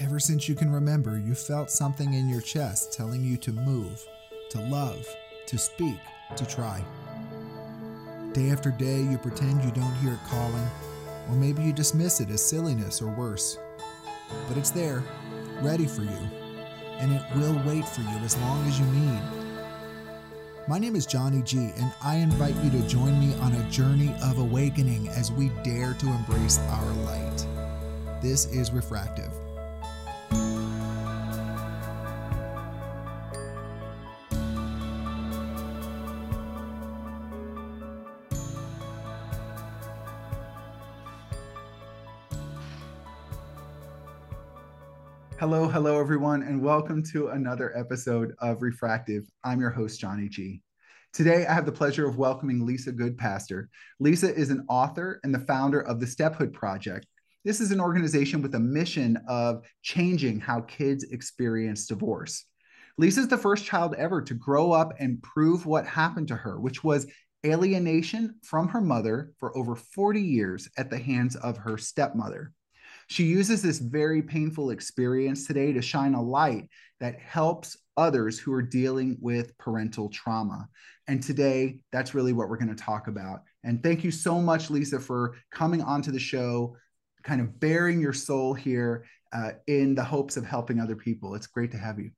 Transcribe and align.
Ever 0.00 0.20
since 0.20 0.48
you 0.48 0.54
can 0.54 0.70
remember, 0.70 1.18
you 1.18 1.34
felt 1.34 1.72
something 1.72 2.14
in 2.14 2.28
your 2.28 2.40
chest 2.40 2.92
telling 2.92 3.24
you 3.24 3.36
to 3.38 3.50
move, 3.50 4.00
to 4.50 4.60
love, 4.60 5.04
to 5.46 5.58
speak, 5.58 5.98
to 6.36 6.46
try. 6.46 6.84
Day 8.32 8.50
after 8.50 8.70
day, 8.70 9.02
you 9.02 9.18
pretend 9.18 9.64
you 9.64 9.72
don't 9.72 9.94
hear 9.96 10.12
it 10.12 10.20
calling, 10.28 10.68
or 11.28 11.34
maybe 11.34 11.64
you 11.64 11.72
dismiss 11.72 12.20
it 12.20 12.30
as 12.30 12.48
silliness 12.48 13.02
or 13.02 13.08
worse. 13.08 13.58
But 14.46 14.56
it's 14.56 14.70
there, 14.70 15.02
ready 15.62 15.86
for 15.86 16.02
you, 16.02 16.28
and 16.98 17.12
it 17.12 17.22
will 17.34 17.60
wait 17.66 17.88
for 17.88 18.02
you 18.02 18.18
as 18.18 18.36
long 18.38 18.64
as 18.68 18.78
you 18.78 18.86
need. 18.86 19.22
My 20.68 20.78
name 20.78 20.94
is 20.94 21.06
Johnny 21.06 21.42
G, 21.42 21.72
and 21.76 21.92
I 22.04 22.18
invite 22.18 22.54
you 22.62 22.70
to 22.70 22.86
join 22.86 23.18
me 23.18 23.34
on 23.40 23.52
a 23.52 23.68
journey 23.68 24.14
of 24.22 24.38
awakening 24.38 25.08
as 25.08 25.32
we 25.32 25.48
dare 25.64 25.94
to 25.94 26.06
embrace 26.06 26.60
our 26.70 26.92
light. 26.92 27.46
This 28.22 28.46
is 28.46 28.70
Refractive. 28.70 29.32
Hello, 45.50 45.66
hello, 45.66 45.98
everyone, 45.98 46.42
and 46.42 46.60
welcome 46.60 47.02
to 47.02 47.28
another 47.28 47.74
episode 47.74 48.34
of 48.38 48.60
Refractive. 48.60 49.24
I'm 49.42 49.62
your 49.62 49.70
host, 49.70 49.98
Johnny 49.98 50.28
G. 50.28 50.60
Today, 51.14 51.46
I 51.46 51.54
have 51.54 51.64
the 51.64 51.72
pleasure 51.72 52.06
of 52.06 52.18
welcoming 52.18 52.66
Lisa 52.66 52.92
Goodpaster. 52.92 53.68
Lisa 53.98 54.30
is 54.34 54.50
an 54.50 54.66
author 54.68 55.20
and 55.24 55.34
the 55.34 55.38
founder 55.38 55.80
of 55.80 56.00
the 56.00 56.06
Stephood 56.06 56.52
Project. 56.52 57.06
This 57.46 57.62
is 57.62 57.70
an 57.70 57.80
organization 57.80 58.42
with 58.42 58.56
a 58.56 58.60
mission 58.60 59.16
of 59.26 59.64
changing 59.80 60.38
how 60.38 60.60
kids 60.60 61.04
experience 61.04 61.86
divorce. 61.86 62.44
Lisa 62.98 63.20
is 63.20 63.28
the 63.28 63.38
first 63.38 63.64
child 63.64 63.94
ever 63.96 64.20
to 64.20 64.34
grow 64.34 64.72
up 64.72 64.92
and 64.98 65.22
prove 65.22 65.64
what 65.64 65.86
happened 65.86 66.28
to 66.28 66.36
her, 66.36 66.60
which 66.60 66.84
was 66.84 67.06
alienation 67.46 68.34
from 68.42 68.68
her 68.68 68.82
mother 68.82 69.32
for 69.38 69.56
over 69.56 69.74
40 69.74 70.20
years 70.20 70.68
at 70.76 70.90
the 70.90 70.98
hands 70.98 71.36
of 71.36 71.56
her 71.56 71.78
stepmother. 71.78 72.52
She 73.08 73.24
uses 73.24 73.62
this 73.62 73.78
very 73.78 74.22
painful 74.22 74.70
experience 74.70 75.46
today 75.46 75.72
to 75.72 75.82
shine 75.82 76.14
a 76.14 76.22
light 76.22 76.68
that 77.00 77.18
helps 77.18 77.76
others 77.96 78.38
who 78.38 78.52
are 78.52 78.62
dealing 78.62 79.16
with 79.20 79.56
parental 79.58 80.10
trauma. 80.10 80.68
And 81.06 81.22
today, 81.22 81.80
that's 81.90 82.14
really 82.14 82.34
what 82.34 82.48
we're 82.48 82.58
going 82.58 82.74
to 82.74 82.82
talk 82.82 83.08
about. 83.08 83.40
And 83.64 83.82
thank 83.82 84.04
you 84.04 84.10
so 84.10 84.40
much, 84.40 84.70
Lisa, 84.70 85.00
for 85.00 85.36
coming 85.50 85.82
onto 85.82 86.12
the 86.12 86.18
show, 86.18 86.76
kind 87.24 87.40
of 87.40 87.58
bearing 87.58 88.00
your 88.00 88.12
soul 88.12 88.52
here 88.52 89.06
uh, 89.32 89.52
in 89.66 89.94
the 89.94 90.04
hopes 90.04 90.36
of 90.36 90.44
helping 90.44 90.78
other 90.78 90.96
people. 90.96 91.34
It's 91.34 91.46
great 91.46 91.72
to 91.72 91.78
have 91.78 91.98
you. 91.98 92.10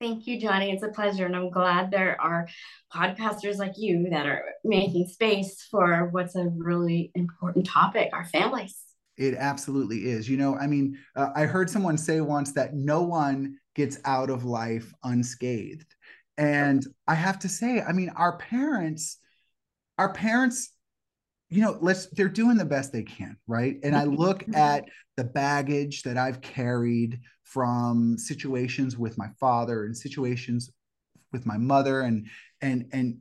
Thank 0.00 0.26
you, 0.26 0.40
Johnny. 0.40 0.72
It's 0.72 0.82
a 0.82 0.88
pleasure. 0.88 1.26
And 1.26 1.36
I'm 1.36 1.50
glad 1.50 1.90
there 1.90 2.20
are 2.20 2.48
podcasters 2.92 3.58
like 3.58 3.72
you 3.76 4.08
that 4.10 4.26
are 4.26 4.44
making 4.64 5.08
space 5.08 5.66
for 5.70 6.08
what's 6.10 6.36
a 6.36 6.48
really 6.56 7.10
important 7.14 7.66
topic 7.66 8.10
our 8.12 8.26
families. 8.26 8.85
It 9.16 9.34
absolutely 9.34 10.06
is. 10.06 10.28
You 10.28 10.36
know, 10.36 10.56
I 10.56 10.66
mean, 10.66 10.98
uh, 11.14 11.30
I 11.34 11.44
heard 11.44 11.70
someone 11.70 11.96
say 11.96 12.20
once 12.20 12.52
that 12.52 12.74
no 12.74 13.02
one 13.02 13.56
gets 13.74 13.98
out 14.04 14.30
of 14.30 14.44
life 14.44 14.92
unscathed. 15.04 15.94
And 16.38 16.84
I 17.06 17.14
have 17.14 17.38
to 17.40 17.48
say, 17.48 17.80
I 17.80 17.92
mean, 17.92 18.10
our 18.10 18.36
parents, 18.36 19.18
our 19.96 20.12
parents, 20.12 20.70
you 21.48 21.62
know, 21.62 21.78
let's, 21.80 22.06
they're 22.06 22.28
doing 22.28 22.58
the 22.58 22.64
best 22.64 22.92
they 22.92 23.04
can, 23.04 23.36
right? 23.46 23.78
And 23.82 23.96
I 23.96 24.04
look 24.04 24.44
at 24.54 24.84
the 25.16 25.24
baggage 25.24 26.02
that 26.02 26.18
I've 26.18 26.40
carried 26.40 27.20
from 27.44 28.18
situations 28.18 28.98
with 28.98 29.16
my 29.16 29.28
father 29.40 29.84
and 29.84 29.96
situations 29.96 30.70
with 31.32 31.46
my 31.46 31.56
mother 31.56 32.02
and, 32.02 32.26
and, 32.60 32.86
and, 32.92 33.18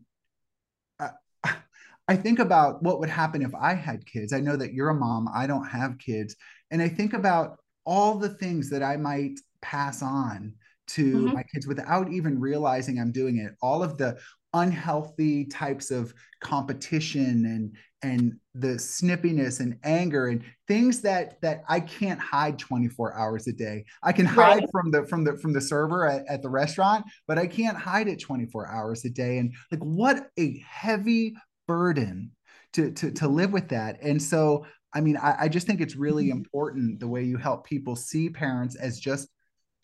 I 2.08 2.16
think 2.16 2.40
about 2.40 2.84
what 2.84 3.00
would 3.00 3.10
happen 3.10 3.42
if 3.42 3.54
I 3.56 3.74
had 3.74 4.06
kids. 4.06 4.32
I 4.32 4.40
know 4.40 4.56
that 4.56 4.74
you're 4.74 4.90
a 4.90 4.96
mom, 4.96 5.28
I 5.34 5.48
don't 5.48 5.66
have 5.66 5.98
kids. 5.98 6.36
And 6.72 6.82
I 6.82 6.90
think 6.90 7.14
about 7.14 7.58
all 7.86 8.16
the 8.16 8.30
things 8.30 8.70
that 8.70 8.84
I 8.84 8.98
might 8.98 9.40
pass 9.62 10.02
on 10.02 10.54
to 10.88 11.16
mm-hmm. 11.16 11.34
my 11.34 11.44
kids 11.44 11.68
without 11.68 12.12
even 12.12 12.40
realizing 12.40 13.00
I'm 13.00 13.12
doing 13.12 13.38
it. 13.38 13.54
All 13.62 13.82
of 13.82 13.98
the 13.98 14.18
unhealthy 14.54 15.46
types 15.46 15.92
of 15.92 16.14
competition 16.42 17.46
and 17.46 17.76
and 18.02 18.34
the 18.54 18.76
snippiness 18.76 19.60
and 19.60 19.78
anger 19.84 20.28
and 20.28 20.44
things 20.68 21.02
that 21.02 21.42
that 21.42 21.64
I 21.68 21.80
can't 21.80 22.20
hide 22.20 22.60
24 22.60 23.16
hours 23.16 23.48
a 23.48 23.54
day. 23.54 23.86
I 24.04 24.12
can 24.14 24.26
hide 24.26 24.60
right. 24.60 24.70
from 24.72 24.92
the 24.92 25.06
from 25.06 25.24
the 25.24 25.38
from 25.38 25.54
the 25.54 25.62
server 25.62 26.08
at, 26.08 26.26
at 26.28 26.42
the 26.42 26.50
restaurant, 26.50 27.06
but 27.28 27.38
I 27.40 27.48
can't 27.48 27.78
hide 27.78 28.08
it 28.08 28.22
24 28.22 28.68
hours 28.68 29.04
a 29.06 29.10
day. 29.10 29.40
And 29.40 29.54
like 29.72 29.82
what 29.82 30.28
a 30.38 30.64
heavy 30.68 31.36
burden 31.68 32.32
to 32.74 32.92
to 32.92 33.12
to 33.12 33.28
live 33.28 33.52
with 33.52 33.70
that. 33.70 34.02
And 34.02 34.22
so 34.22 34.66
i 34.96 35.02
mean 35.02 35.18
i, 35.18 35.36
I 35.42 35.48
just 35.50 35.68
think 35.68 35.82
it's 35.82 35.96
really 35.96 36.28
mm-hmm. 36.28 36.38
important 36.38 37.00
the 37.00 37.08
way 37.08 37.24
you 37.24 37.38
help 37.38 37.68
people 37.68 37.96
see 37.96 38.30
parents 38.30 38.76
as 38.76 39.00
just 39.00 39.28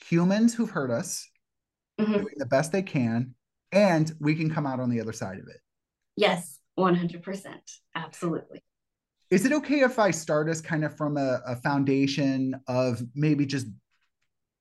humans 0.04 0.56
who've 0.56 0.70
hurt 0.70 0.90
us 0.90 1.30
mm-hmm. 2.00 2.14
doing 2.14 2.34
the 2.38 2.46
best 2.48 2.72
they 2.72 2.82
can 2.82 3.36
and 3.72 4.12
we 4.20 4.34
can 4.34 4.50
come 4.50 4.66
out 4.66 4.80
on 4.80 4.90
the 4.90 5.00
other 5.00 5.14
side 5.14 5.38
of 5.38 5.48
it. 5.48 5.60
Yes 6.16 6.58
100% 6.80 7.46
absolutely. 7.96 8.64
Is 9.30 9.46
it 9.46 9.52
okay 9.52 9.82
if 9.82 10.00
i 10.00 10.10
start 10.10 10.50
us 10.50 10.62
kind 10.62 10.84
of 10.84 10.96
from 10.98 11.18
a, 11.18 11.42
a 11.46 11.56
foundation 11.58 12.56
of 12.68 13.02
maybe 13.14 13.46
just 13.46 13.68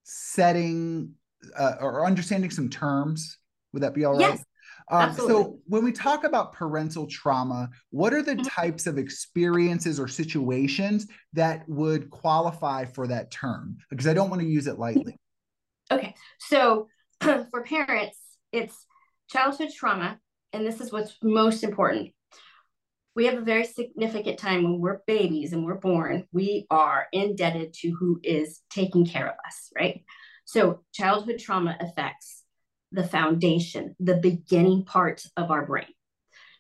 setting 0.03 1.13
uh, 1.57 1.77
or 1.81 2.05
understanding 2.05 2.51
some 2.51 2.69
terms? 2.69 3.39
Would 3.73 3.85
that 3.85 3.95
be 3.95 4.05
all 4.05 4.15
right? 4.15 4.21
Yes 4.21 4.45
um, 4.91 5.15
so 5.15 5.59
when 5.67 5.85
we 5.85 5.93
talk 5.93 6.25
about 6.25 6.53
parental 6.53 7.07
trauma, 7.07 7.71
what 7.91 8.13
are 8.13 8.23
the 8.23 8.35
mm-hmm. 8.35 8.43
types 8.43 8.87
of 8.87 8.99
experiences 8.99 10.01
or 10.01 10.09
situations 10.09 11.07
that 11.33 11.69
would 11.69 12.11
qualify 12.11 12.85
for 12.85 13.07
that 13.07 13.31
term? 13.31 13.79
Because 13.89 14.09
I 14.09 14.15
don't 14.15 14.31
want 14.31 14.43
to 14.43 14.49
use 14.49 14.67
it 14.67 14.79
lightly. 14.79 15.17
Okay. 15.93 16.15
So 16.39 16.89
for 17.21 17.63
parents, 17.65 18.19
it's 18.53 18.87
childhood 19.31 19.71
trauma, 19.75 20.19
and 20.53 20.67
this 20.67 20.81
is 20.81 20.93
what's 20.93 21.17
most 21.23 21.63
important. 21.63 22.11
We 23.15 23.27
have 23.27 23.39
a 23.39 23.43
very 23.43 23.65
significant 23.65 24.39
time 24.39 24.65
when 24.65 24.81
we're 24.81 25.01
babies 25.07 25.53
and 25.53 25.65
we're 25.65 25.75
born, 25.75 26.27
we 26.33 26.67
are 26.71 27.07
indebted 27.13 27.75
to 27.81 27.91
who 27.91 28.21
is 28.23 28.61
taking 28.71 29.05
care 29.05 29.27
of 29.27 29.35
us, 29.47 29.71
right? 29.77 30.03
So 30.45 30.83
childhood 30.93 31.39
trauma 31.39 31.77
affects 31.81 32.40
the 32.93 33.05
foundation, 33.05 33.95
the 34.01 34.17
beginning 34.17 34.85
part 34.85 35.23
of 35.37 35.51
our 35.51 35.67
brain. 35.67 35.93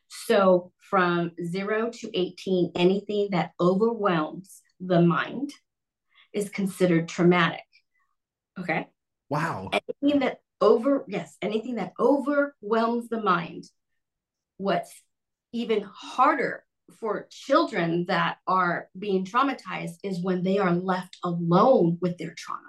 So 0.08 0.72
from 0.78 1.32
zero 1.44 1.90
to 1.90 2.10
18, 2.18 2.72
anything 2.74 3.28
that 3.30 3.52
overwhelms 3.60 4.62
the 4.80 5.00
mind 5.00 5.52
is 6.32 6.48
considered 6.48 7.08
traumatic. 7.08 7.64
Okay. 8.58 8.88
Wow. 9.28 9.70
Anything 9.72 10.20
that 10.20 10.40
over, 10.60 11.04
yes, 11.08 11.36
anything 11.40 11.76
that 11.76 11.92
overwhelms 11.98 13.08
the 13.08 13.22
mind. 13.22 13.64
What's 14.56 14.92
even 15.52 15.82
harder 15.82 16.64
for 16.98 17.26
children 17.30 18.06
that 18.08 18.38
are 18.46 18.88
being 18.98 19.24
traumatized 19.24 19.98
is 20.02 20.22
when 20.22 20.42
they 20.42 20.58
are 20.58 20.74
left 20.74 21.16
alone 21.24 21.98
with 22.00 22.18
their 22.18 22.34
trauma. 22.36 22.60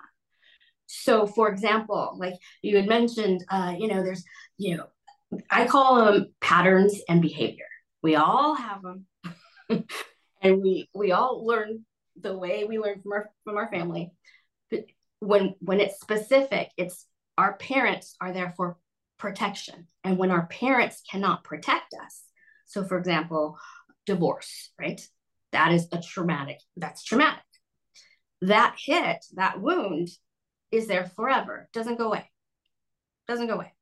So, 0.94 1.26
for 1.26 1.48
example, 1.48 2.18
like 2.20 2.34
you 2.62 2.76
had 2.76 2.86
mentioned, 2.86 3.46
uh, 3.50 3.74
you 3.78 3.88
know, 3.88 4.04
there's, 4.04 4.26
you 4.58 4.76
know, 4.76 4.88
I 5.50 5.66
call 5.66 6.04
them 6.04 6.34
patterns 6.42 7.00
and 7.08 7.22
behavior. 7.22 7.68
We 8.04 8.16
all 8.16 8.56
have 8.56 8.82
them, 8.82 9.06
and 10.42 10.62
we 10.62 10.90
we 10.94 11.14
all 11.14 11.46
learn 11.46 11.86
the 12.20 12.38
way 12.38 12.66
we 12.66 12.78
learn 12.78 13.02
from 13.02 13.14
our 13.14 13.30
from 13.46 13.58
our 13.58 13.70
family. 13.70 14.12
But 14.70 14.86
when 15.20 15.56
when 15.60 15.80
it's 15.80 16.02
specific, 16.02 16.72
it's 16.76 17.06
our 17.38 17.54
parents 17.54 18.16
are 18.20 18.34
there 18.34 18.54
for 18.58 18.78
protection, 19.18 19.88
and 20.04 20.18
when 20.18 20.32
our 20.32 20.48
parents 20.48 21.02
cannot 21.10 21.46
protect 21.46 21.94
us, 22.04 22.24
so 22.66 22.84
for 22.84 22.98
example, 22.98 23.58
divorce, 24.06 24.72
right? 24.78 25.00
That 25.54 25.72
is 25.72 25.88
a 25.94 26.02
traumatic. 26.02 26.58
That's 26.76 27.04
traumatic. 27.04 27.44
That 28.42 28.76
hit, 28.78 29.24
that 29.36 29.62
wound 29.62 30.10
is 30.72 30.88
there 30.88 31.12
forever, 31.16 31.70
doesn't 31.74 31.98
go 31.98 32.08
away, 32.08 32.30
doesn't 33.28 33.48
go 33.48 33.56
away 33.56 33.74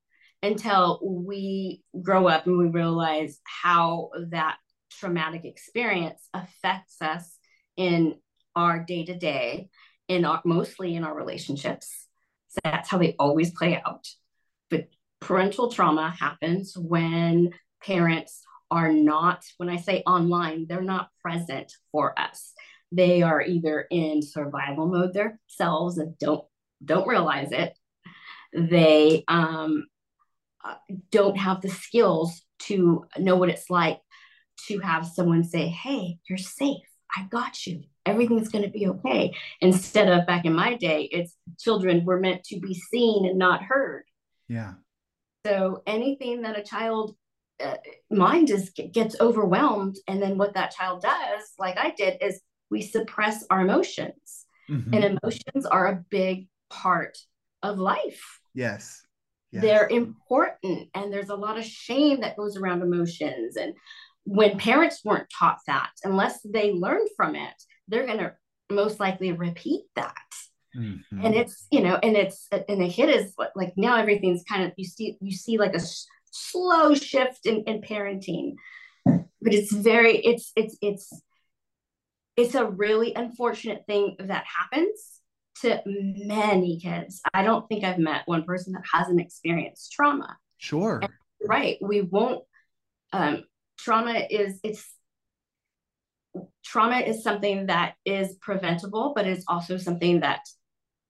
until 0.42 1.00
we 1.04 1.84
grow 2.02 2.28
up 2.28 2.48
and 2.48 2.58
we 2.58 2.68
realize 2.68 3.40
how 3.44 4.10
that 4.30 4.58
traumatic 4.90 5.46
experience 5.46 6.28
affects 6.34 7.02
us 7.02 7.38
in 7.78 8.16
our 8.56 8.80
day 8.84 9.06
to 9.06 9.18
day, 9.18 9.70
in 10.08 10.26
our 10.26 10.42
mostly 10.46 10.96
in 10.96 11.04
our 11.04 11.16
relationships. 11.16 12.08
So 12.50 12.60
that's 12.64 12.90
how 12.90 12.98
they 12.98 13.16
always 13.20 13.52
play 13.52 13.82
out. 13.86 14.08
But 14.70 14.88
parental 15.20 15.72
trauma 15.72 16.10
happens 16.10 16.76
when 16.76 17.52
parents 17.84 18.42
are 18.72 18.92
not, 18.92 19.46
when 19.58 19.70
I 19.70 19.78
say 19.78 20.04
online, 20.06 20.66
they're 20.68 20.82
not 20.82 21.10
present 21.22 21.72
for 21.92 22.18
us. 22.20 22.54
they 22.92 23.22
are 23.22 23.42
either 23.42 23.86
in 23.92 24.22
survival 24.22 24.88
mode 24.88 25.14
themselves 25.14 25.98
and 25.98 26.18
don't 26.18 26.46
don't 26.84 27.08
realize 27.08 27.52
it 27.52 27.74
they 28.54 29.24
um, 29.28 29.86
uh, 30.64 30.76
don't 31.12 31.38
have 31.38 31.62
the 31.62 31.70
skills 31.70 32.42
to 32.60 33.06
know 33.18 33.36
what 33.36 33.50
it's 33.50 33.70
like 33.70 34.00
to 34.68 34.80
have 34.80 35.06
someone 35.06 35.44
say 35.44 35.68
hey 35.68 36.18
you're 36.28 36.38
safe. 36.38 36.84
I 37.16 37.24
got 37.24 37.66
you. 37.66 37.84
Everything's 38.06 38.50
going 38.50 38.64
to 38.64 38.70
be 38.70 38.88
okay. 38.88 39.34
Instead 39.62 40.10
of 40.10 40.28
back 40.28 40.46
in 40.46 40.54
my 40.54 40.76
day 40.76 41.04
it's 41.12 41.36
children 41.60 42.06
were 42.06 42.20
meant 42.20 42.44
to 42.46 42.60
be 42.60 42.74
seen 42.74 43.26
and 43.26 43.38
not 43.38 43.64
heard. 43.64 44.04
Yeah. 44.48 44.74
So 45.46 45.82
anything 45.88 46.42
that 46.42 46.58
a 46.58 46.64
child 46.64 47.16
uh, 47.64 47.76
mind 48.10 48.50
is 48.50 48.70
gets 48.70 49.20
overwhelmed 49.20 49.98
and 50.08 50.22
then 50.22 50.38
what 50.38 50.54
that 50.54 50.72
child 50.72 51.02
does 51.02 51.44
like 51.58 51.78
i 51.78 51.90
did 51.90 52.18
is 52.22 52.40
we 52.72 52.82
suppress 52.82 53.44
our 53.50 53.60
emotions. 53.60 54.46
Mm-hmm. 54.70 54.94
and 54.94 55.20
emotions 55.24 55.66
are 55.66 55.88
a 55.88 56.06
big 56.12 56.48
part 56.70 57.18
of 57.64 57.80
life. 57.80 58.40
Yes. 58.54 59.02
yes. 59.52 59.62
They're 59.62 59.88
important 59.88 60.90
and 60.94 61.12
there's 61.12 61.30
a 61.30 61.36
lot 61.36 61.58
of 61.58 61.66
shame 61.66 62.22
that 62.22 62.38
goes 62.38 62.58
around 62.58 62.82
emotions 62.82 63.58
and 63.58 63.74
when 64.26 64.60
parents 64.60 65.02
weren't 65.04 65.28
taught 65.38 65.58
that 65.66 65.90
unless 66.04 66.40
they 66.44 66.72
learn 66.72 67.02
from 67.18 67.36
it 67.36 67.54
they're 67.88 68.06
going 68.06 68.20
to 68.20 68.34
most 68.70 69.00
likely 69.00 69.32
repeat 69.32 69.86
that. 69.96 70.16
Mm-hmm. 70.78 71.26
and 71.26 71.34
it's 71.34 71.66
you 71.72 71.82
know 71.82 71.98
and 72.04 72.16
it's 72.16 72.48
and 72.52 72.80
the 72.80 72.86
hit 72.86 73.10
is 73.10 73.34
like 73.56 73.74
now 73.76 73.96
everything's 73.96 74.44
kind 74.44 74.64
of 74.66 74.72
you 74.78 74.86
see 74.86 75.18
you 75.20 75.32
see 75.32 75.58
like 75.58 75.74
a 75.74 75.82
slow 76.30 76.94
shift 76.94 77.48
in, 77.48 77.64
in 77.64 77.82
parenting. 77.82 78.54
But 79.06 79.54
it's 79.54 79.72
very 79.72 80.18
it's 80.18 80.52
it's 80.56 80.78
it's 80.80 81.24
it's 82.38 82.56
a 82.56 82.66
really 82.66 83.14
unfortunate 83.16 83.86
thing 83.88 84.16
that 84.20 84.46
happens 84.46 85.19
to 85.62 85.82
many 85.86 86.80
kids 86.80 87.22
i 87.34 87.44
don't 87.44 87.68
think 87.68 87.84
i've 87.84 87.98
met 87.98 88.24
one 88.26 88.44
person 88.44 88.74
that 88.74 88.84
hasn't 88.92 89.20
experienced 89.20 89.92
trauma 89.92 90.38
sure 90.58 91.00
and, 91.02 91.12
right 91.48 91.78
we 91.82 92.02
won't 92.02 92.44
um 93.14 93.44
trauma 93.78 94.22
is 94.30 94.60
it's 94.64 94.86
trauma 96.64 97.00
is 97.00 97.24
something 97.24 97.68
that 97.68 97.96
is 98.06 98.36
preventable 98.42 99.14
but 99.16 99.26
it's 99.26 99.46
also 99.48 99.78
something 99.78 100.20
that 100.20 100.42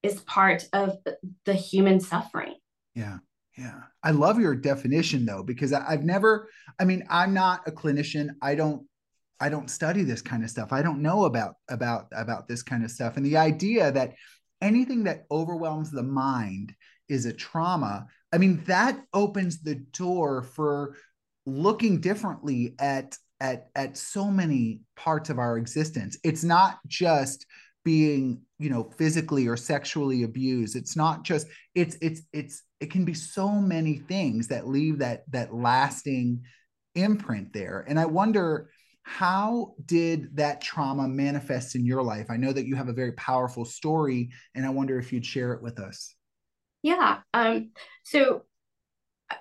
is 0.01 0.21
part 0.21 0.67
of 0.73 0.97
the 1.45 1.53
human 1.53 1.99
suffering 1.99 2.55
yeah 2.95 3.17
yeah. 3.57 3.81
I 4.03 4.11
love 4.11 4.39
your 4.39 4.55
definition 4.55 5.25
though, 5.25 5.43
because 5.43 5.73
I, 5.73 5.83
I've 5.85 6.05
never, 6.05 6.47
I 6.79 6.85
mean, 6.85 7.03
I'm 7.09 7.33
not 7.33 7.67
a 7.67 7.71
clinician. 7.71 8.29
I 8.41 8.55
don't 8.55 8.87
I 9.41 9.49
don't 9.49 9.69
study 9.69 10.03
this 10.03 10.21
kind 10.21 10.43
of 10.43 10.49
stuff. 10.49 10.73
I 10.73 10.81
don't 10.81 11.01
know 11.01 11.25
about 11.25 11.55
about 11.69 12.07
about 12.13 12.47
this 12.47 12.63
kind 12.63 12.83
of 12.83 12.91
stuff. 12.91 13.17
And 13.17 13.25
the 13.25 13.37
idea 13.37 13.91
that 13.91 14.13
anything 14.61 15.03
that 15.05 15.25
overwhelms 15.31 15.91
the 15.91 16.03
mind 16.03 16.73
is 17.07 17.25
a 17.25 17.33
trauma, 17.33 18.07
I 18.31 18.37
mean, 18.37 18.63
that 18.65 19.03
opens 19.13 19.61
the 19.61 19.75
door 19.75 20.43
for 20.43 20.95
looking 21.45 21.99
differently 21.99 22.75
at 22.79 23.17
at 23.39 23.69
at 23.75 23.97
so 23.97 24.25
many 24.25 24.81
parts 24.95 25.29
of 25.29 25.39
our 25.39 25.57
existence. 25.57 26.17
It's 26.23 26.43
not 26.43 26.79
just 26.87 27.45
being 27.85 28.41
you 28.59 28.69
know 28.69 28.91
physically 28.97 29.47
or 29.47 29.57
sexually 29.57 30.23
abused. 30.23 30.75
It's 30.75 30.95
not 30.95 31.23
just 31.23 31.47
it's 31.73 31.97
it's 32.01 32.21
it's 32.33 32.63
it 32.79 32.91
can 32.91 33.05
be 33.05 33.13
so 33.13 33.49
many 33.49 33.97
things 33.97 34.47
that 34.49 34.67
leave 34.67 34.99
that 34.99 35.23
that 35.31 35.53
lasting 35.53 36.43
imprint 36.95 37.53
there. 37.53 37.85
And 37.87 37.99
i 37.99 38.05
wonder 38.05 38.69
how 39.09 39.73
did 39.85 40.35
that 40.35 40.61
trauma 40.61 41.07
manifest 41.07 41.75
in 41.75 41.85
your 41.85 42.03
life 42.03 42.27
i 42.29 42.37
know 42.37 42.53
that 42.53 42.65
you 42.65 42.75
have 42.75 42.89
a 42.89 42.93
very 42.93 43.13
powerful 43.13 43.65
story 43.65 44.29
and 44.55 44.65
i 44.65 44.69
wonder 44.69 44.99
if 44.99 45.11
you'd 45.11 45.25
share 45.25 45.53
it 45.53 45.61
with 45.61 45.79
us 45.79 46.15
yeah 46.83 47.19
um 47.33 47.71
so 48.03 48.43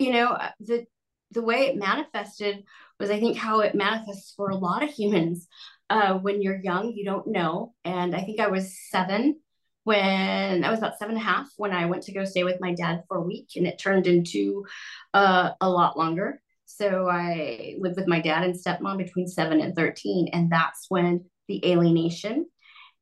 you 0.00 0.12
know 0.12 0.28
uh, 0.28 0.50
the 0.60 0.86
the 1.32 1.42
way 1.42 1.66
it 1.66 1.76
manifested 1.76 2.64
was 2.98 3.10
i 3.10 3.20
think 3.20 3.36
how 3.36 3.60
it 3.60 3.74
manifests 3.74 4.32
for 4.34 4.50
a 4.50 4.56
lot 4.56 4.82
of 4.82 4.90
humans 4.90 5.46
uh, 5.90 6.14
when 6.14 6.42
you're 6.42 6.60
young, 6.60 6.92
you 6.92 7.04
don't 7.04 7.26
know. 7.26 7.74
And 7.84 8.14
I 8.14 8.20
think 8.20 8.40
I 8.40 8.48
was 8.48 8.78
seven 8.90 9.40
when 9.84 10.64
I 10.64 10.70
was 10.70 10.78
about 10.78 10.98
seven 10.98 11.14
and 11.14 11.22
a 11.22 11.26
half 11.26 11.48
when 11.56 11.72
I 11.72 11.86
went 11.86 12.02
to 12.04 12.12
go 12.12 12.24
stay 12.24 12.44
with 12.44 12.60
my 12.60 12.74
dad 12.74 13.04
for 13.08 13.16
a 13.16 13.22
week, 13.22 13.52
and 13.56 13.66
it 13.66 13.78
turned 13.78 14.06
into 14.06 14.66
uh, 15.14 15.50
a 15.60 15.68
lot 15.68 15.96
longer. 15.96 16.42
So 16.70 17.08
I 17.08 17.76
lived 17.78 17.96
with 17.96 18.06
my 18.06 18.20
dad 18.20 18.44
and 18.44 18.54
stepmom 18.54 18.98
between 18.98 19.26
seven 19.26 19.60
and 19.60 19.74
13. 19.74 20.28
And 20.34 20.52
that's 20.52 20.84
when 20.90 21.24
the 21.48 21.64
alienation 21.64 22.46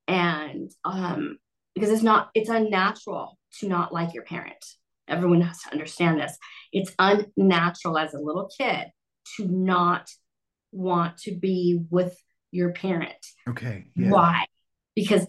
and 0.06 0.70
um, 0.84 1.38
because 1.74 1.90
it's 1.90 2.02
not, 2.02 2.30
it's 2.32 2.48
unnatural 2.48 3.36
to 3.58 3.68
not 3.68 3.92
like 3.92 4.14
your 4.14 4.22
parent. 4.22 4.64
Everyone 5.08 5.40
has 5.40 5.62
to 5.62 5.72
understand 5.72 6.20
this. 6.20 6.38
It's 6.72 6.92
unnatural 6.98 7.98
as 7.98 8.14
a 8.14 8.20
little 8.20 8.48
kid 8.56 8.86
to 9.36 9.48
not 9.48 10.08
want 10.70 11.18
to 11.18 11.34
be 11.34 11.80
with 11.90 12.16
your 12.52 12.72
parent. 12.72 13.14
Okay. 13.48 13.86
Yeah. 13.96 14.10
Why? 14.10 14.46
Because 14.94 15.26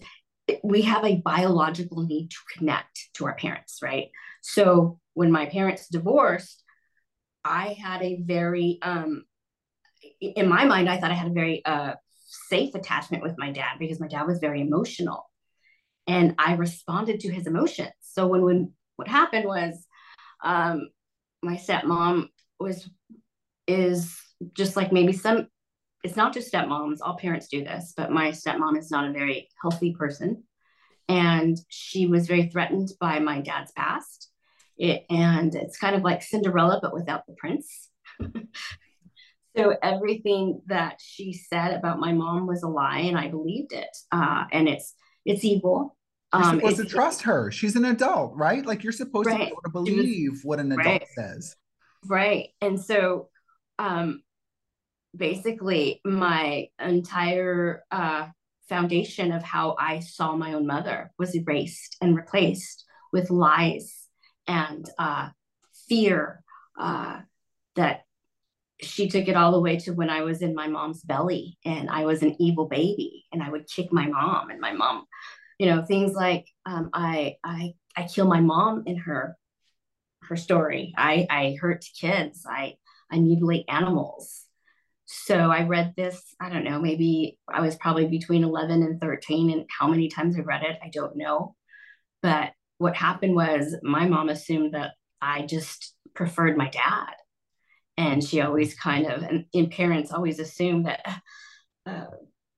we 0.62 0.82
have 0.82 1.04
a 1.04 1.16
biological 1.16 2.06
need 2.06 2.30
to 2.30 2.38
connect 2.56 3.08
to 3.14 3.26
our 3.26 3.34
parents, 3.34 3.80
right? 3.82 4.10
So 4.42 5.00
when 5.14 5.32
my 5.32 5.46
parents 5.46 5.88
divorced, 5.88 6.62
I 7.44 7.76
had 7.80 8.02
a 8.02 8.20
very 8.22 8.78
um 8.82 9.24
in 10.20 10.48
my 10.48 10.64
mind, 10.64 10.88
I 10.88 10.98
thought 10.98 11.10
I 11.10 11.14
had 11.14 11.30
a 11.30 11.34
very 11.34 11.64
uh 11.64 11.94
safe 12.14 12.74
attachment 12.74 13.22
with 13.22 13.36
my 13.38 13.50
dad 13.50 13.78
because 13.78 14.00
my 14.00 14.08
dad 14.08 14.26
was 14.26 14.38
very 14.38 14.60
emotional. 14.60 15.30
And 16.06 16.34
I 16.38 16.54
responded 16.54 17.20
to 17.20 17.32
his 17.32 17.46
emotions. 17.46 17.92
So 18.00 18.26
when 18.26 18.42
when 18.42 18.72
what 18.96 19.08
happened 19.08 19.44
was 19.46 19.86
um 20.42 20.88
my 21.42 21.56
stepmom 21.56 22.28
was 22.58 22.88
is 23.66 24.16
just 24.54 24.76
like 24.76 24.92
maybe 24.92 25.12
some 25.12 25.48
it's 26.04 26.16
not 26.16 26.32
just 26.32 26.52
stepmoms, 26.52 26.98
all 27.02 27.16
parents 27.18 27.48
do 27.48 27.64
this, 27.64 27.92
but 27.96 28.12
my 28.12 28.30
stepmom 28.30 28.78
is 28.78 28.90
not 28.90 29.08
a 29.08 29.12
very 29.12 29.48
healthy 29.60 29.94
person. 29.94 30.44
And 31.08 31.56
she 31.68 32.06
was 32.06 32.26
very 32.26 32.48
threatened 32.48 32.90
by 33.00 33.18
my 33.18 33.40
dad's 33.40 33.72
past. 33.72 34.27
It, 34.78 35.04
and 35.10 35.54
it's 35.54 35.76
kind 35.76 35.96
of 35.96 36.02
like 36.02 36.22
Cinderella, 36.22 36.78
but 36.80 36.94
without 36.94 37.26
the 37.26 37.34
prince. 37.34 37.88
so 39.56 39.76
everything 39.82 40.62
that 40.66 41.00
she 41.00 41.32
said 41.32 41.74
about 41.74 41.98
my 41.98 42.12
mom 42.12 42.46
was 42.46 42.62
a 42.62 42.68
lie, 42.68 43.00
and 43.00 43.18
I 43.18 43.28
believed 43.28 43.72
it. 43.72 43.96
Uh, 44.12 44.44
and 44.52 44.68
it's 44.68 44.94
it's 45.24 45.44
evil. 45.44 45.96
You're 46.32 46.42
um, 46.44 46.60
supposed 46.60 46.76
to 46.76 46.84
trust 46.84 47.22
her. 47.22 47.50
She's 47.50 47.74
an 47.74 47.86
adult, 47.86 48.34
right? 48.36 48.64
Like 48.64 48.82
you're 48.82 48.92
supposed 48.92 49.26
right. 49.26 49.38
to 49.38 49.44
be 49.44 49.50
able 49.50 49.62
to 49.62 49.70
believe 49.70 50.30
was, 50.32 50.44
what 50.44 50.58
an 50.60 50.72
adult 50.72 50.86
right. 50.86 51.06
says. 51.14 51.56
Right. 52.06 52.50
And 52.60 52.80
so 52.80 53.30
um, 53.78 54.22
basically 55.16 56.00
my 56.04 56.68
entire 56.78 57.84
uh, 57.90 58.26
foundation 58.68 59.32
of 59.32 59.42
how 59.42 59.76
I 59.78 60.00
saw 60.00 60.36
my 60.36 60.52
own 60.52 60.66
mother 60.66 61.10
was 61.18 61.34
erased 61.34 61.96
and 62.00 62.16
replaced 62.16 62.84
with 63.12 63.30
lies 63.30 63.97
and 64.48 64.88
uh, 64.98 65.28
fear 65.88 66.42
uh, 66.78 67.20
that 67.76 68.02
she 68.80 69.08
took 69.08 69.28
it 69.28 69.36
all 69.36 69.52
the 69.52 69.60
way 69.60 69.76
to 69.76 69.92
when 69.92 70.10
I 70.10 70.22
was 70.22 70.40
in 70.42 70.54
my 70.54 70.68
mom's 70.68 71.02
belly 71.02 71.58
and 71.64 71.90
I 71.90 72.04
was 72.04 72.22
an 72.22 72.36
evil 72.40 72.66
baby 72.66 73.24
and 73.32 73.42
I 73.42 73.50
would 73.50 73.68
kick 73.68 73.92
my 73.92 74.06
mom 74.06 74.50
and 74.50 74.60
my 74.60 74.72
mom, 74.72 75.04
you 75.58 75.66
know, 75.66 75.84
things 75.84 76.14
like 76.14 76.46
um, 76.64 76.90
I 76.92 77.36
I 77.42 77.74
I 77.96 78.04
kill 78.04 78.26
my 78.26 78.40
mom 78.40 78.84
in 78.86 78.96
her 78.98 79.36
her 80.22 80.36
story. 80.36 80.94
I 80.96 81.26
I 81.28 81.56
hurt 81.60 81.84
kids. 82.00 82.44
I 82.48 82.76
I 83.10 83.18
mutilate 83.18 83.64
animals. 83.68 84.44
So 85.10 85.50
I 85.50 85.62
read 85.64 85.94
this, 85.96 86.22
I 86.38 86.50
don't 86.50 86.64
know, 86.64 86.78
maybe 86.78 87.38
I 87.48 87.62
was 87.62 87.76
probably 87.76 88.06
between 88.08 88.44
11 88.44 88.82
and 88.82 89.00
13. 89.00 89.50
And 89.50 89.64
how 89.70 89.88
many 89.88 90.08
times 90.08 90.36
I 90.36 90.40
read 90.40 90.62
it, 90.64 90.78
I 90.82 90.90
don't 90.92 91.16
know. 91.16 91.56
But 92.20 92.52
what 92.78 92.96
happened 92.96 93.34
was 93.34 93.76
my 93.82 94.06
mom 94.06 94.28
assumed 94.28 94.74
that 94.74 94.92
I 95.20 95.42
just 95.42 95.94
preferred 96.14 96.56
my 96.56 96.68
dad. 96.68 97.12
And 97.96 98.22
she 98.22 98.40
always 98.40 98.74
kind 98.74 99.06
of, 99.06 99.22
and, 99.22 99.44
and 99.52 99.70
parents 99.70 100.12
always 100.12 100.38
assume 100.38 100.84
that 100.84 101.00
uh, 101.84 102.04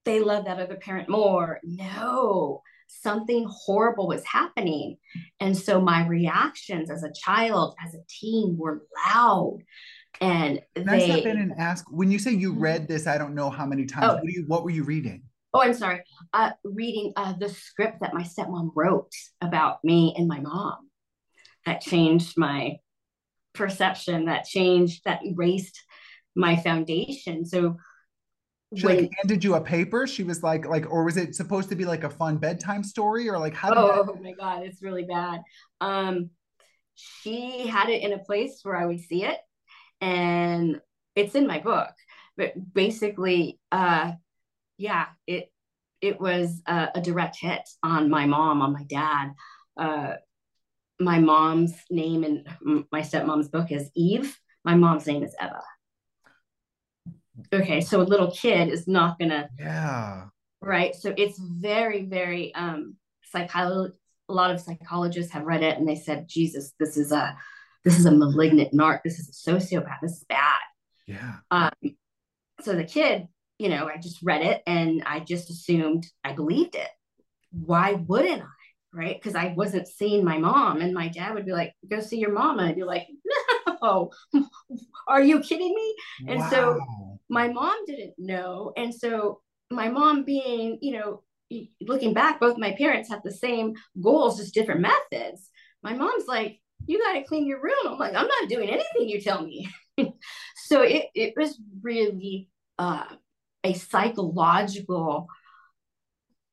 they 0.04 0.20
love 0.20 0.44
that 0.44 0.60
other 0.60 0.76
parent 0.76 1.08
more. 1.08 1.60
No, 1.62 2.62
something 2.88 3.46
horrible 3.48 4.06
was 4.06 4.24
happening. 4.24 4.98
And 5.40 5.56
so 5.56 5.80
my 5.80 6.06
reactions 6.06 6.90
as 6.90 7.02
a 7.02 7.12
child, 7.12 7.74
as 7.84 7.94
a 7.94 8.04
teen, 8.08 8.56
were 8.58 8.82
loud 9.06 9.60
and 10.20 10.60
Can 10.74 10.86
they, 10.86 11.04
I 11.04 11.20
step 11.20 11.26
in 11.26 11.38
and 11.38 11.52
ask 11.58 11.86
when 11.90 12.10
you 12.10 12.18
say 12.18 12.32
you 12.32 12.52
mm-hmm. 12.52 12.62
read 12.62 12.88
this, 12.88 13.06
I 13.06 13.16
don't 13.16 13.34
know 13.34 13.50
how 13.50 13.64
many 13.64 13.86
times. 13.86 14.06
Oh, 14.10 14.14
what, 14.16 14.24
you, 14.24 14.44
what 14.46 14.64
were 14.64 14.70
you 14.70 14.84
reading? 14.84 15.22
Oh, 15.52 15.60
I'm 15.60 15.74
sorry. 15.74 16.02
Uh, 16.32 16.50
reading 16.64 17.12
uh, 17.16 17.34
the 17.38 17.48
script 17.48 17.98
that 18.00 18.14
my 18.14 18.22
stepmom 18.22 18.70
wrote 18.74 19.12
about 19.40 19.82
me 19.82 20.14
and 20.16 20.28
my 20.28 20.40
mom. 20.40 20.88
That 21.66 21.80
changed 21.80 22.38
my 22.38 22.76
perception. 23.54 24.26
That 24.26 24.44
changed. 24.44 25.02
That 25.04 25.24
erased 25.24 25.82
my 26.36 26.56
foundation. 26.56 27.44
So 27.44 27.76
she 28.76 28.86
when, 28.86 28.96
like 28.98 29.10
handed 29.20 29.42
you 29.42 29.54
a 29.54 29.60
paper 29.60 30.06
she 30.06 30.22
was 30.22 30.42
like 30.42 30.64
like 30.64 30.88
or 30.90 31.04
was 31.04 31.16
it 31.16 31.34
supposed 31.34 31.68
to 31.68 31.74
be 31.74 31.84
like 31.84 32.04
a 32.04 32.10
fun 32.10 32.36
bedtime 32.36 32.84
story 32.84 33.28
or 33.28 33.38
like 33.38 33.54
how 33.54 33.72
oh, 33.74 34.04
that... 34.04 34.12
oh 34.12 34.18
my 34.22 34.32
god 34.32 34.62
it's 34.62 34.80
really 34.80 35.02
bad 35.02 35.40
um 35.80 36.30
she 36.94 37.66
had 37.66 37.88
it 37.88 38.02
in 38.02 38.12
a 38.12 38.18
place 38.18 38.60
where 38.62 38.76
i 38.76 38.86
would 38.86 39.00
see 39.00 39.24
it 39.24 39.38
and 40.00 40.80
it's 41.16 41.34
in 41.34 41.48
my 41.48 41.58
book 41.58 41.90
but 42.36 42.52
basically 42.72 43.58
uh 43.72 44.12
yeah 44.80 45.06
it 45.26 45.52
it 46.00 46.18
was 46.18 46.62
a, 46.66 46.88
a 46.94 47.00
direct 47.02 47.36
hit 47.38 47.68
on 47.82 48.08
my 48.08 48.24
mom 48.24 48.62
on 48.62 48.72
my 48.72 48.84
dad. 48.84 49.34
Uh 49.76 50.14
my 50.98 51.18
mom's 51.18 51.74
name 51.90 52.24
in 52.24 52.44
my 52.90 53.02
stepmom's 53.02 53.48
book 53.48 53.70
is 53.70 53.90
eve. 53.94 54.38
My 54.64 54.74
mom's 54.74 55.06
name 55.06 55.22
is 55.22 55.34
eva. 55.40 55.62
Okay 57.52 57.82
so 57.82 58.00
a 58.00 58.10
little 58.12 58.30
kid 58.30 58.68
is 58.68 58.88
not 58.88 59.18
gonna 59.18 59.50
yeah. 59.58 60.24
Right 60.62 60.94
so 60.94 61.12
it's 61.16 61.38
very 61.38 62.06
very 62.06 62.54
um 62.54 62.96
psycholo- 63.34 63.92
a 64.28 64.32
lot 64.32 64.50
of 64.50 64.60
psychologists 64.60 65.32
have 65.32 65.44
read 65.44 65.62
it 65.62 65.76
and 65.76 65.88
they 65.88 65.96
said 65.96 66.28
jesus 66.28 66.72
this 66.78 66.96
is 66.96 67.12
a 67.12 67.36
this 67.84 67.98
is 67.98 68.06
a 68.06 68.10
malignant 68.10 68.72
narc. 68.72 69.00
This 69.04 69.18
is 69.18 69.28
a 69.28 69.50
sociopath. 69.50 70.00
This 70.02 70.12
is 70.12 70.24
bad. 70.28 70.60
Yeah. 71.06 71.36
Um 71.50 71.70
so 72.62 72.74
the 72.74 72.84
kid 72.84 73.26
you 73.60 73.68
know 73.68 73.88
i 73.88 73.96
just 73.98 74.22
read 74.22 74.42
it 74.42 74.62
and 74.66 75.02
i 75.06 75.20
just 75.20 75.50
assumed 75.50 76.06
i 76.24 76.32
believed 76.32 76.74
it. 76.74 76.88
Why 77.52 77.92
wouldn't 77.92 78.42
i 78.42 78.46
right? 78.92 79.16
Because 79.20 79.36
i 79.36 79.54
wasn't 79.56 79.86
seeing 79.86 80.24
my 80.24 80.38
mom 80.38 80.80
and 80.80 80.92
my 80.92 81.08
dad 81.08 81.34
would 81.34 81.46
be 81.46 81.52
like 81.52 81.74
go 81.88 82.00
see 82.00 82.18
your 82.18 82.32
mom 82.32 82.58
and 82.58 82.68
i'd 82.68 82.76
be 82.76 82.84
like 82.84 83.06
no 83.82 84.10
are 85.08 85.22
you 85.22 85.40
kidding 85.40 85.74
me? 85.74 85.96
And 86.28 86.40
wow. 86.40 86.50
so 86.50 86.80
my 87.28 87.48
mom 87.48 87.84
didn't 87.86 88.14
know. 88.18 88.72
And 88.76 88.94
so 88.94 89.40
my 89.70 89.88
mom 89.88 90.24
being 90.24 90.78
you 90.80 90.92
know 90.92 91.22
looking 91.80 92.14
back 92.14 92.38
both 92.38 92.58
my 92.58 92.72
parents 92.72 93.08
had 93.08 93.20
the 93.24 93.32
same 93.32 93.74
goals 94.00 94.38
just 94.38 94.54
different 94.54 94.80
methods. 94.80 95.50
My 95.82 95.94
mom's 95.94 96.26
like 96.26 96.60
you 96.86 96.98
got 96.98 97.12
to 97.14 97.24
clean 97.24 97.46
your 97.46 97.62
room. 97.62 97.74
I'm 97.86 97.98
like 97.98 98.14
i'm 98.14 98.26
not 98.26 98.48
doing 98.48 98.70
anything 98.70 99.08
you 99.08 99.20
tell 99.20 99.42
me. 99.42 99.68
So 100.70 100.82
it, 100.82 101.06
it 101.16 101.34
was 101.36 101.60
really 101.82 102.48
uh, 102.78 103.04
a 103.64 103.72
psychological 103.74 105.28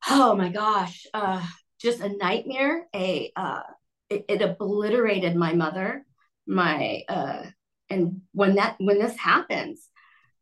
oh 0.08 0.34
my 0.34 0.48
gosh 0.48 1.06
uh, 1.14 1.44
just 1.80 2.00
a 2.00 2.16
nightmare 2.16 2.86
a 2.94 3.32
uh, 3.36 3.62
it, 4.10 4.24
it 4.28 4.42
obliterated 4.42 5.36
my 5.36 5.52
mother 5.52 6.04
my 6.46 7.02
uh, 7.08 7.42
and 7.90 8.22
when 8.32 8.56
that 8.56 8.76
when 8.78 8.98
this 8.98 9.16
happens 9.16 9.88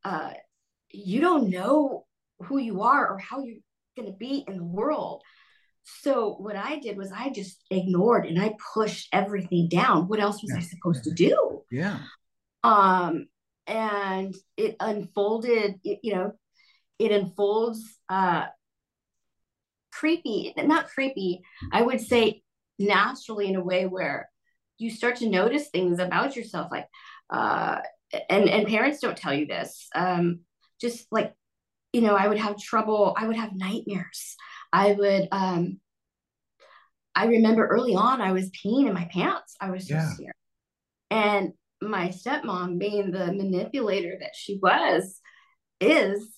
uh, 0.05 0.31
you 0.91 1.21
don't 1.21 1.51
know 1.51 2.07
who 2.45 2.59
you 2.59 2.83
are 2.83 3.09
or 3.09 3.19
how 3.19 3.43
you're 3.43 3.57
going 3.97 4.11
to 4.11 4.17
be 4.17 4.45
in 4.47 4.57
the 4.57 4.65
world. 4.65 5.23
So 6.03 6.37
what 6.39 6.57
I 6.57 6.79
did 6.79 6.97
was 6.97 7.13
I 7.13 7.31
just 7.31 7.65
ignored 7.71 8.27
and 8.27 8.41
I 8.41 8.55
pushed 8.75 9.09
everything 9.13 9.69
down. 9.69 10.09
What 10.09 10.21
else 10.21 10.43
was 10.43 10.51
yeah. 10.51 10.59
I 10.59 10.61
supposed 10.61 11.05
to 11.05 11.13
do? 11.13 11.63
Yeah. 11.71 12.01
Um, 12.65 13.27
and 13.67 14.35
it 14.57 14.77
unfolded. 14.81 15.81
You 15.83 16.15
know, 16.15 16.33
it 16.99 17.12
unfolds 17.12 17.83
uh, 18.09 18.47
creepy, 19.93 20.55
not 20.57 20.88
creepy. 20.88 21.43
I 21.73 21.83
would 21.83 22.00
say 22.00 22.43
naturally 22.79 23.49
in 23.49 23.57
a 23.57 23.65
way 23.65 23.87
where 23.87 24.31
you 24.79 24.91
start 24.91 25.17
to 25.17 25.29
notice 25.29 25.69
things 25.69 25.99
about 25.99 26.37
yourself, 26.37 26.71
like 26.71 26.87
uh, 27.31 27.81
and 28.29 28.49
and 28.49 28.67
parents 28.67 29.00
don't 29.00 29.17
tell 29.17 29.35
you 29.35 29.47
this 29.47 29.88
um 29.95 30.41
just 30.81 31.07
like 31.11 31.35
you 31.93 32.00
know 32.00 32.15
i 32.15 32.26
would 32.26 32.38
have 32.38 32.59
trouble 32.59 33.15
i 33.17 33.26
would 33.26 33.37
have 33.37 33.55
nightmares 33.55 34.37
i 34.73 34.93
would 34.93 35.29
um 35.33 35.81
i 37.15 37.26
remember 37.26 37.67
early 37.67 37.95
on 37.95 38.21
i 38.21 38.33
was 38.33 38.50
peeing 38.50 38.87
in 38.87 38.95
my 38.95 39.09
pants 39.12 39.57
i 39.61 39.71
was 39.71 39.87
just 39.87 40.21
yeah. 40.21 40.31
and 41.11 41.53
my 41.83 42.09
stepmom 42.09 42.79
being 42.79 43.11
the 43.11 43.33
manipulator 43.33 44.17
that 44.21 44.35
she 44.35 44.59
was 44.62 45.21
is 45.81 46.29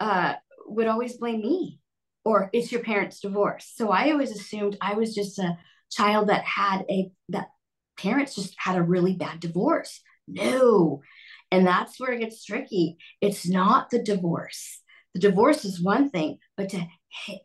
uh 0.00 0.34
would 0.66 0.86
always 0.86 1.16
blame 1.16 1.40
me 1.40 1.80
or 2.24 2.50
it's 2.52 2.72
your 2.72 2.82
parents 2.82 3.20
divorce 3.20 3.72
so 3.74 3.90
i 3.90 4.10
always 4.10 4.30
assumed 4.30 4.76
i 4.80 4.94
was 4.94 5.14
just 5.14 5.38
a 5.38 5.56
child 5.90 6.28
that 6.28 6.44
had 6.44 6.84
a 6.90 7.10
that 7.28 7.48
parents 7.96 8.34
just 8.34 8.54
had 8.58 8.76
a 8.76 8.82
really 8.82 9.14
bad 9.14 9.40
divorce 9.40 10.00
no. 10.28 11.02
And 11.50 11.66
that's 11.66 12.00
where 12.00 12.12
it 12.12 12.20
gets 12.20 12.44
tricky. 12.44 12.96
It's 13.20 13.48
not 13.48 13.90
the 13.90 14.02
divorce. 14.02 14.82
The 15.14 15.20
divorce 15.20 15.64
is 15.64 15.82
one 15.82 16.10
thing, 16.10 16.38
but 16.56 16.68
to 16.70 16.86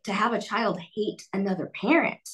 to 0.04 0.12
have 0.12 0.34
a 0.34 0.42
child 0.42 0.80
hate 0.94 1.24
another 1.32 1.72
parent, 1.80 2.28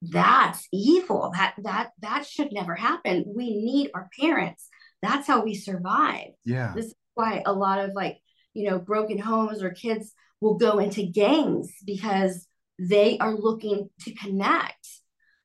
that's 0.00 0.66
evil. 0.72 1.30
That 1.34 1.54
that 1.58 1.90
that 2.00 2.26
should 2.26 2.52
never 2.52 2.74
happen. 2.74 3.24
We 3.26 3.50
need 3.62 3.90
our 3.94 4.08
parents. 4.18 4.68
That's 5.02 5.26
how 5.26 5.44
we 5.44 5.54
survive. 5.54 6.28
Yeah. 6.44 6.72
This 6.74 6.86
is 6.86 6.94
why 7.14 7.42
a 7.44 7.52
lot 7.52 7.80
of 7.80 7.90
like, 7.94 8.18
you 8.54 8.68
know, 8.68 8.78
broken 8.78 9.18
homes 9.18 9.62
or 9.62 9.70
kids 9.70 10.12
will 10.40 10.56
go 10.56 10.78
into 10.78 11.06
gangs 11.06 11.70
because 11.84 12.46
they 12.78 13.18
are 13.18 13.34
looking 13.34 13.90
to 14.00 14.14
connect. 14.14 14.88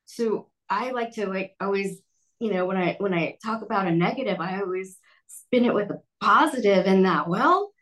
So 0.06 0.48
I 0.68 0.90
like 0.90 1.12
to 1.12 1.26
like 1.26 1.54
always 1.60 2.00
you 2.38 2.52
know 2.52 2.66
when 2.66 2.76
i 2.76 2.96
when 2.98 3.14
i 3.14 3.34
talk 3.42 3.62
about 3.62 3.86
a 3.86 3.90
negative 3.90 4.40
i 4.40 4.60
always 4.60 4.98
spin 5.26 5.64
it 5.64 5.72
with 5.72 5.90
a 5.90 6.02
positive 6.20 6.84
in 6.84 7.04
that 7.04 7.28
well 7.28 7.72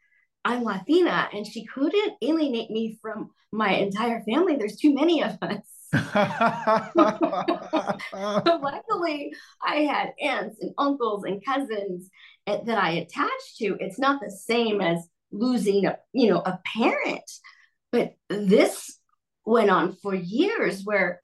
i'm 0.45 0.63
latina 0.63 1.29
and 1.33 1.45
she 1.45 1.67
couldn't 1.67 2.13
alienate 2.23 2.71
me 2.71 2.97
from 3.03 3.31
my 3.55 3.75
entire 3.75 4.23
family. 4.29 4.57
There's 4.57 4.77
too 4.77 4.93
many 4.93 5.23
of 5.23 5.39
us. 5.41 5.61
So 8.15 8.61
luckily 8.63 9.33
i 9.63 9.77
had 9.77 10.13
aunts 10.21 10.59
and 10.61 10.73
uncles 10.77 11.25
and 11.25 11.45
cousins 11.45 12.11
eh, 12.47 12.59
that 12.67 12.79
i 12.79 12.91
attached 12.91 13.57
to. 13.59 13.77
It's 13.81 13.99
not 13.99 14.21
the 14.21 14.31
same 14.31 14.81
as 14.81 15.09
losing 15.35 15.87
a 15.87 15.99
you 16.13 16.31
know 16.31 16.39
a 16.39 16.59
parent 16.65 17.31
but 17.93 18.15
this 18.29 18.99
went 19.45 19.71
on 19.71 19.97
for 20.03 20.15
years 20.15 20.83
where 20.85 21.21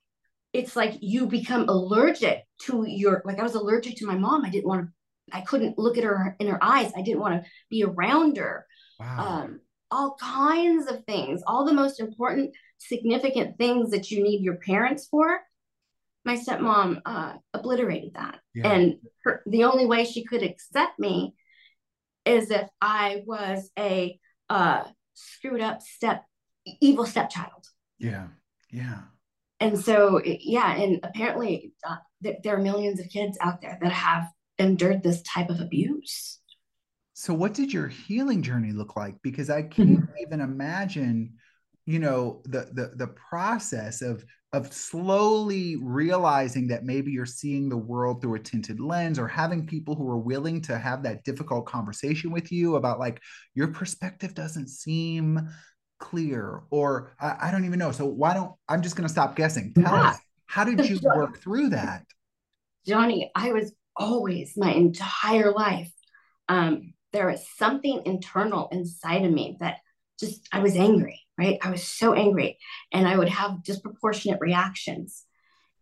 it's 0.53 0.77
like 0.77 0.95
you 1.01 1.27
become 1.27 1.69
allergic 1.69 2.45
to 2.63 2.85
your 2.87 3.23
like 3.25 3.39
I 3.39 3.43
was 3.43 3.55
allergic 3.55 3.97
to 3.97 4.07
my 4.07 4.17
mom. 4.17 4.45
I 4.45 4.51
didn't 4.51 4.69
want 4.69 4.87
to 4.87 4.93
I 5.33 5.43
couldn't 5.43 5.79
look 5.79 5.97
at 5.97 6.05
her 6.05 6.37
in 6.41 6.49
her 6.49 6.63
eyes. 6.63 6.93
I 6.97 7.03
didn't 7.03 7.21
want 7.21 7.43
to 7.43 7.51
be 7.71 7.85
around 7.85 8.37
her. 8.37 8.67
Wow. 8.99 9.27
Um, 9.27 9.61
all 9.93 10.17
kinds 10.21 10.89
of 10.89 11.05
things, 11.05 11.43
all 11.47 11.65
the 11.65 11.73
most 11.73 12.01
important, 12.01 12.53
significant 12.79 13.59
things 13.59 13.91
that 13.91 14.11
you 14.11 14.23
need 14.23 14.43
your 14.43 14.57
parents 14.57 15.07
for. 15.09 15.41
My 16.25 16.37
stepmom 16.37 17.01
uh, 17.07 17.35
obliterated 17.55 18.15
that. 18.15 18.41
Yeah. 18.55 18.71
And 18.71 18.97
her, 19.25 19.43
the 19.47 19.65
only 19.65 19.87
way 19.87 20.05
she 20.05 20.25
could 20.25 20.43
accept 20.43 20.99
me 20.99 21.35
is 22.25 22.51
if 22.51 22.69
I 22.81 23.23
was 23.27 23.71
a 23.79 24.19
uh, 24.49 24.85
screwed 25.15 25.61
up 25.61 25.83
step, 25.83 26.25
evil 26.81 27.07
stepchild. 27.07 27.67
Yeah. 27.99 28.29
Yeah 28.71 29.01
and 29.61 29.79
so 29.79 30.21
yeah 30.25 30.75
and 30.75 31.01
apparently 31.05 31.73
uh, 31.87 31.97
th- 32.23 32.39
there 32.43 32.57
are 32.57 32.63
millions 32.63 32.99
of 32.99 33.09
kids 33.09 33.39
out 33.41 33.61
there 33.61 33.79
that 33.81 33.93
have 33.93 34.29
endured 34.59 35.03
this 35.03 35.23
type 35.23 35.51
of 35.51 35.61
abuse 35.61 36.41
so 37.13 37.33
what 37.33 37.55
did 37.55 37.73
your 37.73 37.87
healing 37.87 38.43
journey 38.43 38.73
look 38.73 38.97
like 38.97 39.15
because 39.23 39.51
i 39.51 39.63
can't 39.63 40.01
mm-hmm. 40.01 40.19
even 40.21 40.41
imagine 40.41 41.35
you 41.87 41.99
know 41.99 42.43
the 42.45 42.71
the 42.73 42.93
the 42.97 43.09
process 43.09 44.03
of 44.03 44.25
of 44.53 44.73
slowly 44.73 45.77
realizing 45.77 46.67
that 46.69 46.85
maybe 46.85 47.13
you're 47.13 47.25
seeing 47.25 47.69
the 47.69 47.77
world 47.77 48.21
through 48.21 48.35
a 48.35 48.41
tinted 48.41 48.81
lens 48.81 49.19
or 49.19 49.29
having 49.29 49.65
people 49.65 49.95
who 49.95 50.09
are 50.09 50.19
willing 50.19 50.61
to 50.61 50.77
have 50.77 51.05
that 51.05 51.23
difficult 51.23 51.67
conversation 51.67 52.33
with 52.33 52.51
you 52.51 52.75
about 52.75 52.99
like 52.99 53.23
your 53.55 53.69
perspective 53.69 54.35
doesn't 54.35 54.69
seem 54.69 55.49
clear 56.01 56.63
or 56.71 57.15
I, 57.21 57.37
I 57.43 57.51
don't 57.53 57.65
even 57.65 57.79
know. 57.79 57.93
So 57.93 58.07
why 58.07 58.35
don't 58.35 58.53
I'm 58.69 58.83
just 58.83 58.97
going 58.97 59.07
to 59.07 59.13
stop 59.13 59.37
guessing. 59.37 59.73
Tell 59.75 59.95
yeah. 59.95 60.09
us 60.09 60.19
how 60.47 60.65
did 60.65 60.89
you 60.89 60.99
work 61.15 61.39
through 61.39 61.71
that? 61.71 62.05
Johnny, 62.87 63.31
I 63.37 63.53
was 63.53 63.73
always 63.97 64.55
my 64.57 64.73
entire 64.73 65.53
life. 65.53 65.93
Um, 66.49 66.95
there 67.13 67.29
was 67.29 67.45
something 67.57 68.03
internal 68.05 68.69
inside 68.73 69.25
of 69.25 69.33
me 69.33 69.59
that 69.61 69.77
just 70.19 70.49
I 70.53 70.59
was 70.59 70.77
angry, 70.77 71.21
right? 71.41 71.59
I 71.63 71.71
was 71.71 71.83
so 71.83 72.13
angry, 72.13 72.59
and 72.93 73.09
I 73.09 73.17
would 73.17 73.31
have 73.31 73.65
disproportionate 73.65 74.41
reactions. 74.41 75.25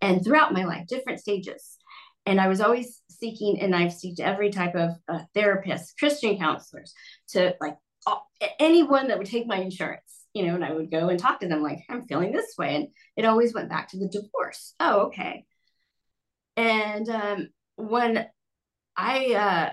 And 0.00 0.24
throughout 0.24 0.52
my 0.52 0.64
life, 0.64 0.86
different 0.86 1.20
stages, 1.20 1.76
and 2.24 2.40
I 2.40 2.46
was 2.46 2.60
always 2.60 3.02
seeking, 3.10 3.60
and 3.60 3.74
I've 3.74 3.92
seeked 3.92 4.20
every 4.20 4.50
type 4.50 4.76
of 4.76 4.90
uh, 5.08 5.20
therapist, 5.34 5.98
Christian 5.98 6.38
counselors, 6.38 6.94
to 7.30 7.56
like 7.60 7.76
anyone 8.60 9.08
that 9.08 9.18
would 9.18 9.26
take 9.26 9.46
my 9.46 9.56
insurance, 9.56 10.26
you 10.34 10.46
know, 10.46 10.54
and 10.54 10.64
I 10.64 10.72
would 10.72 10.90
go 10.90 11.08
and 11.08 11.18
talk 11.18 11.40
to 11.40 11.48
them 11.48 11.62
like, 11.62 11.80
I'm 11.88 12.06
feeling 12.06 12.32
this 12.32 12.54
way. 12.56 12.76
And 12.76 12.88
it 13.16 13.24
always 13.24 13.54
went 13.54 13.70
back 13.70 13.88
to 13.88 13.98
the 13.98 14.08
divorce. 14.08 14.74
Oh, 14.78 15.06
okay. 15.06 15.44
And 16.56 17.08
um, 17.08 17.48
when 17.76 18.26
I 18.96 19.34
uh, 19.34 19.70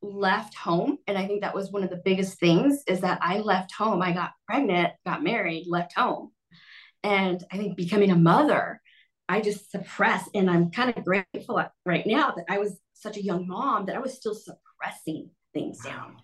left 0.00 0.54
home 0.54 0.98
and 1.06 1.18
i 1.18 1.26
think 1.26 1.40
that 1.40 1.54
was 1.54 1.72
one 1.72 1.82
of 1.82 1.90
the 1.90 2.02
biggest 2.04 2.38
things 2.38 2.82
is 2.86 3.00
that 3.00 3.18
i 3.20 3.38
left 3.38 3.72
home 3.72 4.00
i 4.00 4.12
got 4.12 4.32
pregnant 4.46 4.92
got 5.04 5.22
married 5.22 5.66
left 5.66 5.92
home. 5.94 6.30
And 7.02 7.42
i 7.52 7.56
think 7.56 7.76
becoming 7.76 8.10
a 8.10 8.16
mother 8.16 8.80
i 9.28 9.40
just 9.40 9.70
suppressed 9.70 10.30
and 10.34 10.48
i'm 10.48 10.70
kind 10.70 10.96
of 10.96 11.04
grateful 11.04 11.62
right 11.84 12.06
now 12.06 12.32
that 12.36 12.44
i 12.48 12.58
was 12.58 12.78
such 12.94 13.16
a 13.16 13.22
young 13.22 13.46
mom 13.48 13.86
that 13.86 13.96
i 13.96 14.00
was 14.00 14.14
still 14.14 14.34
suppressing 14.34 15.30
things 15.52 15.82
down. 15.82 16.16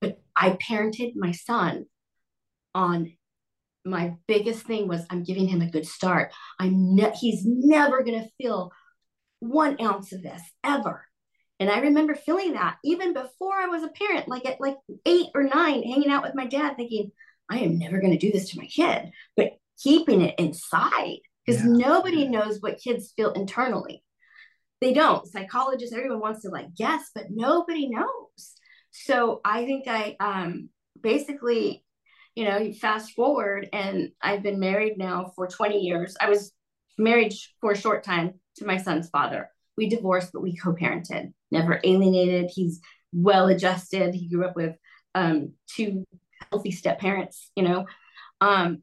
But 0.00 0.20
i 0.36 0.50
parented 0.50 1.14
my 1.16 1.32
son 1.32 1.86
on 2.74 3.12
my 3.84 4.14
biggest 4.26 4.64
thing 4.64 4.86
was 4.86 5.04
i'm 5.10 5.24
giving 5.24 5.48
him 5.48 5.60
a 5.60 5.70
good 5.70 5.86
start. 5.86 6.32
I'm 6.60 6.94
ne- 6.94 7.16
he's 7.18 7.42
never 7.44 8.04
going 8.04 8.22
to 8.22 8.30
feel 8.40 8.70
one 9.40 9.76
ounce 9.80 10.12
of 10.12 10.22
this 10.22 10.42
ever 10.64 11.07
and 11.60 11.70
I 11.70 11.80
remember 11.80 12.14
feeling 12.14 12.52
that 12.52 12.76
even 12.84 13.12
before 13.12 13.54
I 13.54 13.66
was 13.66 13.82
a 13.82 13.88
parent, 13.88 14.28
like 14.28 14.46
at 14.46 14.60
like 14.60 14.76
eight 15.04 15.28
or 15.34 15.42
nine, 15.42 15.82
hanging 15.82 16.10
out 16.10 16.22
with 16.22 16.34
my 16.34 16.46
dad, 16.46 16.76
thinking, 16.76 17.10
I 17.50 17.58
am 17.58 17.78
never 17.78 18.00
going 18.00 18.12
to 18.12 18.18
do 18.18 18.30
this 18.30 18.50
to 18.50 18.58
my 18.58 18.66
kid, 18.66 19.10
but 19.36 19.52
keeping 19.82 20.20
it 20.20 20.38
inside 20.38 21.18
because 21.44 21.62
yeah. 21.62 21.70
nobody 21.70 22.28
knows 22.28 22.58
what 22.60 22.78
kids 22.78 23.12
feel 23.16 23.32
internally. 23.32 24.04
They 24.80 24.92
don't. 24.92 25.26
Psychologists, 25.26 25.94
everyone 25.94 26.20
wants 26.20 26.42
to 26.42 26.50
like 26.50 26.74
guess, 26.76 27.10
but 27.14 27.26
nobody 27.30 27.88
knows. 27.88 28.54
So 28.90 29.40
I 29.44 29.64
think 29.64 29.88
I 29.88 30.16
um, 30.20 30.68
basically, 31.00 31.84
you 32.36 32.44
know, 32.44 32.72
fast 32.72 33.12
forward 33.12 33.68
and 33.72 34.10
I've 34.22 34.42
been 34.42 34.60
married 34.60 34.98
now 34.98 35.32
for 35.34 35.48
20 35.48 35.80
years. 35.80 36.16
I 36.20 36.28
was 36.28 36.52
married 36.96 37.34
for 37.60 37.72
a 37.72 37.76
short 37.76 38.04
time 38.04 38.34
to 38.56 38.66
my 38.66 38.76
son's 38.76 39.08
father. 39.08 39.50
We 39.78 39.88
divorced, 39.88 40.32
but 40.34 40.42
we 40.42 40.54
co 40.54 40.74
parented 40.74 41.32
never 41.50 41.80
alienated. 41.82 42.50
He's 42.52 42.80
well 43.12 43.48
adjusted. 43.48 44.14
He 44.14 44.28
grew 44.28 44.46
up 44.46 44.56
with 44.56 44.76
um, 45.14 45.52
two 45.74 46.04
healthy 46.50 46.70
step 46.70 46.98
parents, 46.98 47.50
you 47.56 47.62
know. 47.62 47.86
Um, 48.40 48.82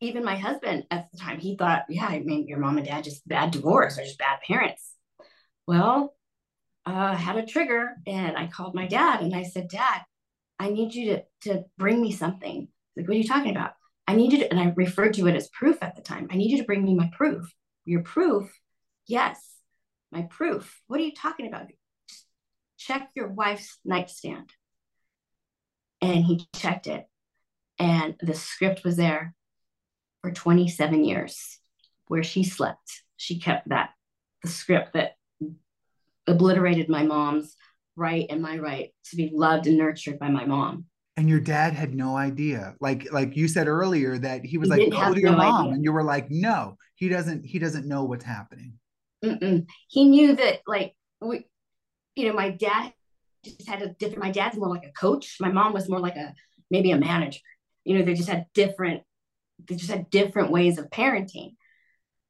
even 0.00 0.24
my 0.24 0.36
husband 0.36 0.84
at 0.90 1.10
the 1.12 1.18
time, 1.18 1.38
he 1.38 1.56
thought, 1.56 1.84
yeah, 1.88 2.06
I 2.06 2.20
mean, 2.20 2.48
your 2.48 2.58
mom 2.58 2.78
and 2.78 2.86
dad 2.86 3.04
just 3.04 3.26
bad 3.26 3.52
divorce 3.52 3.98
or 3.98 4.02
just 4.02 4.18
bad 4.18 4.40
parents. 4.46 4.94
Well, 5.66 6.14
uh, 6.84 7.14
had 7.14 7.36
a 7.36 7.46
trigger 7.46 7.92
and 8.06 8.36
I 8.36 8.48
called 8.48 8.74
my 8.74 8.86
dad 8.86 9.20
and 9.20 9.34
I 9.34 9.44
said, 9.44 9.68
Dad, 9.68 10.02
I 10.58 10.70
need 10.70 10.92
you 10.94 11.16
to, 11.16 11.22
to 11.42 11.64
bring 11.78 12.00
me 12.02 12.10
something. 12.10 12.66
Like, 12.96 13.06
what 13.06 13.14
are 13.14 13.18
you 13.18 13.28
talking 13.28 13.52
about? 13.52 13.72
I 14.08 14.16
need 14.16 14.32
you 14.32 14.38
to, 14.40 14.50
and 14.50 14.58
I 14.58 14.72
referred 14.74 15.14
to 15.14 15.28
it 15.28 15.36
as 15.36 15.48
proof 15.48 15.78
at 15.82 15.94
the 15.94 16.02
time. 16.02 16.26
I 16.30 16.36
need 16.36 16.50
you 16.50 16.58
to 16.58 16.64
bring 16.64 16.82
me 16.82 16.94
my 16.94 17.08
proof. 17.16 17.52
Your 17.84 18.02
proof, 18.02 18.52
yes, 19.06 19.51
my 20.12 20.22
proof. 20.22 20.80
What 20.86 21.00
are 21.00 21.04
you 21.04 21.14
talking 21.14 21.46
about? 21.46 21.68
Just 22.08 22.26
check 22.78 23.10
your 23.16 23.28
wife's 23.28 23.78
nightstand. 23.84 24.50
And 26.00 26.24
he 26.24 26.46
checked 26.54 26.86
it. 26.86 27.06
And 27.78 28.14
the 28.20 28.34
script 28.34 28.84
was 28.84 28.96
there 28.96 29.34
for 30.20 30.30
27 30.30 31.04
years 31.04 31.58
where 32.06 32.22
she 32.22 32.44
slept. 32.44 33.02
She 33.16 33.40
kept 33.40 33.70
that, 33.70 33.90
the 34.42 34.48
script 34.48 34.92
that 34.92 35.16
obliterated 36.26 36.88
my 36.88 37.02
mom's 37.02 37.56
right 37.96 38.26
and 38.30 38.40
my 38.40 38.58
right 38.58 38.90
to 39.04 39.16
be 39.16 39.30
loved 39.34 39.66
and 39.66 39.76
nurtured 39.76 40.18
by 40.18 40.28
my 40.28 40.44
mom 40.44 40.86
and 41.16 41.28
your 41.28 41.40
dad 41.40 41.74
had 41.74 41.94
no 41.94 42.16
idea 42.16 42.74
like 42.80 43.12
like 43.12 43.36
you 43.36 43.48
said 43.48 43.68
earlier 43.68 44.16
that 44.16 44.44
he 44.44 44.56
was 44.56 44.72
he 44.72 44.88
like 44.88 44.92
go 44.92 45.12
to 45.12 45.20
your 45.20 45.32
no 45.32 45.36
mom 45.36 45.62
idea. 45.62 45.74
and 45.74 45.84
you 45.84 45.92
were 45.92 46.04
like 46.04 46.30
no 46.30 46.76
he 46.94 47.08
doesn't 47.08 47.44
he 47.44 47.58
doesn't 47.58 47.86
know 47.86 48.04
what's 48.04 48.24
happening 48.24 48.72
Mm-mm. 49.24 49.66
He 49.88 50.04
knew 50.04 50.36
that, 50.36 50.60
like, 50.66 50.94
we, 51.20 51.46
you 52.16 52.26
know, 52.26 52.34
my 52.34 52.50
dad 52.50 52.92
just 53.44 53.68
had 53.68 53.82
a 53.82 53.88
different. 53.88 54.22
My 54.22 54.30
dad's 54.30 54.56
more 54.56 54.68
like 54.68 54.84
a 54.84 54.92
coach. 54.92 55.36
My 55.40 55.50
mom 55.50 55.72
was 55.72 55.88
more 55.88 56.00
like 56.00 56.16
a 56.16 56.34
maybe 56.70 56.90
a 56.90 56.98
manager. 56.98 57.40
You 57.84 57.98
know, 57.98 58.04
they 58.04 58.14
just 58.14 58.28
had 58.28 58.46
different. 58.54 59.02
They 59.68 59.76
just 59.76 59.90
had 59.90 60.10
different 60.10 60.50
ways 60.50 60.78
of 60.78 60.90
parenting. 60.90 61.54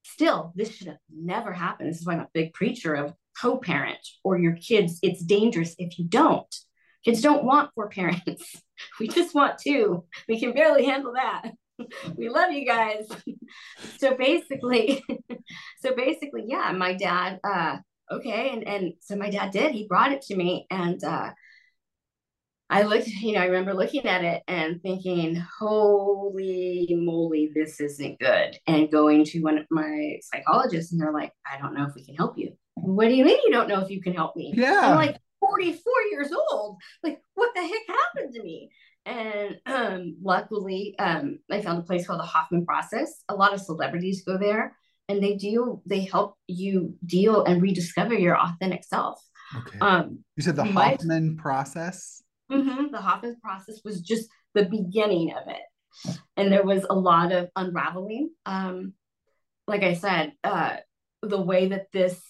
Still, 0.05 0.53
this 0.57 0.75
should 0.75 0.89
have 0.89 0.99
never 1.15 1.53
happened. 1.53 1.91
This 1.91 2.01
is 2.01 2.07
why 2.07 2.15
I'm 2.15 2.21
a 2.21 2.29
big 2.35 2.53
preacher 2.53 2.95
of 2.95 3.14
co-parent 3.40 4.01
or 4.25 4.38
your 4.38 4.57
kids. 4.57 4.99
It's 5.03 5.23
dangerous 5.23 5.75
if 5.79 5.99
you 5.99 6.05
don't. 6.07 6.55
Kids 7.05 7.23
don't 7.23 7.45
want 7.45 7.71
four 7.75 7.88
parents. 7.88 8.62
We 8.99 9.07
just 9.07 9.33
want 9.33 9.61
two. 9.61 10.07
We 10.29 10.40
can 10.40 10.55
barely 10.55 10.85
handle 10.85 11.12
that. 11.12 11.53
we 12.17 12.29
love 12.29 12.53
you 12.53 12.67
guys. 12.67 13.09
so 13.99 14.17
basically, 14.17 15.05
so 15.81 15.95
basically, 15.95 16.45
yeah, 16.47 16.73
my 16.73 16.95
dad, 16.95 17.41
uh, 17.45 17.79
okay. 18.11 18.51
And, 18.51 18.67
and 18.67 18.93
so 19.01 19.17
my 19.17 19.31
dad 19.31 19.51
did, 19.53 19.73
he 19.73 19.87
brought 19.87 20.13
it 20.13 20.23
to 20.23 20.37
me 20.37 20.67
and, 20.71 21.03
uh, 21.03 21.31
I 22.73 22.85
looked, 22.85 23.07
you 23.07 23.35
know, 23.35 23.41
I 23.41 23.47
remember 23.47 23.75
looking 23.75 24.07
at 24.07 24.25
it 24.25 24.43
and 24.49 24.81
thinking, 24.81 25.37
holy 25.61 26.89
moly, 26.91 27.51
this 27.55 27.79
isn't 27.81 28.19
good. 28.19 28.57
And 28.67 28.91
going 28.91 29.25
to 29.25 29.43
one 29.43 29.59
of 29.59 29.67
my 29.71 30.17
psychologists, 30.23 30.91
and 30.91 30.99
they're 30.99 31.13
like, 31.13 31.33
I 31.45 31.61
don't 31.61 31.75
know 31.75 31.85
if 31.85 31.95
we 31.95 32.03
can 32.03 32.15
help 32.15 32.39
you. 32.39 32.57
What 32.77 33.09
do 33.09 33.15
you 33.15 33.27
mean 33.27 33.39
you 33.45 33.53
don't 33.53 33.69
know 33.69 33.81
if 33.81 33.91
you 33.91 34.01
can 34.01 34.15
help 34.15 34.37
me? 34.37 34.55
Yeah. 34.57 34.81
I'm 34.85 34.97
like 34.97 35.19
44 35.41 35.93
years 36.13 36.33
old. 36.33 36.79
Like, 37.03 37.21
what 37.35 37.51
the 37.55 37.61
heck 37.61 37.87
happened 37.89 38.33
to 38.35 38.43
me? 38.43 38.71
And 39.07 39.61
um, 39.67 40.17
luckily, 40.23 40.95
um, 40.99 41.38
I 41.51 41.61
found 41.61 41.79
a 41.79 41.83
place 41.83 42.07
called 42.07 42.21
the 42.21 42.25
Hoffman 42.25 42.67
Process. 42.67 43.23
A 43.29 43.35
lot 43.35 43.55
of 43.55 43.61
celebrities 43.61 44.25
go 44.25 44.38
there, 44.38 44.77
and 45.09 45.23
they 45.23 45.35
deal. 45.35 45.83
They 45.87 46.01
help 46.01 46.37
you 46.47 46.95
deal 47.05 47.45
and 47.45 47.62
rediscover 47.62 48.15
your 48.15 48.38
authentic 48.38 48.85
self. 48.85 49.21
Okay. 49.57 49.79
Um, 49.81 50.25
you 50.37 50.43
said 50.43 50.57
the 50.57 50.65
Hoffman 50.65 51.37
Process. 51.37 52.23
Mm-hmm, 52.51 52.93
the 52.93 53.01
Hoffman 53.01 53.37
Process 53.43 53.81
was 53.85 54.01
just 54.01 54.29
the 54.55 54.65
beginning 54.65 55.33
of 55.33 55.49
it, 55.49 56.17
and 56.37 56.53
there 56.53 56.65
was 56.65 56.85
a 56.88 56.95
lot 56.95 57.33
of 57.33 57.49
unraveling. 57.57 58.31
Um, 58.47 58.95
like 59.67 59.83
I 59.83 59.95
said, 59.95 60.33
uh, 60.45 60.77
the 61.23 61.41
way 61.41 61.69
that 61.69 61.87
this 61.93 62.21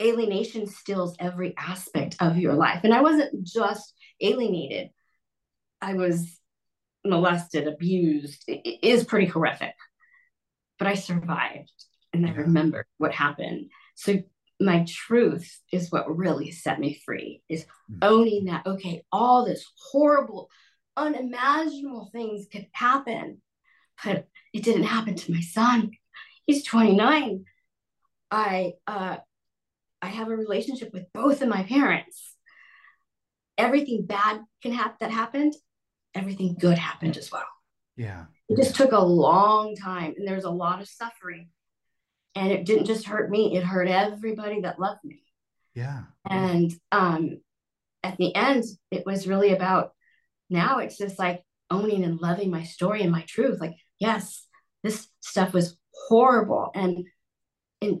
alienation 0.00 0.66
steals 0.66 1.16
every 1.18 1.54
aspect 1.56 2.16
of 2.20 2.38
your 2.38 2.54
life, 2.54 2.80
and 2.84 2.94
I 2.94 3.02
wasn't 3.02 3.44
just 3.44 3.94
alienated. 4.20 4.90
I 5.82 5.94
was 5.94 6.38
molested, 7.04 7.66
abused 7.68 8.44
it 8.46 8.78
is 8.82 9.04
pretty 9.04 9.26
horrific. 9.26 9.74
But 10.78 10.88
I 10.88 10.94
survived 10.94 11.72
and 12.12 12.26
I 12.26 12.32
remembered 12.32 12.86
what 12.98 13.12
happened. 13.12 13.70
So 13.94 14.22
my 14.62 14.84
truth 14.88 15.60
is 15.72 15.90
what 15.90 16.16
really 16.16 16.50
set 16.50 16.78
me 16.78 17.00
free 17.04 17.42
is 17.48 17.64
mm. 17.90 17.98
owning 18.02 18.46
that 18.46 18.66
okay 18.66 19.02
all 19.10 19.44
this 19.44 19.64
horrible 19.90 20.48
unimaginable 20.96 22.08
things 22.12 22.46
could 22.50 22.66
happen 22.72 23.40
but 24.04 24.28
it 24.52 24.62
didn't 24.62 24.84
happen 24.84 25.14
to 25.14 25.32
my 25.32 25.40
son 25.40 25.90
he's 26.46 26.64
29 26.64 27.44
i 28.30 28.72
uh 28.86 29.16
i 30.00 30.06
have 30.06 30.28
a 30.28 30.36
relationship 30.36 30.92
with 30.92 31.04
both 31.12 31.42
of 31.42 31.48
my 31.48 31.62
parents 31.64 32.34
everything 33.58 34.06
bad 34.06 34.40
can 34.62 34.72
happen 34.72 34.96
that 35.00 35.10
happened 35.10 35.54
everything 36.14 36.56
good 36.58 36.78
happened 36.78 37.16
as 37.16 37.30
well. 37.30 37.46
Yeah. 37.96 38.24
It 38.48 38.56
just 38.56 38.76
took 38.76 38.92
a 38.92 39.00
long 39.00 39.76
time 39.76 40.14
and 40.16 40.26
there's 40.26 40.44
a 40.44 40.50
lot 40.50 40.80
of 40.80 40.88
suffering. 40.88 41.48
And 42.34 42.50
it 42.50 42.64
didn't 42.64 42.86
just 42.86 43.06
hurt 43.06 43.30
me, 43.30 43.56
it 43.56 43.62
hurt 43.62 43.88
everybody 43.88 44.62
that 44.62 44.78
loved 44.78 45.04
me. 45.04 45.22
Yeah. 45.74 46.02
And 46.28 46.72
um 46.90 47.40
at 48.02 48.16
the 48.16 48.34
end, 48.34 48.64
it 48.90 49.06
was 49.06 49.28
really 49.28 49.52
about 49.52 49.92
now 50.50 50.78
it's 50.78 50.98
just 50.98 51.18
like 51.18 51.42
owning 51.70 52.04
and 52.04 52.20
loving 52.20 52.50
my 52.50 52.64
story 52.64 53.02
and 53.02 53.12
my 53.12 53.22
truth. 53.22 53.60
Like, 53.60 53.76
yes, 53.98 54.46
this 54.82 55.08
stuff 55.20 55.52
was 55.52 55.76
horrible. 56.08 56.70
And 56.74 57.06
and 57.80 58.00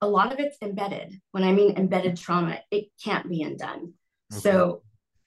a 0.00 0.08
lot 0.08 0.32
of 0.32 0.40
it's 0.40 0.56
embedded. 0.62 1.20
When 1.32 1.44
I 1.44 1.52
mean 1.52 1.76
embedded 1.76 2.16
trauma, 2.16 2.60
it 2.70 2.86
can't 3.02 3.28
be 3.28 3.42
undone. 3.42 3.94
Okay. 4.32 4.40
So 4.40 4.82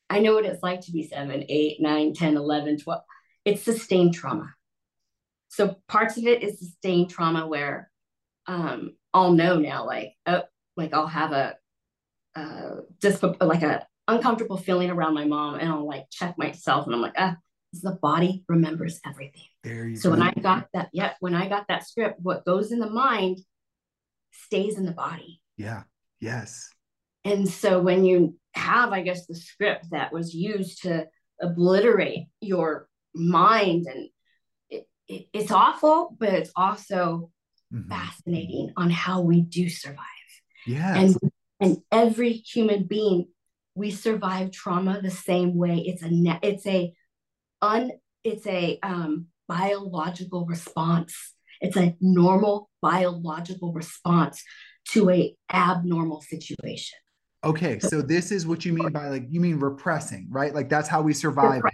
I 0.10 0.20
know 0.20 0.36
what 0.36 0.46
it's 0.46 0.64
like 0.64 0.82
to 0.82 0.92
be 0.92 1.08
seven, 1.08 1.46
eight, 1.50 1.82
nine, 1.82 2.14
10, 2.14 2.38
11, 2.38 2.80
12. 2.80 3.02
It's 3.46 3.64
sustained 3.64 4.14
trauma. 4.14 4.54
So 5.50 5.76
parts 5.88 6.18
of 6.18 6.26
it 6.26 6.44
is 6.44 6.60
sustained 6.60 7.10
trauma 7.10 7.48
where 7.48 7.90
um, 8.48 8.96
I'll 9.14 9.34
know 9.34 9.58
now, 9.58 9.86
like, 9.86 10.14
oh, 10.26 10.44
like 10.76 10.94
I'll 10.94 11.08
have 11.08 11.32
a 11.32 11.56
uh, 12.36 12.78
just 13.02 13.22
like 13.22 13.62
a 13.62 13.86
uncomfortable 14.08 14.58
feeling 14.58 14.90
around 14.90 15.14
my 15.14 15.26
mom, 15.26 15.56
and 15.56 15.70
I'll 15.70 15.88
like 15.88 16.06
check 16.10 16.38
myself, 16.38 16.86
and 16.86 16.96
I'm 16.96 17.02
like, 17.02 17.14
ah, 17.18 17.38
the 17.82 17.98
body 18.02 18.44
remembers 18.48 19.00
everything. 19.06 19.44
There 19.64 19.88
you 19.88 19.96
so 19.96 20.10
go. 20.10 20.18
when 20.18 20.28
I 20.28 20.34
got 20.34 20.68
that, 20.74 20.90
yeah, 20.94 21.14
when 21.20 21.36
I 21.36 21.48
got 21.48 21.68
that 21.70 21.88
script, 21.88 22.20
what 22.22 22.46
goes 22.46 22.72
in 22.72 22.80
the 22.80 22.90
mind 22.90 23.40
stays 24.32 24.78
in 24.78 24.86
the 24.86 24.92
body. 24.92 25.42
Yeah. 25.58 25.84
Yes. 26.20 26.70
And 27.26 27.48
so 27.48 27.80
when 27.82 28.06
you 28.06 28.38
have, 28.54 28.92
I 28.92 29.02
guess, 29.02 29.26
the 29.26 29.36
script 29.36 29.92
that 29.92 30.12
was 30.12 30.34
used 30.34 30.84
to 30.84 31.08
obliterate 31.42 32.28
your 32.42 32.88
mind, 33.14 33.88
and 33.88 34.10
it, 34.70 34.88
it, 35.08 35.28
it's 35.34 35.52
awful, 35.52 36.16
but 36.20 36.30
it's 36.30 36.52
also 36.56 37.32
mm-hmm. 37.74 37.90
fascinating 37.90 38.74
on 38.78 38.90
how 38.90 39.22
we 39.22 39.42
do 39.42 39.70
survive. 39.70 40.00
Yeah. 40.66 40.96
And 40.96 41.18
and 41.60 41.78
every 41.92 42.34
human 42.34 42.84
being 42.84 43.28
we 43.76 43.92
survive 43.92 44.52
trauma 44.52 45.02
the 45.02 45.12
same 45.12 45.56
way. 45.56 45.78
It's 45.78 46.04
a 46.04 46.40
it's 46.42 46.68
a 46.68 46.94
un 47.62 47.92
it's 48.24 48.46
a 48.48 48.80
um, 48.84 49.28
biological 49.48 50.46
response. 50.46 51.34
It's 51.62 51.78
a 51.78 51.96
normal 52.02 52.70
biological 52.82 53.74
response 53.74 54.44
to 54.90 55.10
a 55.10 55.36
abnormal 55.52 56.22
situation. 56.22 57.00
Okay, 57.44 57.80
so 57.80 58.02
this 58.02 58.32
is 58.32 58.48
what 58.48 58.64
you 58.64 58.74
mean 58.74 58.92
by 58.92 59.10
like 59.10 59.26
you 59.30 59.42
mean 59.42 59.60
repressing, 59.60 60.28
right? 60.30 60.54
Like 60.54 60.70
that's 60.70 60.88
how 60.88 61.02
we 61.02 61.14
survive. 61.14 61.62
Right. 61.64 61.74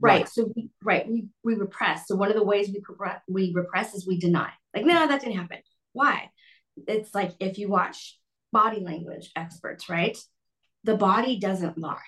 right. 0.00 0.28
So 0.28 0.52
we, 0.54 0.68
right, 0.82 1.08
we 1.08 1.28
we 1.42 1.54
repress. 1.54 2.06
So 2.06 2.16
one 2.16 2.28
of 2.28 2.36
the 2.36 2.44
ways 2.44 2.68
we 2.68 2.82
repress, 2.86 3.20
we 3.28 3.52
repress 3.54 3.94
is 3.94 4.06
we 4.06 4.18
deny. 4.18 4.50
Like 4.74 4.84
no, 4.84 5.06
that 5.06 5.20
didn't 5.20 5.38
happen. 5.38 5.58
Why? 5.92 6.30
It's 6.86 7.14
like 7.14 7.32
if 7.40 7.58
you 7.58 7.68
watch 7.68 8.18
body 8.52 8.80
language 8.80 9.30
experts, 9.34 9.88
right? 9.88 10.18
The 10.84 10.96
body 10.96 11.38
doesn't 11.38 11.78
lie. 11.78 11.98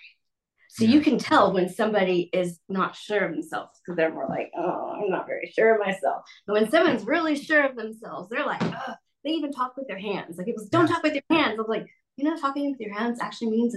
So 0.69 0.85
yeah. 0.85 0.91
you 0.91 1.01
can 1.01 1.19
tell 1.19 1.53
when 1.53 1.69
somebody 1.69 2.29
is 2.33 2.61
not 2.69 2.95
sure 2.95 3.25
of 3.25 3.33
themselves 3.33 3.81
because 3.81 3.97
they're 3.97 4.13
more 4.13 4.29
like, 4.29 4.51
oh, 4.57 4.93
I'm 5.03 5.11
not 5.11 5.27
very 5.27 5.51
sure 5.55 5.75
of 5.75 5.81
myself. 5.81 6.23
But 6.47 6.53
when 6.55 6.71
someone's 6.71 7.05
really 7.05 7.37
sure 7.37 7.65
of 7.65 7.75
themselves, 7.75 8.29
they're 8.29 8.47
like, 8.47 8.63
oh, 8.63 8.95
they 9.25 9.31
even 9.31 9.51
talk 9.51 9.77
with 9.77 9.89
their 9.89 9.99
hands. 9.99 10.37
Like 10.37 10.47
it 10.47 10.55
was, 10.55 10.69
don't 10.69 10.87
talk 10.87 11.03
with 11.03 11.15
your 11.15 11.23
hands. 11.31 11.55
I 11.55 11.63
was 11.63 11.69
like, 11.69 11.87
you 12.19 12.25
know, 12.25 12.37
talking 12.37 12.71
with 12.71 12.81
your 12.81 12.93
hands 12.93 13.21
actually 13.21 13.51
means 13.51 13.77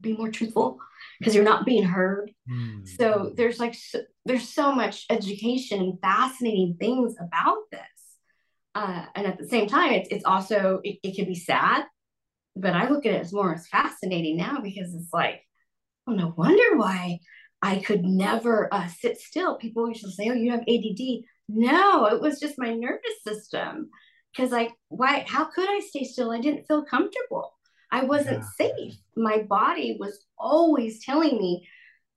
be 0.00 0.16
more 0.16 0.30
truthful 0.30 0.78
because 1.18 1.34
you're 1.34 1.44
not 1.44 1.66
being 1.66 1.84
heard. 1.84 2.32
Mm. 2.50 2.88
So 2.88 3.32
there's 3.36 3.60
like 3.60 3.74
so, 3.74 4.00
there's 4.24 4.48
so 4.48 4.74
much 4.74 5.04
education 5.10 5.80
and 5.80 6.00
fascinating 6.00 6.76
things 6.80 7.14
about 7.20 7.58
this. 7.70 7.80
Uh, 8.74 9.04
and 9.14 9.26
at 9.26 9.38
the 9.38 9.46
same 9.46 9.68
time, 9.68 9.92
it's 9.92 10.08
it's 10.10 10.24
also 10.24 10.80
it, 10.82 10.98
it 11.02 11.14
can 11.14 11.26
be 11.26 11.34
sad, 11.34 11.84
but 12.56 12.72
I 12.72 12.88
look 12.88 13.06
at 13.06 13.14
it 13.14 13.20
as 13.20 13.32
more 13.32 13.54
as 13.54 13.68
fascinating 13.68 14.36
now 14.36 14.60
because 14.60 14.94
it's 14.94 15.12
like, 15.12 15.42
oh 16.08 16.12
no 16.12 16.34
wonder 16.36 16.76
why 16.76 17.18
I 17.62 17.78
could 17.78 18.02
never 18.02 18.72
uh, 18.72 18.88
sit 18.88 19.20
still. 19.20 19.56
People 19.58 19.88
used 19.88 20.04
to 20.04 20.10
say, 20.10 20.28
"Oh, 20.30 20.34
you 20.34 20.50
have 20.50 20.60
ADD." 20.62 21.24
No, 21.48 22.06
it 22.06 22.20
was 22.20 22.40
just 22.40 22.58
my 22.58 22.74
nervous 22.74 23.22
system 23.26 23.90
because 24.34 24.50
like 24.50 24.72
why 24.88 25.24
how 25.28 25.44
could 25.44 25.68
i 25.68 25.80
stay 25.80 26.04
still 26.04 26.30
i 26.30 26.40
didn't 26.40 26.66
feel 26.66 26.84
comfortable 26.84 27.53
i 27.94 28.04
wasn't 28.04 28.42
yeah. 28.58 28.68
safe. 28.68 28.96
My 29.16 29.38
body 29.42 29.96
was 29.98 30.26
always 30.36 31.04
telling 31.04 31.38
me 31.38 31.68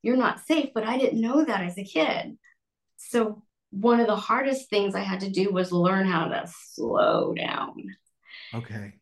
you're 0.01 0.17
not 0.17 0.45
safe 0.45 0.69
but 0.73 0.83
i 0.83 0.97
didn't 0.97 1.21
know 1.21 1.43
that 1.43 1.61
as 1.61 1.77
a 1.77 1.83
kid. 1.83 2.37
So 2.97 3.43
one 3.71 3.99
of 3.99 4.07
the 4.07 4.15
hardest 4.15 4.69
things 4.69 4.95
i 4.95 5.01
had 5.01 5.19
to 5.21 5.29
do 5.29 5.51
was 5.51 5.71
learn 5.71 6.07
how 6.07 6.27
to 6.29 6.49
slow 6.73 7.33
down. 7.33 7.75
Okay. 8.53 8.93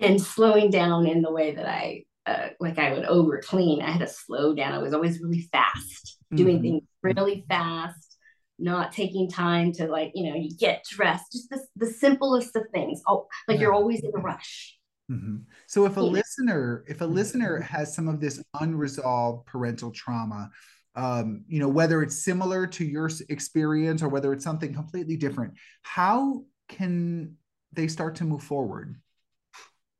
And 0.00 0.20
slowing 0.20 0.70
down 0.70 1.06
in 1.06 1.22
the 1.22 1.32
way 1.32 1.54
that 1.54 1.68
i 1.68 2.04
uh, 2.24 2.48
like 2.60 2.78
i 2.78 2.92
would 2.92 3.04
over 3.04 3.40
clean 3.40 3.82
i 3.82 3.90
had 3.90 4.00
to 4.00 4.06
slow 4.06 4.54
down. 4.54 4.72
I 4.72 4.78
was 4.78 4.94
always 4.94 5.20
really 5.20 5.48
fast 5.52 6.18
doing 6.34 6.56
mm-hmm. 6.56 6.62
things 6.62 6.82
really 7.02 7.44
fast 7.48 8.16
not 8.58 8.92
taking 8.92 9.28
time 9.28 9.72
to 9.72 9.86
like 9.88 10.12
you 10.14 10.30
know 10.30 10.36
you 10.36 10.50
get 10.56 10.84
dressed 10.88 11.32
just 11.32 11.50
the, 11.50 11.60
the 11.76 11.86
simplest 11.86 12.54
of 12.56 12.62
things. 12.72 13.02
Oh 13.06 13.26
like 13.48 13.56
yeah. 13.56 13.62
you're 13.62 13.74
always 13.74 14.00
in 14.00 14.12
a 14.14 14.18
rush 14.18 14.78
mm-hmm. 15.10 15.36
so 15.66 15.86
if 15.86 15.96
a 15.96 16.00
listener 16.00 16.84
if 16.88 17.00
a 17.00 17.04
listener 17.04 17.60
has 17.60 17.94
some 17.94 18.08
of 18.08 18.20
this 18.20 18.42
unresolved 18.60 19.46
parental 19.46 19.90
trauma 19.90 20.50
um, 20.94 21.44
you 21.48 21.58
know 21.58 21.68
whether 21.68 22.02
it's 22.02 22.22
similar 22.22 22.66
to 22.66 22.84
your 22.84 23.10
experience 23.30 24.02
or 24.02 24.08
whether 24.08 24.32
it's 24.32 24.44
something 24.44 24.74
completely 24.74 25.16
different 25.16 25.54
how 25.82 26.44
can 26.68 27.36
they 27.72 27.88
start 27.88 28.16
to 28.16 28.24
move 28.24 28.42
forward? 28.42 29.00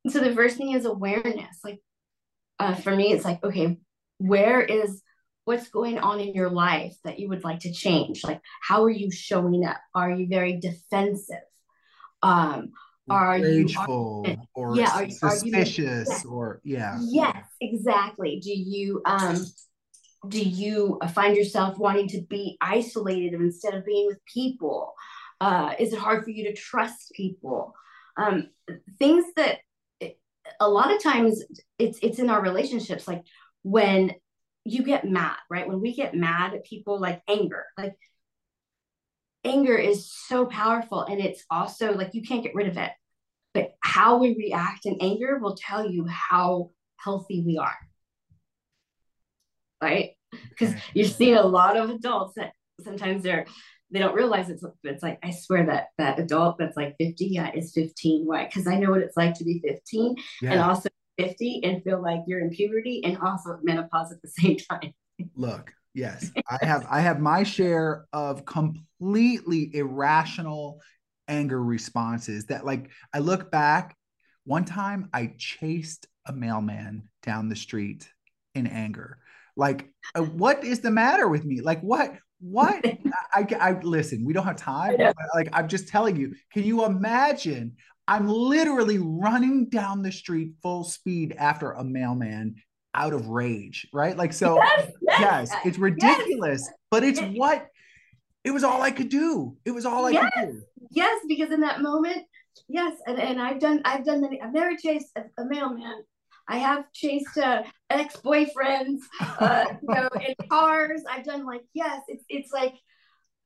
So 0.08 0.20
the 0.20 0.34
first 0.34 0.56
thing 0.56 0.72
is 0.72 0.84
awareness. 0.84 1.58
Like 1.64 1.80
uh, 2.58 2.74
for 2.74 2.94
me 2.94 3.12
it's 3.12 3.24
like 3.24 3.42
okay 3.42 3.78
where 4.18 4.60
is 4.60 5.02
what's 5.44 5.68
going 5.68 5.98
on 5.98 6.20
in 6.20 6.32
your 6.32 6.48
life 6.48 6.94
that 7.02 7.18
you 7.18 7.28
would 7.28 7.42
like 7.42 7.60
to 7.60 7.72
change? 7.72 8.22
Like 8.22 8.40
how 8.60 8.84
are 8.84 8.90
you 8.90 9.10
showing 9.10 9.64
up? 9.64 9.78
Are 9.94 10.10
you 10.10 10.26
very 10.28 10.60
defensive? 10.60 11.42
Um 12.22 12.72
are 13.10 13.40
Rageful 13.40 14.24
you 14.26 14.32
are, 14.34 14.46
or 14.54 14.76
yeah, 14.76 14.90
are, 14.94 15.10
suspicious 15.10 16.08
are 16.08 16.20
you, 16.24 16.30
or 16.30 16.60
yeah. 16.64 16.98
Yes 17.00 17.44
exactly. 17.60 18.40
Do 18.40 18.52
you 18.52 19.02
um 19.04 19.44
do 20.28 20.40
you 20.40 21.00
find 21.14 21.36
yourself 21.36 21.78
wanting 21.78 22.08
to 22.08 22.22
be 22.22 22.56
isolated 22.60 23.34
instead 23.34 23.74
of 23.74 23.84
being 23.84 24.06
with 24.06 24.24
people? 24.24 24.94
Uh 25.40 25.74
is 25.78 25.92
it 25.92 25.98
hard 25.98 26.24
for 26.24 26.30
you 26.30 26.44
to 26.44 26.54
trust 26.54 27.12
people? 27.14 27.74
Um 28.16 28.48
things 28.98 29.24
that 29.36 29.58
a 30.60 30.68
lot 30.68 30.94
of 30.94 31.02
times 31.02 31.42
it's 31.78 31.98
it's 32.02 32.18
in 32.18 32.30
our 32.30 32.42
relationships 32.42 33.08
like 33.08 33.22
when 33.62 34.12
you 34.64 34.82
get 34.82 35.04
mad, 35.04 35.36
right? 35.50 35.66
When 35.66 35.80
we 35.80 35.94
get 35.94 36.14
mad 36.14 36.54
at 36.54 36.64
people 36.64 37.00
like 37.00 37.22
anger, 37.28 37.64
like 37.76 37.94
anger 39.44 39.76
is 39.76 40.12
so 40.12 40.46
powerful 40.46 41.02
and 41.02 41.20
it's 41.20 41.44
also 41.50 41.92
like 41.92 42.14
you 42.14 42.22
can't 42.22 42.42
get 42.42 42.54
rid 42.54 42.68
of 42.68 42.76
it. 42.76 42.90
But 43.54 43.74
how 43.80 44.18
we 44.18 44.34
react 44.34 44.86
in 44.86 44.98
anger 45.00 45.38
will 45.38 45.56
tell 45.56 45.90
you 45.90 46.06
how 46.06 46.70
healthy 46.96 47.42
we 47.46 47.58
are. 47.58 47.76
Right? 49.82 50.12
Because 50.48 50.74
you've 50.94 51.12
seen 51.12 51.36
a 51.36 51.46
lot 51.46 51.76
of 51.76 51.90
adults 51.90 52.34
that 52.36 52.52
sometimes 52.80 53.22
they're 53.22 53.46
they 53.90 53.98
don't 53.98 54.14
realize 54.14 54.48
it's 54.48 54.64
it's 54.84 55.02
like 55.02 55.18
I 55.22 55.30
swear 55.30 55.66
that 55.66 55.88
that 55.98 56.18
adult 56.18 56.56
that's 56.58 56.76
like 56.76 56.96
50 56.98 57.26
yeah 57.26 57.50
is 57.54 57.72
15 57.74 58.26
why 58.26 58.46
because 58.46 58.66
I 58.66 58.78
know 58.78 58.90
what 58.90 59.02
it's 59.02 59.16
like 59.18 59.34
to 59.34 59.44
be 59.44 59.60
15 59.60 60.16
yeah. 60.40 60.52
and 60.52 60.60
also 60.60 60.88
50 61.18 61.60
and 61.64 61.82
feel 61.82 62.02
like 62.02 62.20
you're 62.26 62.40
in 62.40 62.50
puberty 62.50 63.02
and 63.04 63.18
also 63.18 63.58
menopause 63.62 64.12
at 64.12 64.22
the 64.22 64.28
same 64.28 64.56
time. 64.70 64.94
Look, 65.36 65.70
yes, 65.94 66.30
I 66.50 66.64
have 66.64 66.86
I 66.90 67.00
have 67.00 67.20
my 67.20 67.42
share 67.42 68.06
of 68.12 68.44
completely 68.44 69.74
irrational 69.74 70.80
anger 71.28 71.62
responses 71.62 72.46
that 72.46 72.64
like 72.64 72.90
I 73.12 73.20
look 73.20 73.50
back 73.50 73.96
one 74.44 74.64
time 74.64 75.08
I 75.12 75.32
chased 75.38 76.06
a 76.26 76.32
mailman 76.32 77.08
down 77.22 77.48
the 77.48 77.56
street 77.56 78.08
in 78.54 78.66
anger. 78.66 79.18
Like 79.56 79.90
uh, 80.14 80.22
what 80.22 80.64
is 80.64 80.80
the 80.80 80.90
matter 80.90 81.28
with 81.28 81.44
me? 81.44 81.60
Like 81.60 81.80
what 81.80 82.14
what 82.40 82.84
I, 83.34 83.46
I, 83.50 83.56
I 83.60 83.80
listen, 83.80 84.24
we 84.24 84.32
don't 84.32 84.44
have 84.44 84.56
time. 84.56 84.96
Like 85.34 85.48
I'm 85.52 85.68
just 85.68 85.88
telling 85.88 86.16
you, 86.16 86.34
can 86.52 86.64
you 86.64 86.84
imagine 86.84 87.76
I'm 88.08 88.28
literally 88.28 88.98
running 88.98 89.68
down 89.68 90.02
the 90.02 90.12
street 90.12 90.52
full 90.62 90.84
speed 90.84 91.34
after 91.38 91.72
a 91.72 91.84
mailman 91.84 92.56
out 92.94 93.12
of 93.12 93.28
rage, 93.28 93.86
right? 93.92 94.16
Like, 94.16 94.32
so, 94.32 94.56
yes, 94.56 94.92
yes, 95.02 95.20
yes 95.20 95.50
it's 95.64 95.78
ridiculous, 95.78 96.62
yes. 96.64 96.72
but 96.90 97.04
it's 97.04 97.20
what 97.20 97.68
it 98.44 98.50
was 98.50 98.64
all 98.64 98.82
I 98.82 98.90
could 98.90 99.08
do. 99.08 99.56
It 99.64 99.70
was 99.70 99.86
all 99.86 100.06
I 100.06 100.10
yes. 100.10 100.30
could 100.34 100.52
do. 100.52 100.62
Yes, 100.90 101.24
because 101.28 101.50
in 101.50 101.60
that 101.60 101.80
moment, 101.80 102.24
yes, 102.68 102.96
and, 103.06 103.18
and 103.18 103.40
I've 103.40 103.60
done, 103.60 103.82
I've 103.84 104.04
done 104.04 104.20
many, 104.20 104.40
I've 104.40 104.52
never 104.52 104.76
chased 104.76 105.08
a, 105.16 105.22
a 105.40 105.44
mailman. 105.46 106.02
I 106.48 106.58
have 106.58 106.90
chased 106.92 107.38
uh, 107.38 107.62
ex-boyfriends, 107.88 108.98
uh, 109.20 109.64
you 109.80 109.94
know, 109.94 110.08
in 110.26 110.34
cars. 110.48 111.02
I've 111.08 111.24
done 111.24 111.46
like, 111.46 111.62
yes, 111.72 112.02
it's, 112.08 112.24
it's 112.28 112.52
like, 112.52 112.74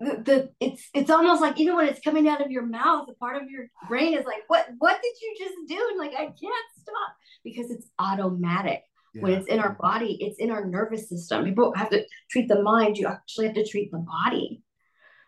the, 0.00 0.22
the 0.24 0.50
it's 0.60 0.90
it's 0.92 1.10
almost 1.10 1.40
like 1.40 1.58
even 1.58 1.74
when 1.74 1.88
it's 1.88 2.00
coming 2.00 2.28
out 2.28 2.44
of 2.44 2.50
your 2.50 2.66
mouth, 2.66 3.08
a 3.08 3.14
part 3.14 3.42
of 3.42 3.48
your 3.48 3.66
brain 3.88 4.12
is 4.12 4.26
like, 4.26 4.42
what 4.48 4.66
what 4.78 5.00
did 5.02 5.14
you 5.22 5.34
just 5.38 5.54
do? 5.68 5.88
And 5.90 5.98
like 5.98 6.12
I 6.12 6.26
can't 6.26 6.66
stop 6.78 7.16
because 7.42 7.70
it's 7.70 7.86
automatic. 7.98 8.82
Yeah. 9.16 9.22
When 9.22 9.32
it's 9.32 9.46
in 9.46 9.60
our 9.60 9.74
body, 9.80 10.18
it's 10.20 10.38
in 10.38 10.50
our 10.50 10.64
nervous 10.64 11.08
system. 11.08 11.44
People 11.44 11.72
have 11.74 11.90
to 11.90 12.04
treat 12.30 12.48
the 12.48 12.62
mind, 12.62 12.98
you 12.98 13.06
actually 13.06 13.46
have 13.46 13.54
to 13.56 13.66
treat 13.66 13.90
the 13.90 13.98
body. 13.98 14.62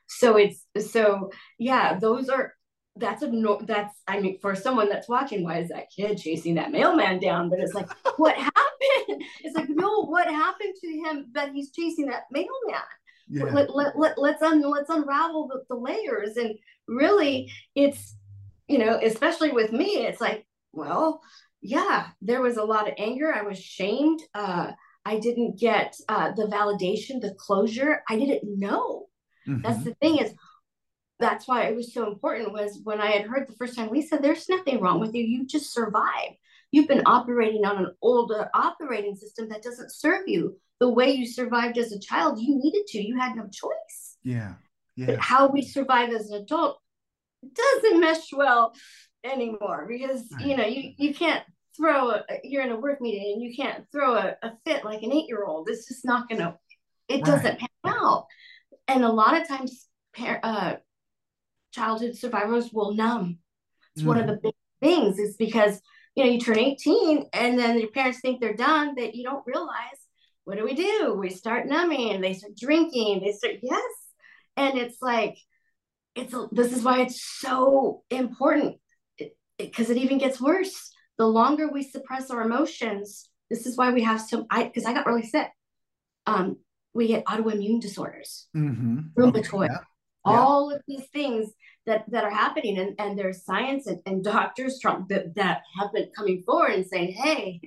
So 0.06 0.36
it's 0.36 0.64
so 0.92 1.30
yeah, 1.58 1.98
those 1.98 2.28
are 2.28 2.54
that's 2.96 3.22
a 3.22 3.30
no 3.30 3.60
that's 3.62 3.94
I 4.06 4.20
mean 4.20 4.38
for 4.40 4.54
someone 4.54 4.88
that's 4.88 5.08
watching, 5.08 5.42
why 5.42 5.58
is 5.58 5.68
that 5.70 5.90
kid 5.94 6.18
chasing 6.18 6.56
that 6.56 6.72
mailman 6.72 7.20
down? 7.20 7.50
But 7.50 7.60
it's 7.60 7.74
like, 7.74 7.88
what 8.18 8.36
happened? 8.36 9.22
It's 9.42 9.56
like, 9.56 9.68
no, 9.68 10.04
what 10.06 10.26
happened 10.26 10.74
to 10.80 10.88
him 10.88 11.26
that 11.32 11.52
he's 11.52 11.70
chasing 11.70 12.06
that 12.06 12.24
mailman? 12.30 12.48
yeah. 13.28 13.44
let, 13.44 13.74
let, 13.74 13.98
let, 13.98 14.18
let's 14.18 14.42
un, 14.42 14.62
let's 14.62 14.90
unravel 14.90 15.48
the, 15.48 15.62
the 15.68 15.80
layers 15.80 16.36
and 16.36 16.54
really 16.86 17.50
it's 17.74 18.16
you 18.66 18.78
know 18.78 18.98
especially 19.02 19.50
with 19.50 19.72
me 19.72 20.06
it's 20.06 20.20
like 20.20 20.46
well 20.72 21.20
yeah 21.60 22.08
there 22.22 22.40
was 22.40 22.56
a 22.56 22.64
lot 22.64 22.88
of 22.88 22.94
anger 22.98 23.32
i 23.32 23.42
was 23.42 23.58
shamed 23.58 24.20
uh 24.34 24.70
i 25.04 25.18
didn't 25.18 25.58
get 25.58 25.94
uh 26.08 26.32
the 26.32 26.44
validation 26.44 27.20
the 27.20 27.34
closure 27.38 28.02
i 28.08 28.16
didn't 28.16 28.42
know 28.44 29.06
mm-hmm. 29.46 29.60
that's 29.62 29.84
the 29.84 29.94
thing 29.94 30.18
is 30.18 30.32
that's 31.20 31.48
why 31.48 31.64
it 31.64 31.74
was 31.74 31.92
so 31.92 32.06
important 32.06 32.52
was 32.52 32.80
when 32.84 33.00
i 33.00 33.10
had 33.10 33.26
heard 33.26 33.48
the 33.48 33.56
first 33.56 33.74
time 33.74 33.90
lisa 33.90 34.18
there's 34.20 34.48
nothing 34.48 34.80
wrong 34.80 35.00
with 35.00 35.14
you 35.14 35.24
you 35.24 35.46
just 35.46 35.72
survived 35.72 36.36
you've 36.70 36.88
been 36.88 37.02
operating 37.06 37.64
on 37.64 37.78
an 37.78 37.92
older 38.02 38.48
operating 38.54 39.16
system 39.16 39.48
that 39.48 39.62
doesn't 39.62 39.92
serve 39.92 40.22
you 40.26 40.56
the 40.80 40.88
way 40.88 41.10
you 41.10 41.26
survived 41.26 41.78
as 41.78 41.92
a 41.92 41.98
child, 41.98 42.40
you 42.40 42.56
needed 42.56 42.86
to. 42.88 43.02
You 43.02 43.18
had 43.18 43.36
no 43.36 43.44
choice. 43.44 44.16
Yeah. 44.22 44.54
Yeah. 44.96 45.06
But 45.06 45.18
how 45.18 45.48
we 45.48 45.62
survive 45.62 46.10
as 46.10 46.30
an 46.30 46.42
adult 46.42 46.80
doesn't 47.54 48.00
mesh 48.00 48.32
well 48.32 48.74
anymore 49.24 49.86
because 49.88 50.24
right. 50.32 50.46
you 50.46 50.56
know 50.56 50.64
you 50.64 50.92
you 50.96 51.14
can't 51.14 51.42
throw 51.78 52.10
a, 52.10 52.24
you're 52.42 52.64
in 52.64 52.72
a 52.72 52.78
work 52.78 53.00
meeting 53.00 53.32
and 53.34 53.42
you 53.42 53.54
can't 53.54 53.84
throw 53.92 54.14
a, 54.14 54.36
a 54.42 54.52
fit 54.66 54.84
like 54.84 55.02
an 55.02 55.12
eight 55.12 55.28
year 55.28 55.44
old. 55.44 55.68
It's 55.70 55.88
just 55.88 56.04
not 56.04 56.28
gonna. 56.28 56.58
It 57.08 57.14
right. 57.14 57.24
doesn't 57.24 57.58
pan 57.58 57.68
out. 57.86 58.26
And 58.88 59.04
a 59.04 59.12
lot 59.12 59.40
of 59.40 59.48
times, 59.48 59.86
uh, 60.20 60.76
childhood 61.72 62.16
survivors 62.16 62.72
will 62.72 62.94
numb. 62.94 63.38
It's 63.94 64.02
mm 64.02 64.08
one 64.08 64.18
of 64.18 64.24
mm-hmm. 64.24 64.34
the 64.34 64.40
big 64.40 64.54
things. 64.80 65.18
Is 65.18 65.36
because 65.36 65.80
you 66.14 66.24
know 66.24 66.30
you 66.30 66.40
turn 66.40 66.58
18 66.58 67.26
and 67.32 67.58
then 67.58 67.78
your 67.78 67.90
parents 67.90 68.20
think 68.20 68.40
they're 68.40 68.54
done. 68.54 68.94
That 68.96 69.14
you 69.14 69.24
don't 69.24 69.46
realize. 69.46 69.98
What 70.44 70.56
do 70.56 70.64
we 70.64 70.74
do? 70.74 71.14
We 71.18 71.28
start 71.28 71.66
numbing. 71.66 72.22
They 72.22 72.32
start 72.32 72.56
drinking. 72.56 73.20
They 73.20 73.32
start 73.32 73.56
yes, 73.62 73.92
and 74.56 74.78
it's 74.78 74.96
like 75.02 75.36
it's 76.14 76.34
this 76.52 76.72
is 76.72 76.82
why 76.82 77.02
it's 77.02 77.22
so 77.22 78.02
important 78.10 78.78
because 79.58 79.90
it, 79.90 79.96
even 79.96 80.18
gets 80.18 80.40
worse. 80.40 80.90
The 81.18 81.26
longer 81.26 81.68
we 81.68 81.82
suppress 81.82 82.30
our 82.30 82.42
emotions 82.42 83.28
this 83.50 83.64
is 83.64 83.78
why 83.78 83.90
we 83.90 84.02
have 84.02 84.20
so 84.20 84.46
i 84.50 84.64
because 84.64 84.84
i 84.84 84.92
got 84.92 85.06
really 85.06 85.26
sick. 85.26 85.48
Um 86.26 86.56
we 86.94 87.08
get 87.08 87.24
autoimmune 87.26 87.80
disorders. 87.80 88.48
Mm-hmm. 88.56 88.98
rheumatoid. 89.18 89.68
Yeah. 89.70 89.78
all 90.24 90.70
of 90.70 90.82
these 90.86 91.06
things 91.12 91.50
that 91.86 92.04
that 92.10 92.24
are 92.24 92.30
happening 92.30 92.78
and, 92.78 92.94
and 92.98 93.18
there's 93.18 93.44
science 93.44 93.86
and, 93.86 94.00
and 94.04 94.22
doctors 94.22 94.78
that, 94.82 95.34
that 95.36 95.62
have 95.78 95.92
been 95.92 96.10
coming 96.14 96.42
forward 96.42 96.72
and 96.72 96.86
saying 96.86 97.12
hey 97.12 97.60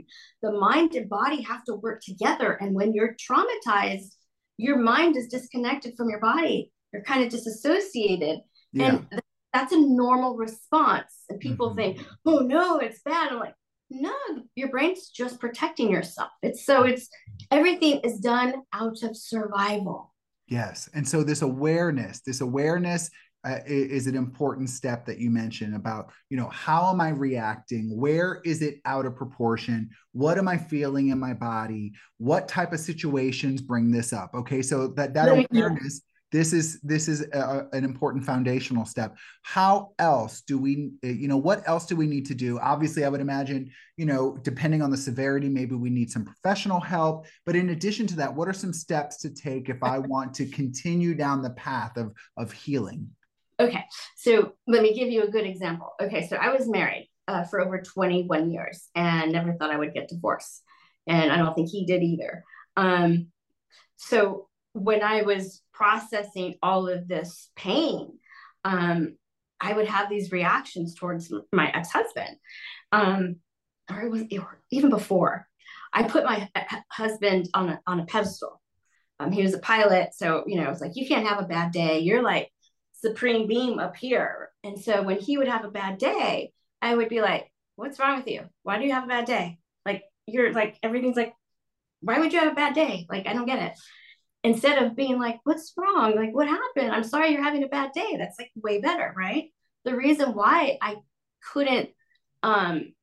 the 0.43 0.51
mind 0.51 0.93
and 0.93 1.09
body 1.09 1.41
have 1.41 1.63
to 1.65 1.75
work 1.75 2.01
together 2.03 2.53
and 2.61 2.75
when 2.75 2.93
you're 2.93 3.15
traumatized 3.15 4.15
your 4.61 4.77
mind 4.77 5.17
is 5.17 5.27
disconnected 5.27 5.95
from 5.97 6.09
your 6.09 6.19
body. 6.19 6.71
You're 6.93 7.03
kind 7.03 7.23
of 7.23 7.29
disassociated. 7.29 8.39
Yeah. 8.73 8.99
and 9.11 9.21
that's 9.53 9.73
a 9.73 9.79
normal 9.79 10.35
response. 10.35 11.23
And 11.29 11.39
people 11.39 11.69
mm-hmm. 11.69 11.97
think 11.97 12.07
oh 12.25 12.39
no 12.39 12.79
it's 12.79 13.01
bad. 13.01 13.31
I'm 13.31 13.39
like 13.39 13.55
no 13.89 14.13
your 14.55 14.69
brain's 14.69 15.09
just 15.09 15.39
protecting 15.39 15.91
yourself. 15.91 16.29
It's 16.41 16.65
so 16.65 16.83
it's 16.83 17.09
everything 17.49 17.99
is 18.03 18.19
done 18.19 18.55
out 18.73 19.03
of 19.03 19.15
survival. 19.15 20.13
Yes. 20.47 20.89
And 20.93 21.07
so 21.07 21.23
this 21.23 21.41
awareness 21.41 22.21
this 22.21 22.41
awareness 22.41 23.09
uh, 23.43 23.57
is 23.65 24.05
an 24.05 24.15
important 24.15 24.69
step 24.69 25.03
that 25.03 25.17
you 25.17 25.31
mentioned 25.31 25.75
about 25.75 26.11
you 26.29 26.37
know 26.37 26.49
how 26.49 26.91
am 26.91 27.01
i 27.01 27.09
reacting? 27.09 27.97
Where 27.99 28.39
is 28.45 28.61
it 28.61 28.75
out 28.85 29.07
of 29.07 29.15
proportion? 29.15 29.89
What 30.11 30.37
am 30.37 30.47
i 30.47 30.57
feeling 30.57 31.09
in 31.09 31.19
my 31.19 31.33
body? 31.33 31.93
What 32.17 32.47
type 32.47 32.71
of 32.71 32.79
situations 32.79 33.61
bring 33.61 33.91
this 33.91 34.13
up? 34.13 34.31
Okay 34.35 34.61
so 34.61 34.87
that 34.89 35.15
that 35.15 35.29
awareness 35.29 36.01
this 36.31 36.53
is 36.53 36.79
this 36.81 37.07
is 37.07 37.21
a, 37.33 37.67
an 37.73 37.83
important 37.83 38.23
foundational 38.23 38.85
step. 38.85 39.17
How 39.41 39.91
else 39.99 40.41
do 40.41 40.57
we 40.57 40.91
you 41.03 41.27
know 41.27 41.37
what 41.37 41.67
else 41.67 41.85
do 41.85 41.95
we 41.95 42.07
need 42.07 42.25
to 42.27 42.35
do? 42.35 42.57
Obviously 42.59 43.03
i 43.03 43.09
would 43.09 43.21
imagine 43.21 43.69
you 43.97 44.05
know 44.05 44.37
depending 44.41 44.81
on 44.81 44.89
the 44.89 44.97
severity 44.97 45.49
maybe 45.49 45.75
we 45.75 45.89
need 45.89 46.09
some 46.09 46.25
professional 46.25 46.79
help. 46.79 47.25
But 47.45 47.55
in 47.55 47.69
addition 47.69 48.07
to 48.07 48.15
that 48.17 48.33
what 48.33 48.47
are 48.47 48.53
some 48.53 48.73
steps 48.73 49.17
to 49.17 49.29
take 49.29 49.69
if 49.69 49.83
i 49.83 49.99
want 49.99 50.33
to 50.35 50.45
continue 50.45 51.15
down 51.15 51.41
the 51.41 51.51
path 51.51 51.97
of 51.97 52.13
of 52.37 52.51
healing? 52.51 53.09
Okay 53.59 53.83
so 54.15 54.53
let 54.67 54.81
me 54.81 54.93
give 54.93 55.09
you 55.09 55.23
a 55.23 55.29
good 55.29 55.45
example. 55.45 55.93
Okay 56.01 56.27
so 56.27 56.37
i 56.37 56.49
was 56.49 56.67
married 56.67 57.09
uh, 57.27 57.43
for 57.43 57.61
over 57.61 57.81
21 57.81 58.51
years 58.51 58.89
and 58.95 59.31
never 59.31 59.53
thought 59.53 59.71
i 59.71 59.77
would 59.77 59.93
get 59.93 60.07
divorced. 60.07 60.63
And 61.07 61.31
i 61.31 61.35
don't 61.35 61.55
think 61.55 61.69
he 61.69 61.85
did 61.85 62.01
either. 62.03 62.43
Um, 62.77 63.27
so 63.97 64.47
when 64.73 65.03
I 65.03 65.23
was 65.23 65.61
processing 65.73 66.55
all 66.61 66.87
of 66.87 67.07
this 67.07 67.49
pain, 67.55 68.17
um, 68.63 69.15
I 69.59 69.73
would 69.73 69.87
have 69.87 70.09
these 70.09 70.31
reactions 70.31 70.95
towards 70.95 71.31
my 71.51 71.69
ex-husband. 71.71 72.37
Um, 72.91 73.37
or 73.89 74.01
it 74.01 74.11
was 74.11 74.23
even 74.71 74.89
before. 74.89 75.47
I 75.93 76.03
put 76.03 76.23
my 76.23 76.49
husband 76.91 77.49
on 77.53 77.69
a 77.69 77.81
on 77.85 77.99
a 77.99 78.05
pedestal. 78.05 78.61
Um, 79.19 79.31
he 79.31 79.43
was 79.43 79.53
a 79.53 79.59
pilot, 79.59 80.13
so 80.13 80.43
you 80.47 80.55
know, 80.55 80.69
it's 80.69 80.81
like 80.81 80.95
you 80.95 81.07
can't 81.07 81.27
have 81.27 81.39
a 81.39 81.47
bad 81.47 81.71
day. 81.71 81.99
You're 81.99 82.23
like 82.23 82.49
supreme 82.93 83.47
beam 83.47 83.79
up 83.79 83.95
here. 83.97 84.49
And 84.63 84.79
so 84.79 85.01
when 85.03 85.19
he 85.19 85.37
would 85.37 85.47
have 85.47 85.65
a 85.65 85.71
bad 85.71 85.97
day, 85.97 86.53
I 86.81 86.95
would 86.95 87.09
be 87.09 87.21
like, 87.21 87.51
"What's 87.75 87.99
wrong 87.99 88.17
with 88.17 88.27
you? 88.27 88.43
Why 88.63 88.77
do 88.77 88.85
you 88.85 88.93
have 88.93 89.03
a 89.03 89.07
bad 89.07 89.25
day? 89.25 89.59
Like 89.85 90.03
you're 90.27 90.53
like 90.53 90.77
everything's 90.81 91.17
like, 91.17 91.33
why 92.01 92.19
would 92.19 92.33
you 92.33 92.39
have 92.39 92.51
a 92.51 92.55
bad 92.55 92.73
day? 92.73 93.05
Like 93.09 93.27
I 93.27 93.33
don't 93.33 93.45
get 93.45 93.61
it." 93.61 93.77
Instead 94.43 94.81
of 94.81 94.95
being 94.95 95.19
like, 95.19 95.39
what's 95.43 95.73
wrong? 95.77 96.15
Like, 96.15 96.33
what 96.33 96.47
happened? 96.47 96.91
I'm 96.91 97.03
sorry 97.03 97.31
you're 97.31 97.43
having 97.43 97.63
a 97.63 97.67
bad 97.67 97.91
day. 97.93 98.15
That's 98.17 98.39
like 98.39 98.51
way 98.55 98.81
better, 98.81 99.13
right? 99.15 99.51
The 99.85 99.95
reason 99.95 100.33
why 100.33 100.77
I 100.81 100.97
couldn't 101.53 101.89
um, 102.43 102.93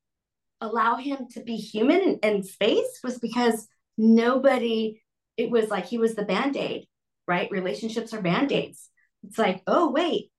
allow 0.61 0.97
him 0.97 1.29
to 1.33 1.41
be 1.41 1.57
human 1.57 2.19
in, 2.23 2.43
space 2.43 3.01
was 3.05 3.19
because 3.19 3.69
nobody, 3.97 5.01
it 5.37 5.51
was 5.51 5.69
like 5.69 5.87
he 5.87 5.99
was 5.99 6.15
the 6.15 6.25
band 6.25 6.57
aid, 6.57 6.87
right? 7.27 7.51
Relationships 7.51 8.13
are 8.13 8.23
band 8.23 8.53
aids. 8.53 8.89
It's 9.25 9.39
like, 9.39 9.63
oh, 9.67 9.91
wait, 9.91 10.31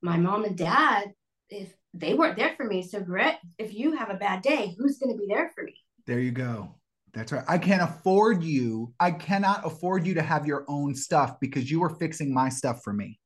my 0.00 0.16
mom 0.16 0.44
and 0.44 0.56
dad, 0.56 1.12
if 1.50 1.72
they 1.94 2.14
weren't 2.14 2.36
there 2.36 2.54
for 2.56 2.64
me, 2.64 2.82
so 2.82 3.00
great. 3.00 3.36
If 3.58 3.74
you 3.74 3.96
have 3.96 4.10
a 4.10 4.14
bad 4.14 4.42
day, 4.42 4.74
who's 4.78 4.98
going 4.98 5.12
to 5.12 5.18
be 5.18 5.26
there 5.28 5.52
for 5.54 5.62
me? 5.62 5.74
There 6.06 6.20
you 6.20 6.30
go. 6.30 6.74
That's 7.14 7.30
right. 7.30 7.44
I 7.46 7.58
can't 7.58 7.82
afford 7.82 8.42
you. 8.42 8.94
I 8.98 9.10
cannot 9.10 9.66
afford 9.66 10.06
you 10.06 10.14
to 10.14 10.22
have 10.22 10.46
your 10.46 10.64
own 10.66 10.94
stuff 10.94 11.38
because 11.40 11.70
you 11.70 11.80
were 11.80 11.90
fixing 11.90 12.32
my 12.32 12.48
stuff 12.48 12.82
for 12.82 12.92
me. 12.92 13.18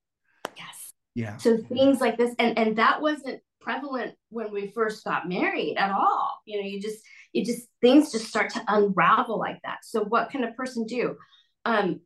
Yes. 0.57 0.93
Yeah. 1.15 1.37
So 1.37 1.59
things 1.59 2.01
like 2.01 2.19
this, 2.19 2.35
and 2.39 2.59
and 2.59 2.77
that 2.79 3.01
wasn't 3.01 3.41
prevalent 3.61 4.15
when 4.31 4.53
we 4.53 4.69
first 4.69 5.05
got 5.05 5.29
married 5.29 5.77
at 5.77 5.91
all. 5.91 6.31
You 6.47 6.61
know, 6.61 6.67
you 6.67 6.81
just 6.81 6.99
you 7.33 7.45
just 7.45 7.69
things 7.81 8.11
just 8.11 8.27
start 8.27 8.51
to 8.55 8.65
unravel 8.67 9.39
like 9.39 9.61
that. 9.63 9.79
So 9.85 10.03
what 10.05 10.31
can 10.31 10.43
a 10.43 10.53
person 10.53 10.85
do? 10.87 11.17
Um, 11.65 12.01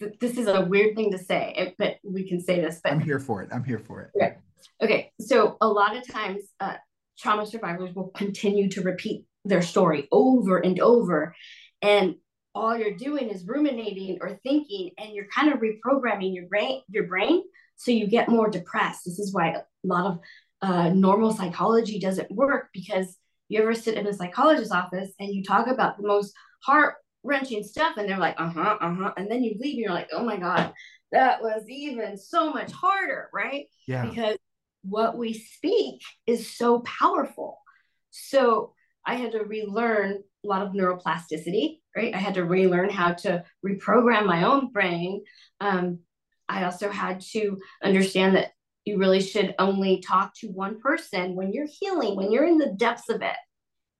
th- 0.00 0.18
this 0.20 0.36
is 0.36 0.48
a 0.48 0.62
weird 0.62 0.96
thing 0.96 1.12
to 1.12 1.18
say, 1.18 1.74
but 1.78 1.96
we 2.04 2.28
can 2.28 2.40
say 2.40 2.60
this. 2.60 2.80
But 2.84 2.92
I'm 2.92 3.00
here 3.00 3.18
for 3.18 3.42
it. 3.42 3.48
I'm 3.52 3.64
here 3.64 3.78
for 3.78 4.02
it. 4.02 4.10
Okay. 4.16 4.36
Okay. 4.82 5.12
So 5.18 5.56
a 5.62 5.68
lot 5.68 5.96
of 5.96 6.06
times, 6.06 6.42
uh, 6.60 6.74
trauma 7.18 7.46
survivors 7.46 7.94
will 7.94 8.08
continue 8.08 8.68
to 8.70 8.82
repeat 8.82 9.24
their 9.44 9.62
story 9.62 10.08
over 10.12 10.58
and 10.58 10.80
over. 10.80 11.34
And 11.80 12.16
all 12.54 12.76
you're 12.76 12.96
doing 12.96 13.28
is 13.28 13.46
ruminating 13.46 14.18
or 14.20 14.38
thinking, 14.42 14.90
and 14.98 15.14
you're 15.14 15.28
kind 15.34 15.52
of 15.52 15.60
reprogramming 15.60 16.34
your 16.34 16.46
brain, 16.46 16.82
your 16.88 17.06
brain, 17.06 17.42
so 17.76 17.90
you 17.90 18.06
get 18.06 18.28
more 18.28 18.50
depressed. 18.50 19.04
This 19.04 19.18
is 19.18 19.32
why 19.32 19.48
a 19.50 19.62
lot 19.84 20.06
of 20.06 20.18
uh, 20.60 20.88
normal 20.90 21.32
psychology 21.32 21.98
doesn't 21.98 22.30
work 22.30 22.68
because 22.72 23.16
you 23.48 23.60
ever 23.60 23.74
sit 23.74 23.96
in 23.96 24.06
a 24.06 24.12
psychologist's 24.12 24.72
office 24.72 25.10
and 25.18 25.34
you 25.34 25.42
talk 25.42 25.66
about 25.66 25.96
the 25.96 26.06
most 26.06 26.34
heart 26.62 26.96
wrenching 27.24 27.62
stuff, 27.62 27.96
and 27.96 28.08
they're 28.08 28.18
like, 28.18 28.34
uh 28.38 28.50
huh, 28.50 28.78
uh 28.80 28.94
huh, 28.94 29.12
and 29.16 29.30
then 29.30 29.42
you 29.42 29.56
leave, 29.58 29.74
and 29.74 29.84
you're 29.84 29.92
like, 29.92 30.10
oh 30.12 30.24
my 30.24 30.36
god, 30.36 30.72
that 31.10 31.42
was 31.42 31.62
even 31.68 32.16
so 32.18 32.52
much 32.52 32.70
harder, 32.70 33.28
right? 33.32 33.66
Yeah. 33.86 34.04
Because 34.06 34.36
what 34.84 35.16
we 35.16 35.34
speak 35.34 36.02
is 36.26 36.54
so 36.56 36.80
powerful. 36.80 37.58
So 38.10 38.74
I 39.06 39.16
had 39.16 39.32
to 39.32 39.44
relearn 39.44 40.22
a 40.44 40.48
lot 40.48 40.62
of 40.62 40.72
neuroplasticity, 40.72 41.78
right? 41.96 42.14
I 42.14 42.18
had 42.18 42.34
to 42.34 42.44
relearn 42.44 42.90
how 42.90 43.12
to 43.12 43.44
reprogram 43.66 44.26
my 44.26 44.44
own 44.44 44.72
brain. 44.72 45.24
Um, 45.60 46.00
I 46.48 46.64
also 46.64 46.90
had 46.90 47.20
to 47.32 47.58
understand 47.82 48.36
that 48.36 48.52
you 48.84 48.98
really 48.98 49.20
should 49.20 49.54
only 49.58 50.00
talk 50.00 50.32
to 50.36 50.48
one 50.48 50.80
person 50.80 51.34
when 51.34 51.52
you're 51.52 51.68
healing, 51.80 52.16
when 52.16 52.32
you're 52.32 52.46
in 52.46 52.58
the 52.58 52.74
depths 52.76 53.08
of 53.08 53.22
it. 53.22 53.36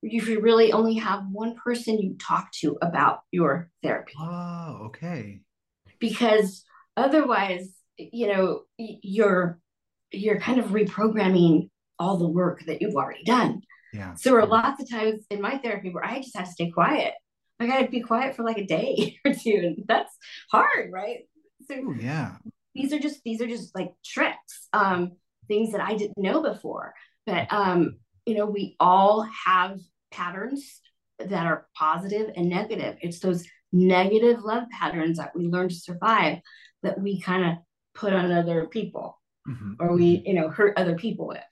You 0.03 0.21
should 0.21 0.43
really 0.43 0.73
only 0.73 0.95
have 0.95 1.25
one 1.31 1.55
person 1.55 2.01
you 2.01 2.17
talk 2.19 2.51
to 2.61 2.77
about 2.83 3.21
your 3.31 3.71
therapy. 3.85 4.13
Oh, 4.19 4.87
okay. 4.87 5.43
Because 6.01 6.65
otherwise, 6.97 7.73
you 7.97 8.27
know, 8.27 8.63
you're 8.77 9.61
you're 10.11 10.41
kind 10.41 10.59
of 10.59 10.67
reprogramming 10.67 11.71
all 11.99 12.17
the 12.17 12.29
work 12.29 12.65
that 12.67 12.83
you've 12.83 12.97
already 12.97 13.23
done. 13.23 13.63
Yeah. 13.93 14.15
So 14.15 14.31
there 14.31 14.41
were 14.41 14.47
lots 14.47 14.83
of 14.83 14.91
times 14.91 15.25
in 15.31 15.41
my 15.41 15.59
therapy 15.59 15.91
where 15.91 16.05
I 16.05 16.21
just 16.21 16.37
had 16.37 16.47
to 16.47 16.53
stay 16.53 16.71
quiet. 16.71 17.15
I 17.61 17.67
got 17.67 17.83
to 17.83 17.89
be 17.89 18.01
quiet 18.01 18.35
for 18.35 18.43
like 18.43 18.59
a 18.59 18.67
day 18.67 19.19
or 19.25 19.33
two, 19.35 19.61
and 19.63 19.85
that's 19.87 20.17
hard, 20.51 20.91
right? 20.93 21.21
So 21.69 21.75
Ooh, 21.75 21.97
yeah, 21.99 22.37
these 22.75 22.93
are 22.93 22.99
just 22.99 23.23
these 23.25 23.41
are 23.41 23.47
just 23.47 23.75
like 23.75 23.93
tricks, 24.05 24.69
um, 24.73 25.13
things 25.49 25.73
that 25.73 25.81
I 25.81 25.95
didn't 25.97 26.19
know 26.19 26.43
before. 26.43 26.95
But 27.27 27.53
um, 27.53 27.99
you 28.27 28.35
know, 28.35 28.47
we 28.47 28.77
all 28.81 29.29
have 29.47 29.79
patterns 30.11 30.81
that 31.19 31.47
are 31.47 31.67
positive 31.77 32.31
and 32.37 32.49
negative. 32.49 32.97
It's 33.01 33.21
those 33.21 33.47
negative 33.73 34.43
love 34.43 34.65
patterns 34.71 35.19
that 35.19 35.37
we 35.37 35.47
learn 35.47 35.69
to 35.69 35.75
survive 35.75 36.39
that 36.83 37.01
we 37.01 37.21
kind 37.21 37.45
of 37.45 37.59
put 37.95 38.13
on 38.13 38.33
other 38.33 38.67
people, 38.67 39.21
mm-hmm. 39.49 39.75
or 39.79 39.95
we 39.95 40.23
you 40.27 40.35
know 40.35 40.49
hurt 40.49 40.77
other 40.77 40.97
people 40.97 41.29
with. 41.29 41.45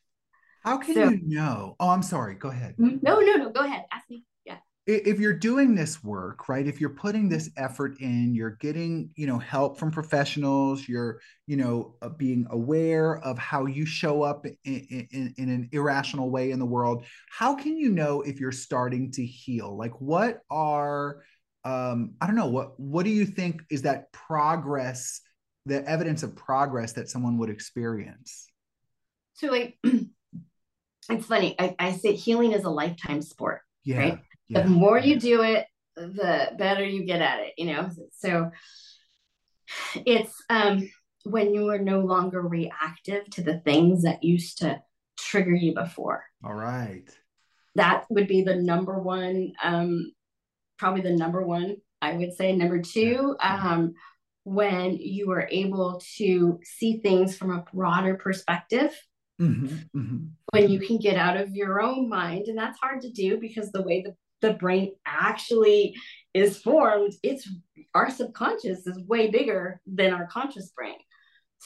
How 0.63 0.77
can 0.77 0.95
so, 0.95 1.09
you 1.09 1.21
know? 1.25 1.77
Oh, 1.81 1.89
I'm 1.89 2.03
sorry. 2.03 2.35
Go 2.35 2.49
ahead. 2.49 2.77
Mm-hmm. 2.79 2.99
No, 3.03 3.21
no, 3.21 3.35
no. 3.35 3.51
Go 3.51 3.65
ahead. 3.65 3.85
Ask 3.93 4.09
me. 4.11 4.25
Yeah. 4.45 4.57
if 4.87 5.21
you're 5.21 5.35
doing 5.35 5.75
this 5.75 6.03
work 6.03 6.49
right 6.49 6.67
if 6.67 6.81
you're 6.81 6.91
putting 6.91 7.29
this 7.29 7.51
effort 7.57 8.01
in 8.01 8.35
you're 8.35 8.57
getting 8.59 9.11
you 9.15 9.27
know 9.27 9.39
help 9.39 9.79
from 9.79 9.93
professionals 9.93 10.89
you're 10.89 11.21
you 11.47 11.57
know 11.57 11.95
uh, 12.03 12.09
being 12.09 12.47
aware 12.51 13.19
of 13.19 13.39
how 13.39 13.67
you 13.67 13.85
show 13.87 14.23
up 14.23 14.47
in, 14.47 15.07
in, 15.13 15.35
in, 15.37 15.49
an 15.51 15.69
irrational 15.71 16.31
way 16.31 16.51
in 16.51 16.59
the 16.59 16.67
world 16.67 17.05
how 17.31 17.55
can 17.55 17.77
you 17.77 17.91
know 17.91 18.23
if 18.23 18.41
you're 18.41 18.51
starting 18.51 19.13
to 19.13 19.25
heal 19.25 19.77
like 19.77 20.01
what 20.01 20.41
are 20.51 21.23
um 21.65 22.15
i 22.21 22.27
don't 22.27 22.35
know 22.35 22.49
what 22.49 22.81
what 22.81 23.05
do 23.05 23.11
you 23.11 23.27
think 23.27 23.63
is 23.71 23.83
that 23.83 24.11
progress 24.13 25.21
the 25.67 25.87
evidence 25.89 26.23
of 26.25 26.35
progress 26.35 26.95
that 26.95 27.09
someone 27.09 27.39
would 27.39 27.51
experience 27.51 28.51
so 29.35 29.49
like 29.49 29.79
it's 31.11 31.27
funny 31.27 31.55
I, 31.59 31.75
I 31.79 31.93
say 31.93 32.15
healing 32.15 32.53
is 32.53 32.65
a 32.65 32.71
lifetime 32.71 33.23
sport 33.23 33.61
yeah. 33.85 33.99
right? 33.99 34.19
yeah. 34.49 34.63
the 34.63 34.69
more 34.69 34.99
you 34.99 35.19
do 35.19 35.43
it 35.43 35.67
the 35.97 36.53
better 36.59 36.85
you 36.85 37.05
get 37.05 37.21
at 37.21 37.41
it 37.41 37.55
you 37.59 37.67
know? 37.67 37.91
So 38.19 38.51
it's 40.07 40.33
um 40.49 40.89
when 41.25 41.53
you 41.55 41.69
are 41.69 41.79
no 41.79 42.01
longer 42.01 42.41
reactive 42.41 43.29
to 43.31 43.43
the 43.43 43.59
things 43.61 44.03
that 44.03 44.25
used 44.25 44.59
to 44.59 44.81
trigger 45.19 45.55
you 45.55 45.75
before. 45.75 46.25
All 46.43 46.55
right. 46.55 47.05
That 47.75 48.07
would 48.09 48.27
be 48.27 48.43
the 48.43 48.57
number 48.57 48.99
one 48.99 49.53
um 49.63 50.13
probably 50.79 51.03
the 51.03 51.17
number 51.17 51.43
one 51.43 51.77
i 52.01 52.15
would 52.15 52.35
say. 52.35 52.55
Number 52.55 52.81
two 52.81 53.37
um 53.43 53.95
when 54.45 54.97
you 54.97 55.31
are 55.31 55.47
able 55.51 56.01
to 56.17 56.59
see 56.65 56.99
things 57.01 57.37
from 57.37 57.51
a 57.51 57.65
broader 57.73 58.15
perspective 58.15 58.99
mm-hmm, 59.41 59.99
mm-hmm. 59.99 60.27
when 60.53 60.71
you 60.71 60.81
can 60.81 60.99
get 60.99 61.17
out 61.17 61.37
of 61.37 61.55
your 61.55 61.81
own 61.81 62.09
mind 62.09 62.47
and 62.47 62.59
that's 62.59 62.79
hard 62.81 63.01
to 63.03 63.11
do 63.11 63.39
because 63.39 63.71
the 63.73 63.83
way 63.83 64.03
the 64.03 64.15
the 64.41 64.55
brain 64.55 64.95
actually 65.07 65.95
is 66.35 66.59
formed, 66.59 67.13
it's 67.23 67.49
our 67.95 68.11
subconscious 68.11 68.87
is 68.87 68.99
way 69.07 69.31
bigger 69.31 69.81
than 69.87 70.13
our 70.13 70.27
conscious 70.27 70.71
brain. 70.71 70.97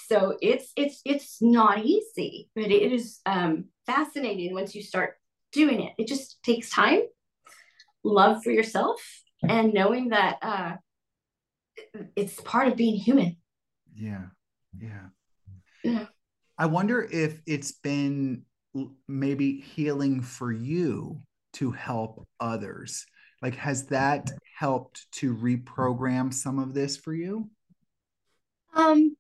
So 0.09 0.37
it's 0.43 0.73
it's 0.77 1.01
it's 1.05 1.39
not 1.41 1.85
easy, 1.85 2.49
but 2.55 2.65
it 2.65 2.93
is 2.93 3.21
um, 3.27 3.67
fascinating 3.87 4.53
once 4.53 4.75
you 4.75 4.83
start 4.83 5.15
doing 5.53 5.83
it. 5.83 5.93
It 5.99 6.09
just 6.09 6.43
takes 6.43 6.71
time, 6.71 7.03
love 8.03 8.43
for 8.43 8.51
yourself, 8.51 9.01
and 9.49 9.73
knowing 9.73 10.09
that 10.09 10.39
uh, 10.43 10.73
it's 12.17 12.41
part 12.41 12.69
of 12.69 12.77
being 12.77 12.97
human. 12.97 13.37
Yeah, 13.95 14.27
yeah. 14.77 15.07
Yeah. 15.85 16.07
I 16.59 16.67
wonder 16.67 17.03
if 17.03 17.41
it's 17.47 17.73
been 17.73 18.43
maybe 19.09 19.61
healing 19.61 20.21
for 20.21 20.53
you 20.53 21.21
to 21.55 21.71
help 21.71 22.27
others. 22.41 23.07
Like 23.43 23.57
has 23.57 23.87
that 23.87 24.31
helped 24.57 25.07
to 25.13 25.35
reprogram 25.35 26.33
some 26.33 26.59
of 26.59 26.75
this 26.75 26.97
for 26.97 27.15
you? 27.15 27.51
Um 28.75 29.17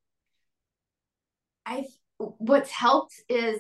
i 1.67 1.85
what's 2.19 2.71
helped 2.71 3.15
is 3.27 3.59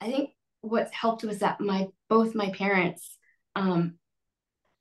i 0.00 0.06
think 0.06 0.30
what's 0.60 0.92
helped 0.92 1.22
was 1.22 1.38
that 1.38 1.60
my 1.60 1.86
both 2.08 2.34
my 2.34 2.50
parents 2.50 3.16
um 3.54 3.94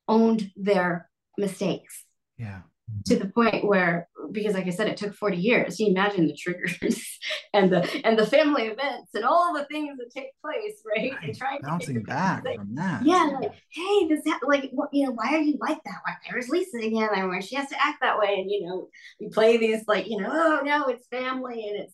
owned 0.07 0.51
their 0.55 1.09
mistakes. 1.37 2.05
Yeah. 2.37 2.61
To 3.07 3.15
the 3.15 3.27
point 3.27 3.65
where 3.65 4.07
because 4.31 4.53
like 4.53 4.67
i 4.67 4.69
said 4.69 4.87
it 4.87 4.97
took 4.97 5.13
40 5.13 5.37
years. 5.37 5.79
You 5.79 5.87
imagine 5.87 6.27
the 6.27 6.35
triggers 6.35 6.77
and 7.53 7.71
the 7.71 7.89
and 8.05 8.17
the 8.17 8.25
family 8.25 8.63
events 8.63 9.11
and 9.13 9.23
all 9.23 9.53
the 9.53 9.65
things 9.65 9.97
that 9.97 10.11
take 10.13 10.29
place 10.41 10.81
right, 10.85 11.11
right. 11.11 11.23
and 11.23 11.37
trying 11.37 11.59
bouncing 11.61 12.03
back 12.03 12.43
like, 12.45 12.57
from 12.57 12.75
that. 12.75 13.05
yeah 13.05 13.29
like 13.39 13.51
hey 13.69 14.07
does 14.07 14.23
that 14.25 14.39
like 14.45 14.69
what 14.71 14.89
you 14.91 15.05
know 15.05 15.11
why 15.11 15.33
are 15.33 15.41
you 15.41 15.57
like 15.59 15.81
that? 15.85 16.01
Why 16.03 16.13
there's 16.29 16.49
lisa 16.49 16.77
again? 16.77 17.09
And 17.15 17.29
where 17.29 17.41
she 17.41 17.55
has 17.55 17.69
to 17.69 17.83
act 17.83 17.99
that 18.01 18.19
way? 18.19 18.35
And 18.37 18.49
you 18.49 18.65
know 18.65 18.89
we 19.19 19.29
play 19.29 19.57
these 19.57 19.83
like 19.87 20.07
you 20.07 20.19
know 20.19 20.29
oh 20.31 20.61
no 20.63 20.87
it's 20.87 21.07
family 21.07 21.67
and 21.67 21.83
it's 21.83 21.93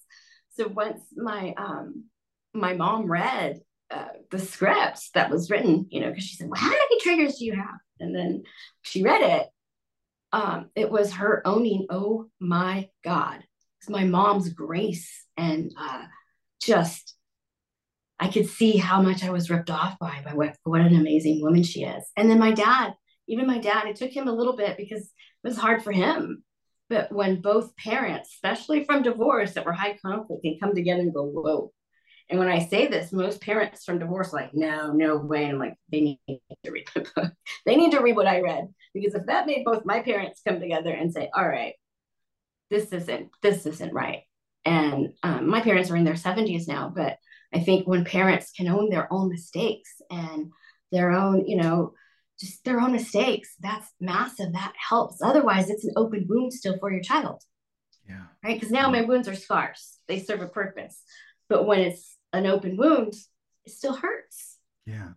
so 0.55 0.67
once 0.67 1.01
my 1.15 1.53
um 1.57 2.05
my 2.53 2.73
mom 2.73 3.09
read 3.09 3.61
uh, 3.89 4.07
the 4.29 4.39
script 4.39 5.01
that 5.13 5.29
was 5.29 5.49
written 5.49 5.85
you 5.89 5.99
know 5.99 6.09
because 6.09 6.23
she 6.23 6.35
said 6.35 6.49
well 6.49 6.59
how 6.59 6.69
many 6.69 6.99
triggers 7.01 7.37
do 7.37 7.45
you 7.45 7.55
have? 7.55 7.79
And 7.99 8.15
then 8.15 8.43
she 8.81 9.03
read 9.03 9.21
it 9.21 9.47
um, 10.33 10.69
it 10.75 10.89
was 10.89 11.13
her 11.13 11.41
owning, 11.45 11.87
oh 11.89 12.27
my 12.39 12.89
God, 13.03 13.43
it's 13.79 13.89
my 13.89 14.03
mom's 14.03 14.49
grace 14.49 15.25
and 15.37 15.71
uh, 15.77 16.03
just 16.61 17.15
I 18.19 18.27
could 18.27 18.47
see 18.47 18.77
how 18.77 19.01
much 19.01 19.23
I 19.23 19.31
was 19.31 19.49
ripped 19.49 19.71
off 19.71 19.97
by 19.99 20.21
by 20.23 20.35
what 20.35 20.55
what 20.63 20.81
an 20.81 20.95
amazing 20.95 21.41
woman 21.41 21.63
she 21.63 21.83
is. 21.83 22.03
And 22.15 22.29
then 22.29 22.37
my 22.37 22.51
dad, 22.51 22.93
even 23.27 23.47
my 23.47 23.57
dad, 23.57 23.87
it 23.87 23.95
took 23.95 24.11
him 24.11 24.27
a 24.27 24.33
little 24.33 24.55
bit 24.55 24.77
because 24.77 25.01
it 25.01 25.47
was 25.47 25.57
hard 25.57 25.83
for 25.83 25.91
him. 25.91 26.43
But 26.87 27.11
when 27.11 27.41
both 27.41 27.75
parents, 27.77 28.29
especially 28.33 28.83
from 28.83 29.01
divorce 29.01 29.53
that 29.53 29.65
were 29.65 29.73
high 29.73 29.97
conflict, 30.05 30.43
can 30.43 30.57
come 30.61 30.75
together 30.75 31.01
and 31.01 31.13
go, 31.13 31.23
whoa, 31.23 31.71
and 32.31 32.39
when 32.39 32.47
I 32.47 32.59
say 32.59 32.87
this, 32.87 33.11
most 33.11 33.41
parents 33.41 33.83
from 33.83 33.99
divorce 33.99 34.31
like, 34.31 34.53
no, 34.53 34.93
no 34.93 35.17
way. 35.17 35.43
And 35.43 35.53
I'm 35.53 35.59
like, 35.59 35.75
they 35.91 35.99
need 35.99 36.19
to 36.27 36.71
read 36.71 36.87
the 36.95 37.01
book. 37.13 37.33
they 37.65 37.75
need 37.75 37.91
to 37.91 37.99
read 37.99 38.15
what 38.15 38.25
I 38.25 38.39
read. 38.39 38.69
Because 38.93 39.13
if 39.15 39.25
that 39.25 39.45
made 39.45 39.65
both 39.65 39.83
my 39.83 39.99
parents 39.99 40.41
come 40.47 40.61
together 40.61 40.91
and 40.91 41.11
say, 41.11 41.29
all 41.35 41.47
right, 41.47 41.73
this 42.69 42.93
isn't, 42.93 43.31
this 43.41 43.65
isn't 43.65 43.93
right. 43.93 44.21
And 44.63 45.09
um, 45.23 45.49
my 45.49 45.59
parents 45.59 45.91
are 45.91 45.97
in 45.97 46.05
their 46.05 46.13
70s 46.13 46.69
now, 46.69 46.89
but 46.95 47.17
I 47.53 47.59
think 47.59 47.85
when 47.85 48.05
parents 48.05 48.53
can 48.55 48.69
own 48.69 48.89
their 48.89 49.11
own 49.11 49.27
mistakes 49.27 50.01
and 50.09 50.53
their 50.93 51.11
own, 51.11 51.45
you 51.47 51.57
know, 51.57 51.95
just 52.39 52.63
their 52.63 52.79
own 52.79 52.93
mistakes, 52.93 53.55
that's 53.59 53.91
massive. 53.99 54.53
That 54.53 54.73
helps. 54.77 55.21
Otherwise, 55.21 55.69
it's 55.69 55.83
an 55.83 55.93
open 55.97 56.27
wound 56.29 56.53
still 56.53 56.77
for 56.79 56.89
your 56.91 57.01
child. 57.01 57.43
Yeah. 58.07 58.23
Right. 58.41 58.57
Because 58.57 58.71
now 58.71 58.89
my 58.89 59.01
wounds 59.01 59.27
are 59.27 59.35
scars, 59.35 59.97
they 60.07 60.19
serve 60.19 60.41
a 60.41 60.47
purpose. 60.47 61.03
But 61.49 61.67
when 61.67 61.81
it's 61.81 62.17
an 62.33 62.45
open 62.45 62.77
wound, 62.77 63.13
it 63.65 63.71
still 63.71 63.95
hurts. 63.95 64.57
Yeah. 64.85 65.09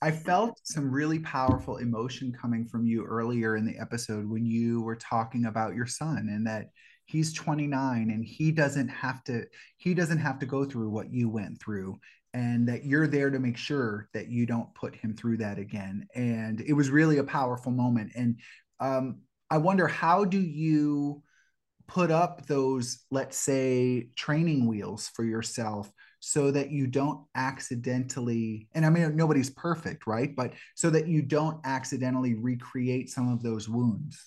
I 0.00 0.12
felt 0.12 0.60
some 0.62 0.92
really 0.92 1.18
powerful 1.18 1.78
emotion 1.78 2.32
coming 2.32 2.66
from 2.66 2.86
you 2.86 3.04
earlier 3.04 3.56
in 3.56 3.66
the 3.66 3.78
episode 3.78 4.28
when 4.28 4.46
you 4.46 4.80
were 4.82 4.96
talking 4.96 5.46
about 5.46 5.74
your 5.74 5.86
son 5.86 6.28
and 6.30 6.46
that 6.46 6.70
he's 7.06 7.32
29 7.32 8.10
and 8.10 8.24
he 8.24 8.52
doesn't 8.52 8.88
have 8.88 9.24
to 9.24 9.44
he 9.78 9.94
doesn't 9.94 10.18
have 10.18 10.38
to 10.38 10.46
go 10.46 10.64
through 10.64 10.90
what 10.90 11.12
you 11.12 11.28
went 11.28 11.60
through 11.60 11.98
and 12.34 12.68
that 12.68 12.84
you're 12.84 13.08
there 13.08 13.30
to 13.30 13.38
make 13.38 13.56
sure 13.56 14.08
that 14.12 14.28
you 14.28 14.46
don't 14.46 14.72
put 14.74 14.94
him 14.94 15.16
through 15.16 15.38
that 15.38 15.58
again 15.58 16.06
and 16.14 16.60
it 16.60 16.74
was 16.74 16.90
really 16.90 17.18
a 17.18 17.24
powerful 17.24 17.72
moment 17.72 18.12
and 18.14 18.38
um, 18.78 19.18
i 19.50 19.56
wonder 19.56 19.88
how 19.88 20.24
do 20.24 20.38
you 20.38 21.22
put 21.88 22.10
up 22.10 22.46
those, 22.46 23.04
let's 23.10 23.36
say, 23.36 24.10
training 24.14 24.66
wheels 24.66 25.10
for 25.14 25.24
yourself 25.24 25.90
so 26.20 26.50
that 26.50 26.70
you 26.70 26.86
don't 26.86 27.24
accidentally, 27.34 28.68
and 28.74 28.84
I 28.84 28.90
mean, 28.90 29.16
nobody's 29.16 29.50
perfect, 29.50 30.06
right? 30.06 30.34
But 30.36 30.52
so 30.74 30.90
that 30.90 31.08
you 31.08 31.22
don't 31.22 31.60
accidentally 31.64 32.34
recreate 32.34 33.10
some 33.10 33.32
of 33.32 33.42
those 33.42 33.68
wounds. 33.68 34.24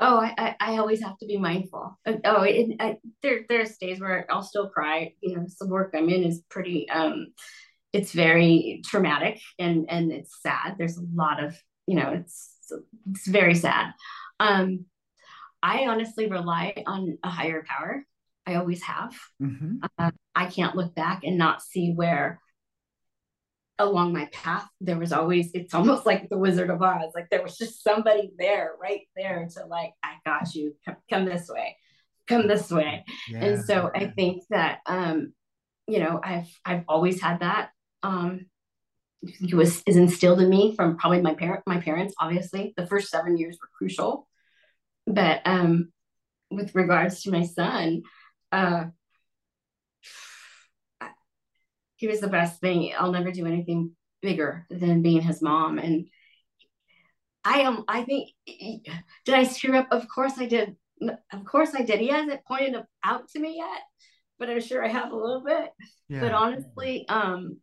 Oh, 0.00 0.18
I, 0.20 0.54
I 0.60 0.78
always 0.78 1.02
have 1.02 1.18
to 1.18 1.26
be 1.26 1.38
mindful. 1.38 1.98
Uh, 2.06 2.14
oh, 2.24 2.42
it, 2.42 2.76
I, 2.80 2.98
there 3.22 3.40
there's 3.48 3.78
days 3.78 4.00
where 4.00 4.26
I'll 4.30 4.42
still 4.44 4.68
cry. 4.68 5.14
You 5.20 5.36
know, 5.36 5.46
the 5.60 5.66
work 5.66 5.92
I'm 5.96 6.08
in 6.08 6.22
is 6.22 6.42
pretty. 6.48 6.88
um 6.90 7.28
It's 7.92 8.12
very 8.12 8.82
traumatic 8.84 9.40
and 9.58 9.86
and 9.88 10.12
it's 10.12 10.40
sad. 10.40 10.76
There's 10.78 10.98
a 10.98 11.04
lot 11.14 11.42
of 11.42 11.56
you 11.86 11.96
know, 11.96 12.10
it's 12.10 12.54
it's 13.10 13.26
very 13.26 13.54
sad. 13.54 13.92
Um, 14.38 14.84
I 15.62 15.86
honestly 15.86 16.28
rely 16.28 16.82
on 16.86 17.18
a 17.22 17.30
higher 17.30 17.64
power. 17.66 18.04
I 18.46 18.54
always 18.54 18.82
have. 18.82 19.14
Mm-hmm. 19.42 19.84
Uh, 19.98 20.10
I 20.34 20.46
can't 20.46 20.76
look 20.76 20.94
back 20.94 21.22
and 21.24 21.36
not 21.36 21.62
see 21.62 21.92
where 21.92 22.40
along 23.78 24.12
my 24.12 24.28
path 24.32 24.66
there 24.80 24.98
was 24.98 25.12
always 25.12 25.50
it's 25.54 25.74
almost 25.74 26.04
like 26.10 26.28
the 26.28 26.38
wizard 26.38 26.70
of 26.70 26.82
oz 26.82 27.12
like 27.14 27.28
there 27.30 27.42
was 27.42 27.56
just 27.56 27.82
somebody 27.82 28.30
there 28.38 28.72
right 28.80 29.02
there 29.16 29.48
to 29.54 29.64
like 29.66 29.92
i 30.02 30.14
got 30.26 30.52
you 30.54 30.74
come, 30.84 30.96
come 31.08 31.24
this 31.24 31.48
way 31.48 31.76
come 32.26 32.48
this 32.48 32.70
way 32.70 33.04
yeah. 33.30 33.44
and 33.44 33.64
so 33.64 33.90
i 33.94 34.06
think 34.06 34.42
that 34.50 34.80
um 34.86 35.32
you 35.86 36.00
know 36.00 36.20
i've 36.22 36.48
i've 36.64 36.84
always 36.88 37.20
had 37.20 37.40
that 37.40 37.70
um 38.02 38.46
it 39.22 39.54
was 39.54 39.82
is 39.86 39.96
instilled 39.96 40.40
in 40.40 40.48
me 40.48 40.74
from 40.74 40.96
probably 40.96 41.20
my 41.20 41.34
parent 41.34 41.62
my 41.66 41.80
parents 41.80 42.14
obviously 42.20 42.74
the 42.76 42.86
first 42.86 43.08
seven 43.08 43.36
years 43.36 43.58
were 43.60 43.68
crucial 43.76 44.28
but 45.08 45.40
um, 45.44 45.92
with 46.50 46.74
regards 46.74 47.22
to 47.22 47.30
my 47.30 47.44
son, 47.44 48.02
uh, 48.52 48.84
he 51.96 52.06
was 52.06 52.20
the 52.20 52.28
best 52.28 52.60
thing. 52.60 52.92
I'll 52.96 53.12
never 53.12 53.32
do 53.32 53.46
anything 53.46 53.92
bigger 54.22 54.66
than 54.70 55.02
being 55.02 55.20
his 55.20 55.42
mom. 55.42 55.78
And 55.78 56.06
I 57.44 57.60
am, 57.60 57.84
I 57.88 58.02
think, 58.04 58.30
did 59.24 59.34
I 59.34 59.44
screw 59.44 59.76
up? 59.76 59.88
Of 59.90 60.06
course 60.08 60.34
I 60.38 60.46
did. 60.46 60.76
Of 61.32 61.44
course 61.44 61.70
I 61.74 61.82
did. 61.82 62.00
He 62.00 62.08
hasn't 62.08 62.44
pointed 62.44 62.76
out 63.04 63.28
to 63.30 63.38
me 63.38 63.56
yet, 63.56 63.82
but 64.38 64.50
I'm 64.50 64.60
sure 64.60 64.84
I 64.84 64.88
have 64.88 65.12
a 65.12 65.16
little 65.16 65.42
bit. 65.44 65.70
Yeah. 66.08 66.20
But 66.20 66.32
honestly, 66.32 67.06
um, 67.08 67.58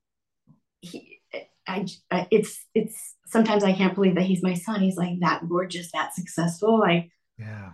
he, 0.81 1.19
I, 1.67 1.85
I 2.11 2.27
it's 2.31 2.63
it's 2.73 3.15
sometimes 3.25 3.63
I 3.63 3.73
can't 3.73 3.95
believe 3.95 4.15
that 4.15 4.23
he's 4.23 4.43
my 4.43 4.53
son. 4.53 4.81
He's 4.81 4.97
like 4.97 5.19
that 5.21 5.47
gorgeous, 5.47 5.91
that 5.91 6.13
successful, 6.13 6.79
like 6.79 7.09
yeah. 7.37 7.69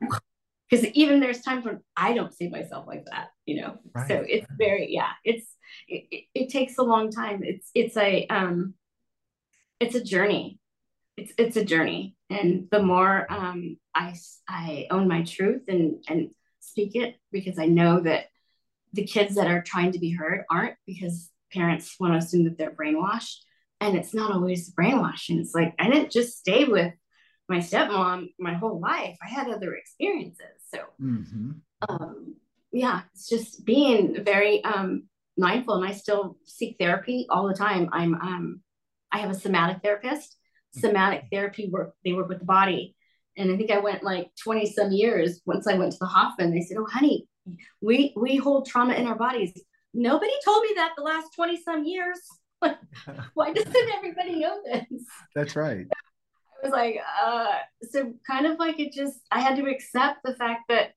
Because 0.69 0.85
even 0.93 1.19
there's 1.19 1.41
times 1.41 1.65
when 1.65 1.81
I 1.97 2.13
don't 2.13 2.33
see 2.33 2.47
myself 2.47 2.87
like 2.87 3.05
that, 3.11 3.29
you 3.45 3.61
know. 3.61 3.77
Right. 3.93 4.07
So 4.07 4.23
it's 4.27 4.47
very 4.57 4.87
yeah. 4.89 5.11
It's 5.23 5.45
it, 5.87 6.05
it, 6.11 6.23
it 6.33 6.49
takes 6.49 6.77
a 6.77 6.83
long 6.83 7.11
time. 7.11 7.41
It's 7.43 7.69
it's 7.75 7.97
a 7.97 8.25
um, 8.27 8.75
it's 9.79 9.95
a 9.95 10.03
journey. 10.03 10.59
It's 11.17 11.33
it's 11.37 11.57
a 11.57 11.65
journey, 11.65 12.15
and 12.29 12.67
the 12.71 12.81
more 12.81 13.27
um 13.29 13.77
I 13.93 14.15
I 14.47 14.87
own 14.91 15.07
my 15.07 15.23
truth 15.23 15.63
and 15.67 16.03
and 16.07 16.31
speak 16.61 16.95
it 16.95 17.15
because 17.31 17.59
I 17.59 17.65
know 17.65 17.99
that 17.99 18.27
the 18.93 19.05
kids 19.05 19.35
that 19.35 19.47
are 19.47 19.61
trying 19.61 19.91
to 19.91 19.99
be 19.99 20.11
heard 20.11 20.43
aren't 20.49 20.75
because 20.85 21.29
parents 21.51 21.95
want 21.99 22.13
to 22.13 22.17
assume 22.17 22.45
that 22.45 22.57
they're 22.57 22.71
brainwashed 22.71 23.37
and 23.79 23.97
it's 23.97 24.13
not 24.13 24.31
always 24.31 24.69
brainwashing 24.69 25.39
it's 25.39 25.53
like 25.53 25.73
i 25.79 25.89
didn't 25.89 26.11
just 26.11 26.37
stay 26.37 26.65
with 26.65 26.93
my 27.51 27.59
stepmom 27.59 28.27
my 28.39 28.53
whole 28.53 28.79
life 28.79 29.17
i 29.25 29.29
had 29.29 29.49
other 29.49 29.73
experiences. 29.75 30.55
So 30.73 30.79
mm-hmm. 31.01 31.51
um, 31.87 32.35
yeah 32.71 33.01
it's 33.13 33.29
just 33.29 33.65
being 33.65 34.23
very 34.23 34.63
um, 34.63 35.03
mindful 35.37 35.75
and 35.75 35.85
i 35.85 35.93
still 35.93 36.37
seek 36.45 36.77
therapy 36.79 37.27
all 37.29 37.47
the 37.47 37.53
time. 37.53 37.89
I'm 37.91 38.13
um, 38.15 38.61
i 39.11 39.19
have 39.19 39.31
a 39.31 39.41
somatic 39.45 39.77
therapist. 39.83 40.37
Somatic 40.73 41.25
therapy 41.31 41.69
work 41.69 41.93
they 42.03 42.13
work 42.13 42.29
with 42.29 42.39
the 42.39 42.45
body. 42.45 42.95
And 43.37 43.51
i 43.51 43.57
think 43.57 43.71
i 43.71 43.79
went 43.79 44.03
like 44.03 44.27
20 44.43 44.71
some 44.71 44.91
years 44.91 45.41
once 45.45 45.67
i 45.67 45.75
went 45.75 45.91
to 45.93 45.99
the 45.99 46.13
hoffman 46.15 46.51
they 46.51 46.61
said 46.61 46.77
oh 46.77 46.87
honey 46.97 47.27
we 47.81 48.13
we 48.15 48.37
hold 48.37 48.67
trauma 48.67 48.93
in 48.93 49.07
our 49.07 49.17
bodies. 49.17 49.51
Nobody 49.93 50.31
told 50.45 50.63
me 50.63 50.69
that 50.75 50.93
the 50.95 51.03
last 51.03 51.27
20 51.35 51.61
some 51.63 51.83
years. 51.83 52.19
Why 53.33 53.51
doesn't 53.51 53.89
everybody 53.97 54.35
know 54.35 54.61
this? 54.63 55.03
That's 55.35 55.55
right 55.55 55.87
was 56.63 56.71
like 56.71 56.97
uh 57.23 57.53
so 57.81 58.13
kind 58.25 58.45
of 58.45 58.59
like 58.59 58.79
it 58.79 58.93
just 58.93 59.19
i 59.31 59.39
had 59.39 59.55
to 59.55 59.69
accept 59.69 60.19
the 60.23 60.35
fact 60.35 60.63
that 60.69 60.91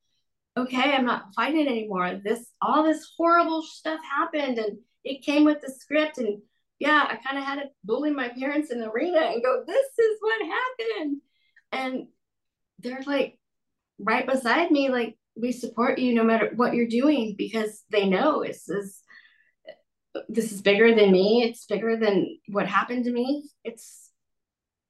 okay 0.57 0.95
i'm 0.95 1.05
not 1.05 1.35
fighting 1.35 1.67
anymore. 1.67 2.21
This 2.25 2.47
all 2.61 2.85
this 2.85 3.11
horrible 3.17 3.62
stuff 3.62 4.01
happened 4.03 4.59
and 4.59 4.79
it 5.05 5.25
came 5.25 5.45
with 5.45 5.61
the 5.61 5.71
script 5.71 6.19
and 6.19 6.41
yeah 6.79 7.07
i 7.09 7.17
kind 7.17 7.39
of 7.39 7.45
had 7.45 7.57
to 7.57 7.69
bully 7.85 8.11
my 8.11 8.29
parents 8.29 8.71
in 8.71 8.81
the 8.81 8.91
arena 8.91 9.21
and 9.21 9.43
go 9.43 9.65
this 9.67 9.87
is 9.99 10.19
what 10.21 10.43
happened. 10.43 11.21
And 11.73 12.07
they're 12.81 13.03
like 13.07 13.39
right 13.99 14.27
beside 14.27 14.71
me 14.71 14.89
like 14.91 15.17
we 15.37 15.51
support 15.53 15.99
you 15.99 16.15
no 16.15 16.25
matter 16.25 16.53
what 16.55 16.75
you're 16.75 16.87
doing 16.87 17.35
because 17.37 17.83
they 17.91 18.09
know 18.09 18.45
this 18.45 18.69
is 18.69 19.01
this 20.29 20.53
is 20.53 20.62
bigger 20.62 20.95
than 20.95 21.11
me. 21.11 21.43
It's 21.43 21.67
bigger 21.67 21.97
than 21.97 22.39
what 22.49 22.67
happened 22.67 23.05
to 23.05 23.12
me. 23.12 23.51
It's 23.65 24.04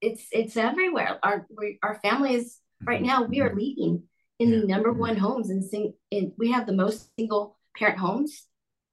it's 0.04 0.26
it's 0.30 0.56
everywhere. 0.56 1.18
Our 1.22 1.46
we, 1.56 1.78
our 1.82 1.98
families 2.00 2.60
right 2.82 2.98
mm-hmm. 2.98 3.06
now 3.06 3.22
we 3.24 3.40
are 3.40 3.48
mm-hmm. 3.48 3.58
leading 3.58 4.02
in 4.38 4.50
the 4.50 4.66
number 4.66 4.90
mm-hmm. 4.90 5.00
one 5.00 5.16
homes 5.16 5.50
and 5.50 5.64
sing 5.64 5.94
in 6.10 6.32
we 6.38 6.50
have 6.52 6.66
the 6.66 6.72
most 6.72 7.08
single 7.16 7.56
parent 7.76 7.98
homes 7.98 8.46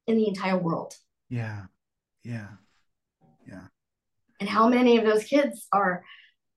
in 0.08 0.18
the 0.18 0.28
entire 0.28 0.58
world. 0.58 0.96
Yeah. 1.30 1.64
Yeah. 2.24 2.48
Yeah. 3.48 3.68
And 4.40 4.50
how 4.50 4.68
many 4.68 4.98
of 4.98 5.06
those 5.06 5.24
kids 5.24 5.68
are 5.72 6.04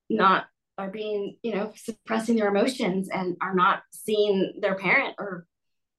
not 0.09 0.45
are 0.77 0.89
being 0.89 1.37
you 1.41 1.55
know 1.55 1.71
suppressing 1.75 2.35
their 2.35 2.49
emotions 2.49 3.09
and 3.09 3.37
are 3.41 3.55
not 3.55 3.83
seeing 3.91 4.59
their 4.59 4.75
parent 4.75 5.15
or 5.17 5.45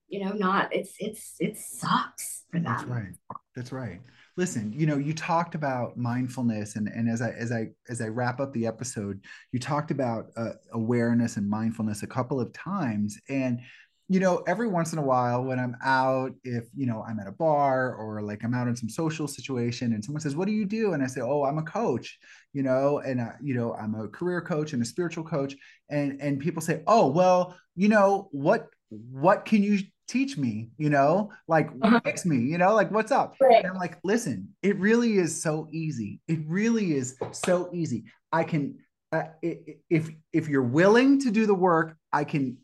you 0.09 0.25
know 0.25 0.33
not 0.33 0.75
it's 0.75 0.95
it's 0.99 1.35
it 1.41 1.57
sucks 1.57 2.45
for 2.51 2.59
them. 2.59 2.65
that's 2.65 2.85
right. 2.85 3.15
That's 3.55 3.73
right 3.73 4.01
listen 4.37 4.73
you 4.73 4.87
know 4.87 4.99
you 4.99 5.13
talked 5.15 5.55
about 5.55 5.97
mindfulness 5.97 6.77
and 6.77 6.89
and 6.89 7.09
as 7.09 7.23
i 7.23 7.31
as 7.31 7.53
i 7.53 7.69
as 7.89 8.01
i 8.01 8.07
wrap 8.07 8.41
up 8.41 8.53
the 8.53 8.67
episode 8.67 9.21
you 9.53 9.59
talked 9.59 9.91
about 9.91 10.27
uh, 10.37 10.51
awareness 10.73 11.37
and 11.37 11.49
mindfulness 11.49 12.03
a 12.03 12.07
couple 12.07 12.41
of 12.41 12.53
times 12.53 13.19
and 13.29 13.61
you 14.09 14.21
know, 14.21 14.45
every 14.47 14.69
once 14.69 14.93
in 14.93 15.01
a 15.01 15.03
while 15.03 15.43
when 15.43 15.59
I'm 15.59 15.77
out, 15.85 16.33
if, 16.45 16.65
you 16.77 16.87
know, 16.87 17.05
I'm 17.07 17.19
at 17.19 17.27
a 17.27 17.33
bar 17.33 17.95
or 17.97 18.23
like 18.23 18.45
I'm 18.45 18.55
out 18.55 18.69
in 18.69 18.77
some 18.77 18.89
social 18.89 19.27
situation 19.27 19.93
and 19.93 20.05
someone 20.05 20.21
says, 20.21 20.37
What 20.37 20.47
do 20.47 20.53
you 20.53 20.65
do? 20.65 20.93
And 20.93 21.03
I 21.03 21.07
say, 21.09 21.23
Oh, 21.23 21.43
I'm 21.43 21.59
a 21.59 21.65
coach, 21.65 22.19
you 22.53 22.63
know, 22.63 23.01
and, 23.01 23.21
uh, 23.21 23.33
you 23.43 23.55
know, 23.55 23.75
I'm 23.75 23.97
a 23.97 24.07
career 24.07 24.41
coach 24.41 24.73
and 24.73 24.83
a 24.83 24.87
spiritual 24.87 25.25
coach. 25.25 25.57
And, 25.91 26.21
and 26.21 26.39
people 26.39 26.63
say, 26.63 26.83
Oh, 26.87 27.09
well, 27.09 27.57
you 27.75 27.89
know, 27.89 28.29
what, 28.31 28.69
what 28.91 29.45
can 29.45 29.65
you 29.65 29.81
teach 30.07 30.37
me? 30.37 30.71
You 30.79 30.91
know, 30.91 31.31
like, 31.49 31.71
uh-huh. 31.83 32.01
fix 32.05 32.25
me, 32.25 32.39
you 32.39 32.59
know, 32.59 32.75
like, 32.75 32.91
what's 32.91 33.13
up? 33.13 33.35
Right. 33.41 33.57
And 33.57 33.67
I'm 33.67 33.79
like, 33.79 33.99
Listen, 34.05 34.49
it 34.63 34.79
really 34.79 35.19
is 35.19 35.41
so 35.41 35.69
easy. 35.71 36.21
It 36.29 36.41
really 36.47 36.93
is 36.93 37.17
so 37.33 37.71
easy. 37.73 38.05
I 38.33 38.45
can, 38.45 38.79
uh, 39.13 39.25
if 39.43 40.11
if 40.33 40.49
you're 40.49 40.63
willing 40.63 41.21
to 41.21 41.31
do 41.31 41.47
the 41.47 41.55
work, 41.55 41.97
I 42.13 42.25
can 42.25 42.59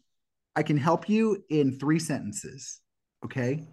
I 0.54 0.62
can 0.62 0.76
help 0.76 1.08
you 1.08 1.42
in 1.48 1.78
three 1.78 1.98
sentences. 1.98 2.80
Okay. 3.24 3.64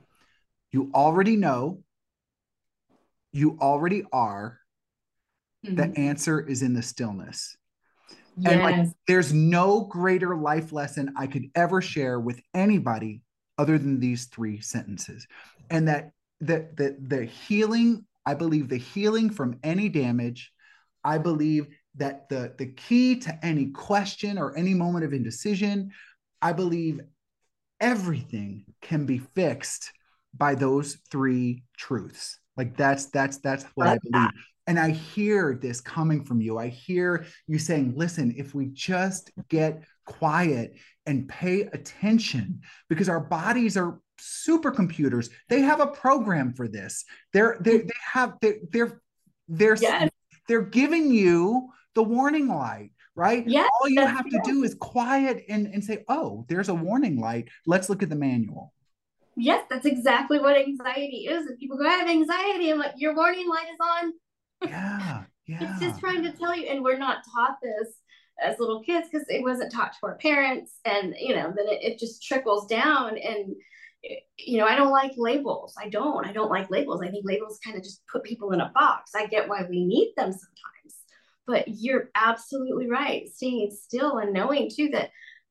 You 0.71 0.91
already 0.93 1.35
know, 1.35 1.83
you 3.31 3.57
already 3.59 4.03
are. 4.11 4.59
Mm-hmm. 5.65 5.75
The 5.75 5.99
answer 5.99 6.39
is 6.39 6.61
in 6.61 6.73
the 6.73 6.81
stillness. 6.81 7.57
Yes. 8.37 8.53
And 8.53 8.61
like, 8.61 8.87
there's 9.07 9.33
no 9.33 9.81
greater 9.81 10.35
life 10.35 10.71
lesson 10.71 11.13
I 11.17 11.27
could 11.27 11.45
ever 11.55 11.81
share 11.81 12.19
with 12.19 12.39
anybody 12.53 13.21
other 13.59 13.77
than 13.77 13.99
these 13.99 14.25
three 14.25 14.59
sentences. 14.59 15.27
And 15.69 15.87
that 15.87 16.13
that 16.41 16.75
the, 16.75 16.97
the 16.99 17.25
healing, 17.25 18.05
I 18.25 18.33
believe 18.33 18.69
the 18.69 18.77
healing 18.77 19.29
from 19.29 19.59
any 19.63 19.89
damage, 19.89 20.51
I 21.03 21.19
believe 21.19 21.67
that 21.95 22.27
the 22.29 22.55
the 22.57 22.67
key 22.67 23.17
to 23.19 23.45
any 23.45 23.67
question 23.67 24.39
or 24.39 24.57
any 24.57 24.73
moment 24.73 25.05
of 25.05 25.13
indecision 25.13 25.91
I 26.41 26.53
believe 26.53 27.01
everything 27.79 28.65
can 28.81 29.05
be 29.05 29.17
fixed 29.17 29.91
by 30.33 30.55
those 30.55 30.97
three 31.11 31.63
truths. 31.77 32.39
Like 32.55 32.77
that's 32.77 33.07
that's 33.07 33.37
that's 33.39 33.65
what 33.75 33.87
I 33.87 33.97
believe. 34.03 34.29
And 34.67 34.79
I 34.79 34.91
hear 34.91 35.57
this 35.59 35.81
coming 35.81 36.23
from 36.23 36.41
you. 36.41 36.57
I 36.59 36.67
hear 36.67 37.25
you 37.47 37.57
saying, 37.57 37.93
listen, 37.95 38.35
if 38.37 38.53
we 38.53 38.67
just 38.67 39.31
get 39.49 39.83
quiet 40.09 40.75
and 41.05 41.29
pay 41.29 41.61
attention, 41.61 42.61
because 42.89 43.09
our 43.09 43.19
bodies 43.19 43.77
are 43.77 43.99
supercomputers. 44.19 45.29
They 45.47 45.61
have 45.61 45.79
a 45.79 45.87
program 45.87 46.53
for 46.53 46.67
this. 46.67 47.05
They're 47.33 47.57
they 47.61 47.77
they 47.79 47.99
have 48.11 48.37
they're 48.41 48.57
they're 48.71 49.01
they're, 49.47 49.75
yes. 49.75 50.09
they're 50.47 50.61
giving 50.61 51.11
you 51.11 51.69
the 51.95 52.03
warning 52.03 52.47
light 52.47 52.91
right? 53.19 53.45
Yeah. 53.45 53.67
All 53.81 53.89
you 53.89 53.99
have 53.99 54.29
to 54.29 54.39
do 54.45 54.63
is 54.63 54.75
quiet 54.75 55.43
and, 55.49 55.67
and 55.67 55.83
say, 55.83 56.05
oh, 56.07 56.45
there's 56.47 56.69
a 56.69 56.73
warning 56.73 57.19
light. 57.19 57.49
Let's 57.65 57.89
look 57.89 58.01
at 58.01 58.07
the 58.07 58.15
manual. 58.15 58.73
Yes, 59.35 59.65
that's 59.69 59.85
exactly 59.85 60.39
what 60.39 60.57
anxiety 60.57 61.27
is. 61.29 61.45
And 61.45 61.57
people 61.57 61.77
go, 61.77 61.85
I 61.85 61.97
have 61.97 62.09
anxiety. 62.09 62.71
I'm 62.71 62.79
like, 62.79 62.93
your 62.95 63.15
warning 63.15 63.49
light 63.49 63.67
is 63.71 63.79
on. 63.81 64.13
Yeah. 64.69 65.23
Yeah. 65.49 65.57
it's 65.63 65.79
just 65.79 65.99
trying 65.99 66.21
to 66.21 66.31
tell 66.31 66.55
you. 66.55 66.67
And 66.67 66.83
we're 66.83 66.99
not 66.99 67.23
taught 67.33 67.57
this 67.59 67.87
as 68.41 68.59
little 68.59 68.81
kids 68.83 69.07
because 69.11 69.27
it 69.29 69.43
wasn't 69.43 69.71
taught 69.71 69.93
to 69.93 70.07
our 70.07 70.15
parents. 70.17 70.79
And, 70.85 71.15
you 71.19 71.35
know, 71.35 71.53
then 71.55 71.67
it, 71.67 71.83
it 71.83 71.99
just 71.99 72.23
trickles 72.23 72.67
down. 72.67 73.17
And, 73.17 73.55
you 74.37 74.57
know, 74.57 74.65
I 74.65 74.75
don't 74.75 74.91
like 74.91 75.11
labels. 75.17 75.75
I 75.81 75.89
don't. 75.89 76.25
I 76.25 76.31
don't 76.31 76.49
like 76.49 76.69
labels. 76.69 77.01
I 77.01 77.09
think 77.09 77.25
labels 77.25 77.59
kind 77.63 77.77
of 77.77 77.83
just 77.83 78.01
put 78.11 78.23
people 78.23 78.51
in 78.51 78.61
a 78.61 78.71
box. 78.73 79.11
I 79.15 79.27
get 79.27 79.49
why 79.49 79.65
we 79.69 79.85
need 79.85 80.13
them 80.15 80.31
sometimes 80.31 80.69
but 81.49 81.67
you're 81.67 82.09
absolutely 82.13 82.87
right. 82.87 83.27
Staying 83.27 83.71
still 83.71 84.19
and 84.19 84.31
knowing 84.31 84.69
too 84.69 84.89
that 84.89 85.09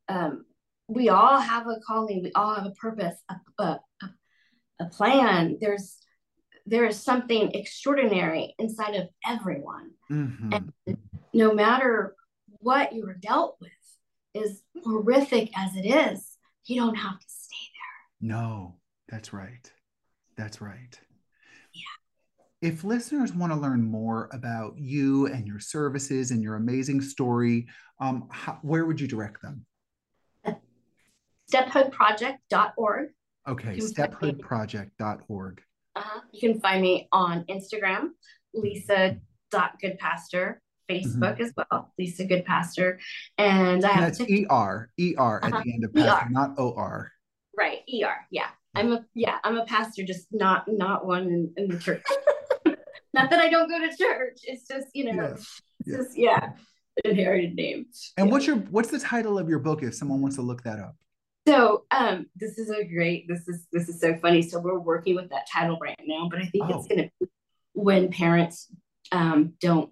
um, 0.09 0.45
we 0.86 1.09
all 1.09 1.39
have 1.39 1.66
a 1.66 1.80
calling, 1.84 2.22
we 2.22 2.32
all 2.32 2.55
have 2.55 2.66
a 2.66 2.70
purpose, 2.70 3.16
a, 3.28 3.62
a, 3.62 3.80
a 4.80 4.84
plan. 4.86 5.59
There's 5.61 5.99
there 6.66 6.86
is 6.86 7.03
something 7.03 7.51
extraordinary 7.53 8.55
inside 8.59 8.95
of 8.95 9.09
everyone, 9.26 9.91
mm-hmm. 10.11 10.53
and 10.53 10.97
no 11.34 11.53
matter 11.53 12.14
what 12.61 12.92
you 12.92 13.06
were 13.06 13.14
dealt 13.14 13.56
with, 13.61 13.70
is 14.34 14.62
horrific 14.84 15.50
as 15.56 15.74
it 15.76 15.86
is, 15.86 16.36
you 16.64 16.80
don't 16.80 16.94
have 16.94 17.18
to 17.18 17.26
stay 17.28 17.56
there. 18.20 18.30
No, 18.30 18.76
that's 19.09 19.32
right. 19.32 19.72
That's 20.36 20.61
right 20.61 20.98
if 22.61 22.82
listeners 22.82 23.32
want 23.32 23.52
to 23.52 23.59
learn 23.59 23.80
more 23.82 24.28
about 24.32 24.76
you 24.76 25.26
and 25.26 25.46
your 25.46 25.61
services 25.61 26.32
and 26.32 26.42
your 26.42 26.56
amazing 26.56 27.00
story, 27.00 27.68
um, 28.00 28.26
how, 28.30 28.59
where 28.62 28.84
would 28.84 29.00
you 29.00 29.06
direct 29.06 29.40
them? 29.42 29.64
Stephoodproject.org. 31.52 33.11
Okay, 33.48 33.78
stephoodproject.org. 33.78 35.62
Uh-huh. 35.96 36.20
You 36.32 36.40
can 36.40 36.61
find 36.61 36.82
me 36.82 37.09
on 37.12 37.44
Instagram, 37.44 38.09
lisa.goodpastor, 38.52 40.56
Facebook 40.89 41.39
mm-hmm. 41.39 41.43
as 41.43 41.53
well, 41.57 41.93
Lisa 41.99 42.24
Goodpastor. 42.24 42.99
And 43.36 43.84
I 43.84 43.91
and 43.91 44.01
have 44.01 44.18
that's 44.18 44.20
ER, 44.20 44.91
ER 45.01 45.45
at 45.45 45.53
uh-huh. 45.53 45.62
the 45.64 45.72
end 45.72 45.84
of 45.84 45.95
pastor, 45.95 46.26
ER. 46.26 46.30
not 46.30 46.59
OR. 46.59 47.12
Right, 47.57 47.80
ER, 47.93 48.14
yeah. 48.30 48.49
I'm 48.74 48.93
a 48.93 49.05
yeah, 49.14 49.39
I'm 49.43 49.57
a 49.57 49.64
pastor, 49.64 50.05
just 50.05 50.28
not 50.30 50.68
not 50.68 51.07
one 51.07 51.24
in, 51.26 51.53
in 51.57 51.68
the 51.68 51.78
church. 51.78 52.05
Not 53.14 53.30
that 53.30 53.41
I 53.41 53.49
don't 53.49 53.68
go 53.68 53.78
to 53.78 53.97
church. 53.97 54.41
It's 54.45 54.68
just, 54.68 54.89
you 54.95 55.12
know, 55.12 55.36
yeah. 55.84 55.97
just 55.97 56.16
yeah, 56.16 56.51
inherited 57.05 57.55
name. 57.55 57.86
And 58.16 58.26
yeah. 58.26 58.32
what's 58.32 58.47
your 58.47 58.57
what's 58.57 58.91
the 58.91 58.99
title 58.99 59.39
of 59.39 59.49
your 59.49 59.59
book 59.59 59.82
if 59.82 59.95
someone 59.95 60.20
wants 60.20 60.36
to 60.36 60.43
look 60.43 60.62
that 60.64 60.78
up? 60.78 60.95
So 61.47 61.84
um 61.91 62.26
this 62.36 62.59
is 62.59 62.70
a 62.70 62.84
great 62.84 63.26
this 63.26 63.49
is 63.49 63.66
this 63.72 63.89
is 63.89 64.01
so 64.01 64.16
funny. 64.16 64.43
So 64.43 64.61
we're 64.61 64.78
working 64.78 65.16
with 65.16 65.30
that 65.30 65.49
title 65.53 65.78
right 65.80 65.99
now, 66.07 66.28
but 66.30 66.41
I 66.41 66.47
think 66.47 66.64
oh. 66.68 66.78
it's 66.78 66.86
gonna 66.86 67.11
be 67.20 67.26
when 67.72 68.11
parents 68.11 68.70
um 69.12 69.55
don't 69.61 69.91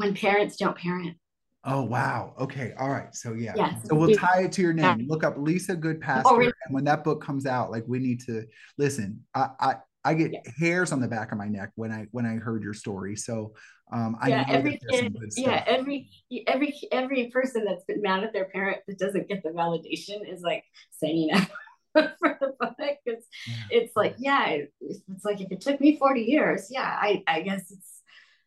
when 0.00 0.14
parents 0.14 0.56
don't 0.56 0.76
parent. 0.76 1.16
Oh 1.64 1.82
wow. 1.82 2.34
Okay. 2.40 2.72
All 2.78 2.88
right. 2.88 3.14
So 3.14 3.34
yeah. 3.34 3.52
yeah 3.54 3.76
so 3.82 3.94
we'll 3.94 4.16
tie 4.16 4.44
it 4.44 4.52
to 4.52 4.62
your 4.62 4.72
name. 4.72 5.06
Look 5.06 5.22
up 5.22 5.34
Lisa 5.36 5.76
Goodpastor. 5.76 6.22
Oh, 6.24 6.36
really? 6.36 6.52
And 6.64 6.74
when 6.74 6.84
that 6.84 7.04
book 7.04 7.22
comes 7.22 7.44
out, 7.44 7.70
like 7.70 7.84
we 7.86 7.98
need 7.98 8.20
to 8.20 8.46
listen. 8.78 9.20
I 9.34 9.48
I, 9.60 9.74
I 10.02 10.14
get 10.14 10.32
yeah. 10.32 10.40
hairs 10.58 10.90
on 10.90 11.00
the 11.00 11.08
back 11.08 11.32
of 11.32 11.38
my 11.38 11.48
neck 11.48 11.72
when 11.74 11.92
I 11.92 12.06
when 12.12 12.24
I 12.24 12.36
heard 12.36 12.62
your 12.62 12.72
story. 12.72 13.14
So 13.14 13.52
um 13.92 14.16
I 14.22 14.28
yeah, 14.28 14.44
every 14.48 14.80
kid, 14.90 15.14
yeah, 15.36 15.62
every 15.66 16.08
every 16.46 16.74
every 16.90 17.26
person 17.26 17.66
that's 17.66 17.84
been 17.84 18.00
mad 18.00 18.24
at 18.24 18.32
their 18.32 18.46
parent 18.46 18.78
that 18.88 18.98
doesn't 18.98 19.28
get 19.28 19.42
the 19.42 19.50
validation 19.50 20.32
is 20.32 20.40
like 20.40 20.64
signing 20.92 21.30
up 21.34 21.48
for 22.18 22.38
the 22.40 22.54
book. 22.58 22.74
It's 23.04 23.26
yeah. 23.46 23.54
it's 23.70 23.96
like, 23.96 24.14
yeah, 24.18 24.56
it's 24.80 25.24
like 25.26 25.42
if 25.42 25.52
it 25.52 25.60
took 25.60 25.78
me 25.78 25.98
40 25.98 26.22
years, 26.22 26.68
yeah, 26.70 26.96
I 26.98 27.22
I 27.26 27.42
guess 27.42 27.70
it's 27.70 28.00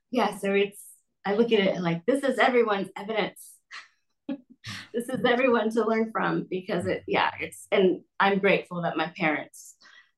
yeah, 0.09 0.35
so 0.37 0.51
it's 0.53 0.79
I 1.25 1.35
look 1.35 1.51
at 1.51 1.59
it 1.59 1.81
like 1.81 2.05
this 2.05 2.23
is 2.23 2.37
everyone's 2.37 2.89
evidence. 2.97 3.53
this 4.27 5.09
is 5.09 5.23
everyone 5.25 5.69
to 5.71 5.85
learn 5.85 6.11
from 6.11 6.47
because 6.49 6.85
it, 6.85 7.03
yeah, 7.07 7.31
it's, 7.39 7.67
and 7.71 8.01
I'm 8.19 8.39
grateful 8.39 8.81
that 8.81 8.97
my 8.97 9.11
parents 9.15 9.75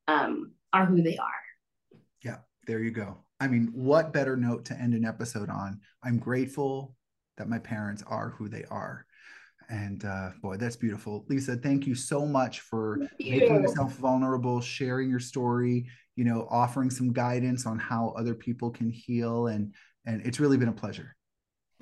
um, 0.08 0.54
are 0.74 0.86
who 0.86 1.02
they 1.02 1.18
are. 1.18 2.00
Yeah, 2.24 2.38
there 2.68 2.80
you 2.80 2.92
go. 2.92 3.18
I 3.40 3.48
mean, 3.48 3.72
what 3.74 4.14
better 4.14 4.38
note 4.38 4.66
to 4.66 4.80
end 4.80 4.94
an 4.94 5.06
episode 5.06 5.50
on? 5.50 5.82
I'm 6.04 6.18
grateful 6.18 6.96
that 7.38 7.50
my 7.50 7.60
parents 7.60 8.04
are 8.08 8.30
who 8.30 8.48
they 8.48 8.64
are. 8.72 9.06
And 9.70 10.06
uh, 10.06 10.30
boy, 10.42 10.58
that's 10.58 10.76
beautiful. 10.76 11.26
Lisa, 11.28 11.56
thank 11.56 11.88
you 11.88 11.96
so 11.96 12.26
much 12.26 12.62
for 12.62 13.00
making 13.20 13.64
yourself 13.64 13.94
vulnerable, 13.94 14.62
sharing 14.62 15.10
your 15.10 15.20
story, 15.20 15.88
you 16.16 16.24
know, 16.24 16.48
offering 16.50 16.90
some 16.90 17.12
guidance 17.12 17.66
on 17.66 17.80
how 17.80 18.14
other 18.18 18.36
people 18.36 18.70
can 18.70 18.90
heal 18.90 19.48
and 19.48 19.74
and 20.06 20.22
it's 20.26 20.40
really 20.40 20.58
been 20.58 20.70
a 20.70 20.74
pleasure. 20.74 21.16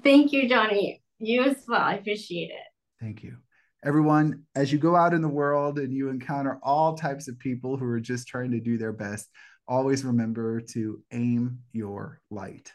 Thank 0.04 0.32
you, 0.32 0.48
Johnny. 0.50 1.02
You 1.20 1.44
as 1.44 1.64
well. 1.68 1.82
I 1.82 1.96
appreciate 1.96 2.50
it. 2.50 2.66
Thank 3.00 3.24
you. 3.24 3.38
Everyone, 3.86 4.44
as 4.56 4.72
you 4.72 4.78
go 4.78 4.96
out 4.96 5.14
in 5.14 5.22
the 5.22 5.28
world 5.28 5.78
and 5.78 5.94
you 5.94 6.10
encounter 6.10 6.60
all 6.64 6.96
types 6.96 7.28
of 7.28 7.38
people 7.38 7.76
who 7.78 7.86
are 7.86 8.00
just 8.00 8.28
trying 8.28 8.52
to 8.52 8.60
do 8.60 8.78
their 8.78 8.94
best, 8.94 9.30
always 9.68 10.04
remember 10.04 10.62
to 10.62 11.02
aim 11.12 11.60
your 11.74 12.22
light. 12.30 12.72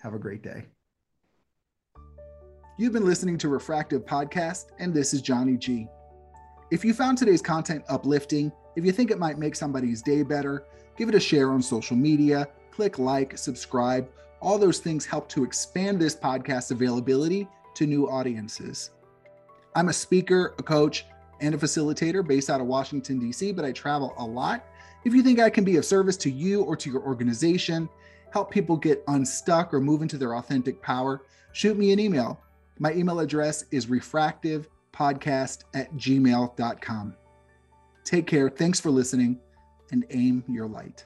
Have 0.00 0.14
a 0.14 0.18
great 0.18 0.42
day. 0.42 0.66
You've 2.78 2.92
been 2.92 3.04
listening 3.04 3.38
to 3.38 3.48
Refractive 3.48 4.04
Podcast, 4.04 4.66
and 4.78 4.92
this 4.92 5.14
is 5.14 5.22
Johnny 5.22 5.56
G. 5.56 5.86
If 6.70 6.84
you 6.84 6.92
found 6.92 7.18
today's 7.18 7.42
content 7.42 7.84
uplifting, 7.88 8.50
if 8.76 8.84
you 8.84 8.90
think 8.90 9.10
it 9.10 9.18
might 9.18 9.38
make 9.38 9.54
somebody's 9.54 10.02
day 10.02 10.22
better, 10.22 10.64
give 10.96 11.08
it 11.08 11.14
a 11.14 11.20
share 11.20 11.52
on 11.52 11.62
social 11.62 11.96
media, 11.96 12.48
click 12.72 12.98
like, 12.98 13.38
subscribe, 13.38 14.08
all 14.44 14.58
those 14.58 14.78
things 14.78 15.06
help 15.06 15.28
to 15.30 15.42
expand 15.42 15.98
this 15.98 16.14
podcast 16.14 16.70
availability 16.70 17.48
to 17.74 17.86
new 17.86 18.08
audiences. 18.08 18.90
I'm 19.74 19.88
a 19.88 19.92
speaker, 19.92 20.54
a 20.58 20.62
coach, 20.62 21.06
and 21.40 21.54
a 21.54 21.58
facilitator 21.58 22.26
based 22.26 22.50
out 22.50 22.60
of 22.60 22.66
Washington, 22.66 23.18
D.C., 23.18 23.52
but 23.52 23.64
I 23.64 23.72
travel 23.72 24.14
a 24.18 24.24
lot. 24.24 24.64
If 25.04 25.14
you 25.14 25.22
think 25.22 25.40
I 25.40 25.50
can 25.50 25.64
be 25.64 25.76
of 25.76 25.84
service 25.84 26.16
to 26.18 26.30
you 26.30 26.62
or 26.62 26.76
to 26.76 26.90
your 26.90 27.02
organization, 27.02 27.88
help 28.30 28.50
people 28.50 28.76
get 28.76 29.02
unstuck 29.08 29.74
or 29.74 29.80
move 29.80 30.02
into 30.02 30.18
their 30.18 30.36
authentic 30.36 30.80
power, 30.80 31.22
shoot 31.52 31.76
me 31.76 31.92
an 31.92 31.98
email. 31.98 32.40
My 32.78 32.92
email 32.92 33.20
address 33.20 33.64
is 33.70 33.86
refractivepodcast 33.86 35.64
at 35.74 35.92
gmail.com. 35.94 37.16
Take 38.04 38.26
care. 38.26 38.50
Thanks 38.50 38.80
for 38.80 38.90
listening 38.90 39.40
and 39.90 40.04
aim 40.10 40.44
your 40.48 40.66
light. 40.66 41.04